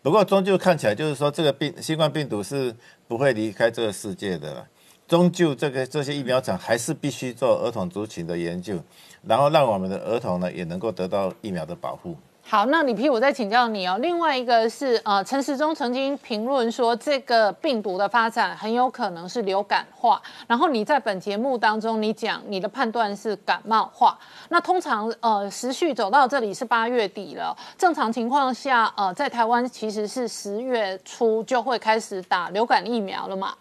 [0.02, 2.76] 不过终究看起来就是说，这个病新冠病毒是
[3.08, 4.68] 不会离开这个世界的了。
[5.08, 8.80] 终究这个这些疫苗厂还是必须做儿童族群的研究，
[9.22, 12.18] 然后让我们的儿童呢也能够得到疫苗的保护。
[12.46, 13.98] 好，那李皮，我再请教你哦。
[14.00, 20.22] 另外一个是，呃，陈时中曾经评论说，这个病毒的发展很有可能是流感化。
[20.46, 24.20] 然后你在本节目当中，你讲你的判断是感冒化。
[24.50, 33.56] 那通常，呃，时序走到这里是八月底了，正常情况下，呃，在台湾其实是十月初就会开始打流感疫苗了嘛。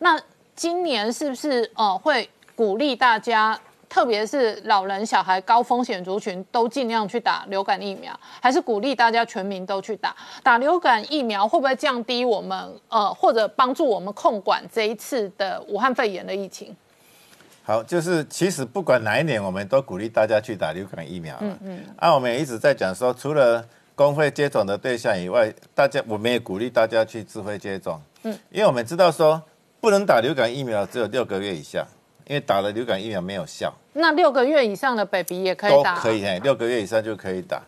[0.00, 0.20] 那
[0.54, 3.58] 今年是不是，呃，会鼓励大家？
[3.88, 10.14] 特别是老人、小孩、高风险族群都尽量去打流感疫苗，还是鼓励大家全民都去打？
[10.42, 16.76] 打流感疫苗会不会降低我们呃，或者帮助我们控管这一次的武汉肺炎的疫情？
[17.64, 21.36] 好，就是其实不管哪一年，我们都鼓励大家去打流感疫苗。
[21.40, 21.80] 嗯嗯。
[21.96, 23.62] 啊，我们也一直在讲说，除了
[23.94, 28.00] 公费接种的对象以外，大家我们也鼓励大家去自费接种。
[28.22, 29.42] 嗯，因为我们知道说，
[29.80, 31.86] 不能打流感疫苗只有六个月以下。
[32.28, 37.62] 因为打了流感疫苗没有效，那六个月以上的 baby 也可以打，可以嘿，六个月以上就可以打，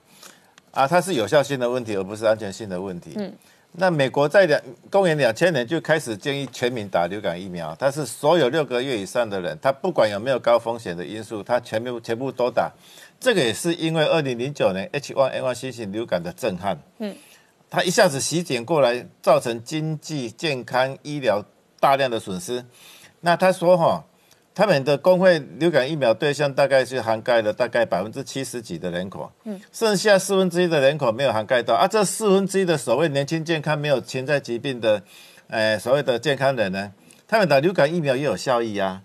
[0.73, 3.15] 啊，它是有效性的问题，而不是安全性的问题。
[3.16, 3.32] 嗯，
[3.73, 4.61] 那美国在两
[4.91, 12.70] 公元两千年就开始建议全民打流感疫苗，它是所有六个月以上的人，他不管有没有高风险的因素，他全部全部都打。
[13.19, 17.16] 这个也是因为二零零九年 H1N1 新型流感的震撼，嗯，
[17.70, 21.43] 它一下子席卷过来，造成经济、健康、医疗
[21.81, 22.62] 大量的损失。
[23.20, 24.05] 那他说哈。
[24.52, 31.86] 他们的工会流感疫苗对象大概是涵盖了大概百分之七十几的人口，嗯，剩下四分之一的人口没有涵盖到啊。
[31.86, 35.02] 这四分之一的所谓年轻健康没有潜在疾病的，
[35.48, 36.93] 呃，所谓的健康人呢，
[37.28, 39.02] 他们打流感疫苗也有效益啊。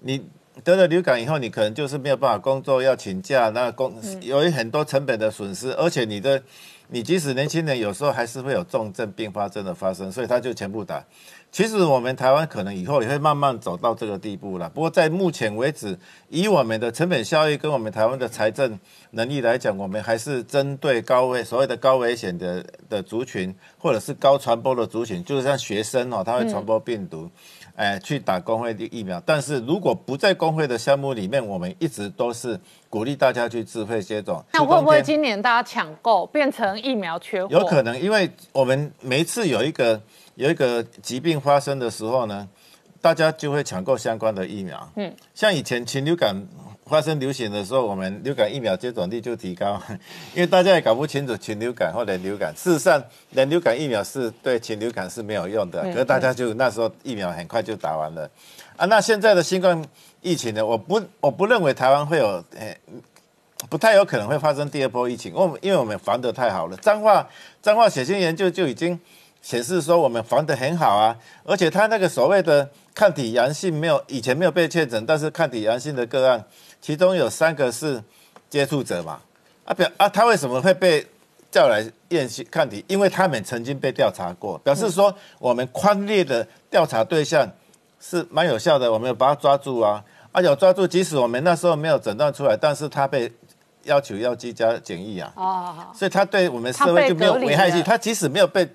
[0.00, 0.26] 你
[0.64, 6.42] 得了流感以后，你可能就是没有办法工作，要请假，那工有很多成本的损失，而且你的
[6.88, 11.04] 你即使年轻人有时候还是会有重症并发症的发生，所以他就全部打。
[11.50, 14.68] 其实我们台湾可能以后也会慢慢走到这个地步了。
[14.68, 15.98] 不过在目前为止，
[16.28, 18.78] 以我们的成本效益跟我们台湾的财政
[19.12, 27.28] 能力来讲，我们还是针对高危所谓的高危险的的族群，或者是高传播的族群，就是像学生哦，他会传播病毒，
[27.74, 29.20] 哎，去打工会的疫苗。
[29.24, 32.60] 但是如果不在工会的项目里面，我们一直都是
[32.90, 34.44] 鼓励大家去自费接种。
[34.52, 37.50] 那会不会今年大家抢购变成疫苗缺货？
[37.50, 39.98] 有可能，因为我们每一次有一个。
[40.38, 42.48] 有一个疾病发生的时候呢，
[43.00, 44.88] 大家就会抢购相关的疫苗。
[44.94, 46.32] 嗯，像以前禽流感
[46.86, 49.82] 发生流行的时候，我们流感疫苗接种率就提高，
[50.36, 52.54] 因为大家也搞不清楚禽流感或者流感。
[52.54, 53.02] 事实上，
[53.32, 58.30] 人流感疫苗是对禽流感是没有用的，可是大家就那时候疫苗很快就打完了。
[58.76, 59.84] 啊，那现在的新冠
[60.22, 60.64] 疫情呢？
[60.64, 62.78] 我不我不认为台湾会有诶，
[63.68, 65.34] 不太有可能会发生第二波疫情。
[65.34, 67.28] 我们因为我们防得太好了，彰化
[67.60, 68.96] 彰化血清研究就已经。
[69.48, 76.44] 显示说我们防得很好啊，而且他那个所谓的抗体阳性没有以前没有被确诊，但是抗体阳性的个案，
[76.82, 78.02] 其中有三个是
[78.50, 79.18] 接触者嘛，
[79.64, 81.06] 啊表啊他为什么会被
[81.50, 82.84] 叫来验抗体？
[82.88, 87.50] 因为他们曾经被调查过，表示说我们宽列的调查对象
[87.98, 93.32] 是蛮有效的，我们有把他抓住啊，啊且抓住，即使我们那时候没有诊断出来，但是他被
[93.84, 98.68] 要求要居家检疫啊，哦，所以他对我们社会就没有危害性，他即使没有被。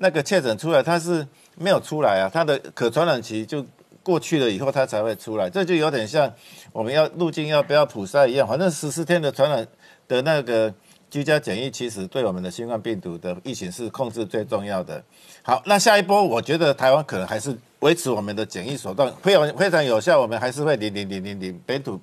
[0.00, 1.26] 那个确诊出来，他是
[1.56, 3.64] 没有出来啊，他的可传染期就
[4.02, 5.50] 过去了以后，他才会出来。
[5.50, 6.32] 这就有点像
[6.72, 9.66] 我们要入境要不要普筛一样，反正十四天的传染
[10.06, 10.72] 的那个
[11.10, 15.02] 居家检疫，其实对我们的新冠病毒的疫情是控制最重要的。
[15.42, 22.00] 好，那下一波，我觉得台湾可能还是维持我们的检疫手段非常非常有效，我们还是会零零零零零本土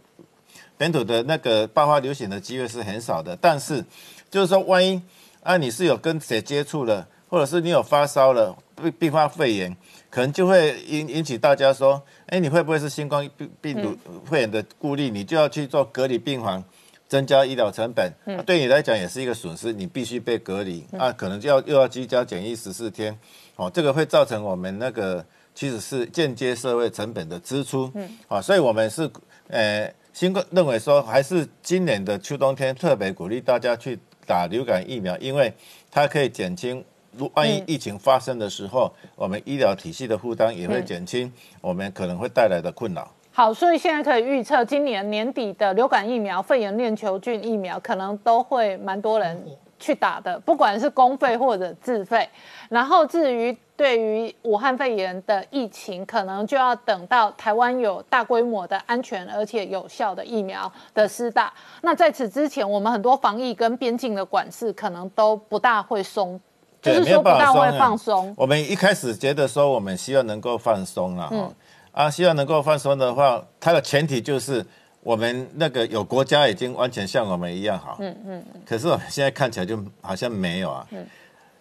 [0.78, 3.38] 本土的那个爆发流行的机会是很少的。
[3.40, 3.84] 但是
[4.30, 5.02] 就是说，万一
[5.42, 7.08] 啊你是有跟谁接触了？
[7.36, 9.76] 或者是你有发烧了，并并发肺炎，
[10.10, 13.94] 可能就会引引起大家说，哎，你会不会是新冠病病毒
[14.24, 15.10] 肺炎的顾虑？
[15.10, 16.64] 你就要去做隔离病房，
[17.10, 18.10] 增加医疗成本，
[18.46, 20.86] 对你来讲也是一个损失，你必须被隔离。
[20.98, 23.14] 啊，可能就要又要居家检疫十四天，
[23.58, 29.12] 哦，这个会造成我们那个其实是间接社会成本的支出，嗯，啊，所以我们是
[29.50, 35.54] 呃，新冠认为说还是今年的秋冬天特别鼓励大家去打流感疫苗，因为
[35.92, 36.82] 它可以减轻。
[37.18, 41.32] 如万一疫情发生的时候，我们医疗体系的负担也会减轻，
[41.62, 43.08] 我们可能会带来的困扰。
[43.32, 49.46] 好，所以现在可以预测，今年年底的流感疫苗、肺炎链球菌疫苗，可能都会蛮多人
[49.78, 52.30] 去打的，不管是公费或者自费。
[52.70, 61.54] 然后至于对于武汉肺炎的疫情，可能就要等到台湾有大规模的安全而且有效的疫苗的施打。
[61.82, 66.40] 那在此之前，我们很多防疫跟边境的管制，可能都不大会松。
[66.86, 68.34] 就是说不大会放松。
[68.38, 71.54] 我们一开始觉得说，我们希望能够放松了哈，
[71.92, 74.64] 啊，希望能够放松的话，它的前提就是
[75.02, 77.98] 我们那个有国家已经完全像我们一样好。
[78.00, 78.46] 嗯嗯。
[78.66, 80.86] 可是我们现在看起来就好像没有啊。
[80.92, 81.06] 嗯。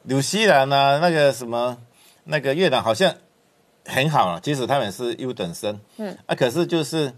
[0.03, 1.79] 纽西兰啊，那个什么，
[2.25, 3.11] 那个越南好像
[3.87, 5.81] 很好啊，即使他们是优等生。
[5.97, 6.15] 嗯。
[6.27, 7.11] 啊，可是就是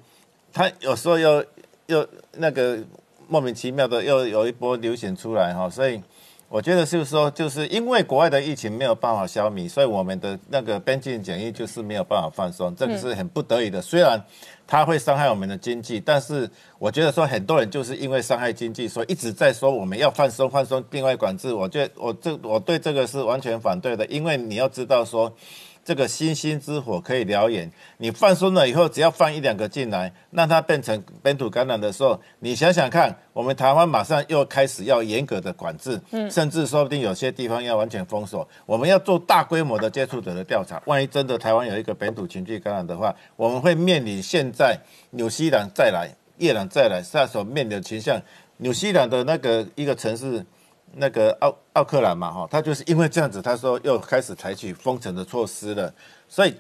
[0.52, 1.44] 他有时候又
[1.86, 2.78] 又那个
[3.26, 6.00] 莫名其妙的又有一波流行出来哈，所以。
[6.48, 13.82] 我觉得就是说，就是因为国外的疫情没有办法消弭，所以我们的那个边境检疫就是没有办法放松，这个是很不得已的。
[13.82, 14.22] 虽然
[14.66, 16.48] 它会伤害我们的经济，但是
[16.78, 21.52] 我觉得说很多人就是因为伤害经济，所以一直在说我们要放松、放松境外管制。
[21.52, 25.34] 我觉得我这我对这个是完全反对的，因为你要知道说。
[25.86, 38.46] 这个星星之火可以燎原，你放松了以后，只要放一两个进来，让它变成本土感染的时候，你想想看，我们台湾马上又开始要严格的管制，嗯，甚至说不定有些地方要完全封锁。
[38.66, 44.76] 我们要做大规模的接触者的调查，万一真的台湾有一个本土群聚感染的话，我们会面临现在
[45.10, 48.20] 纽西兰再来、越南再来，下所面临的倾向。
[48.56, 50.44] 纽西兰的那个一个城市。
[50.98, 55.92] 那个奥奥克兰嘛，哈，他就是因为这样子，他说又开始采取封城的措施了。
[56.26, 56.54] 所以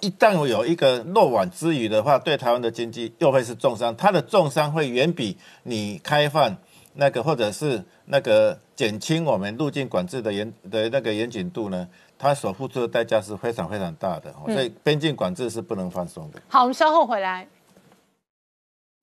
[0.00, 3.94] 一旦有一个漏网之鱼的话，对台湾的经济又会是重伤。
[3.96, 6.56] 它的重伤会远比你开放
[6.94, 11.86] 那个或者是那个减轻我们入境管制的严的那个严谨度呢，
[12.18, 14.34] 他所付出的代价是非常非常大的。
[14.46, 16.40] 所以边境管制是不能放松的。
[16.48, 17.46] 好，我们稍后回来。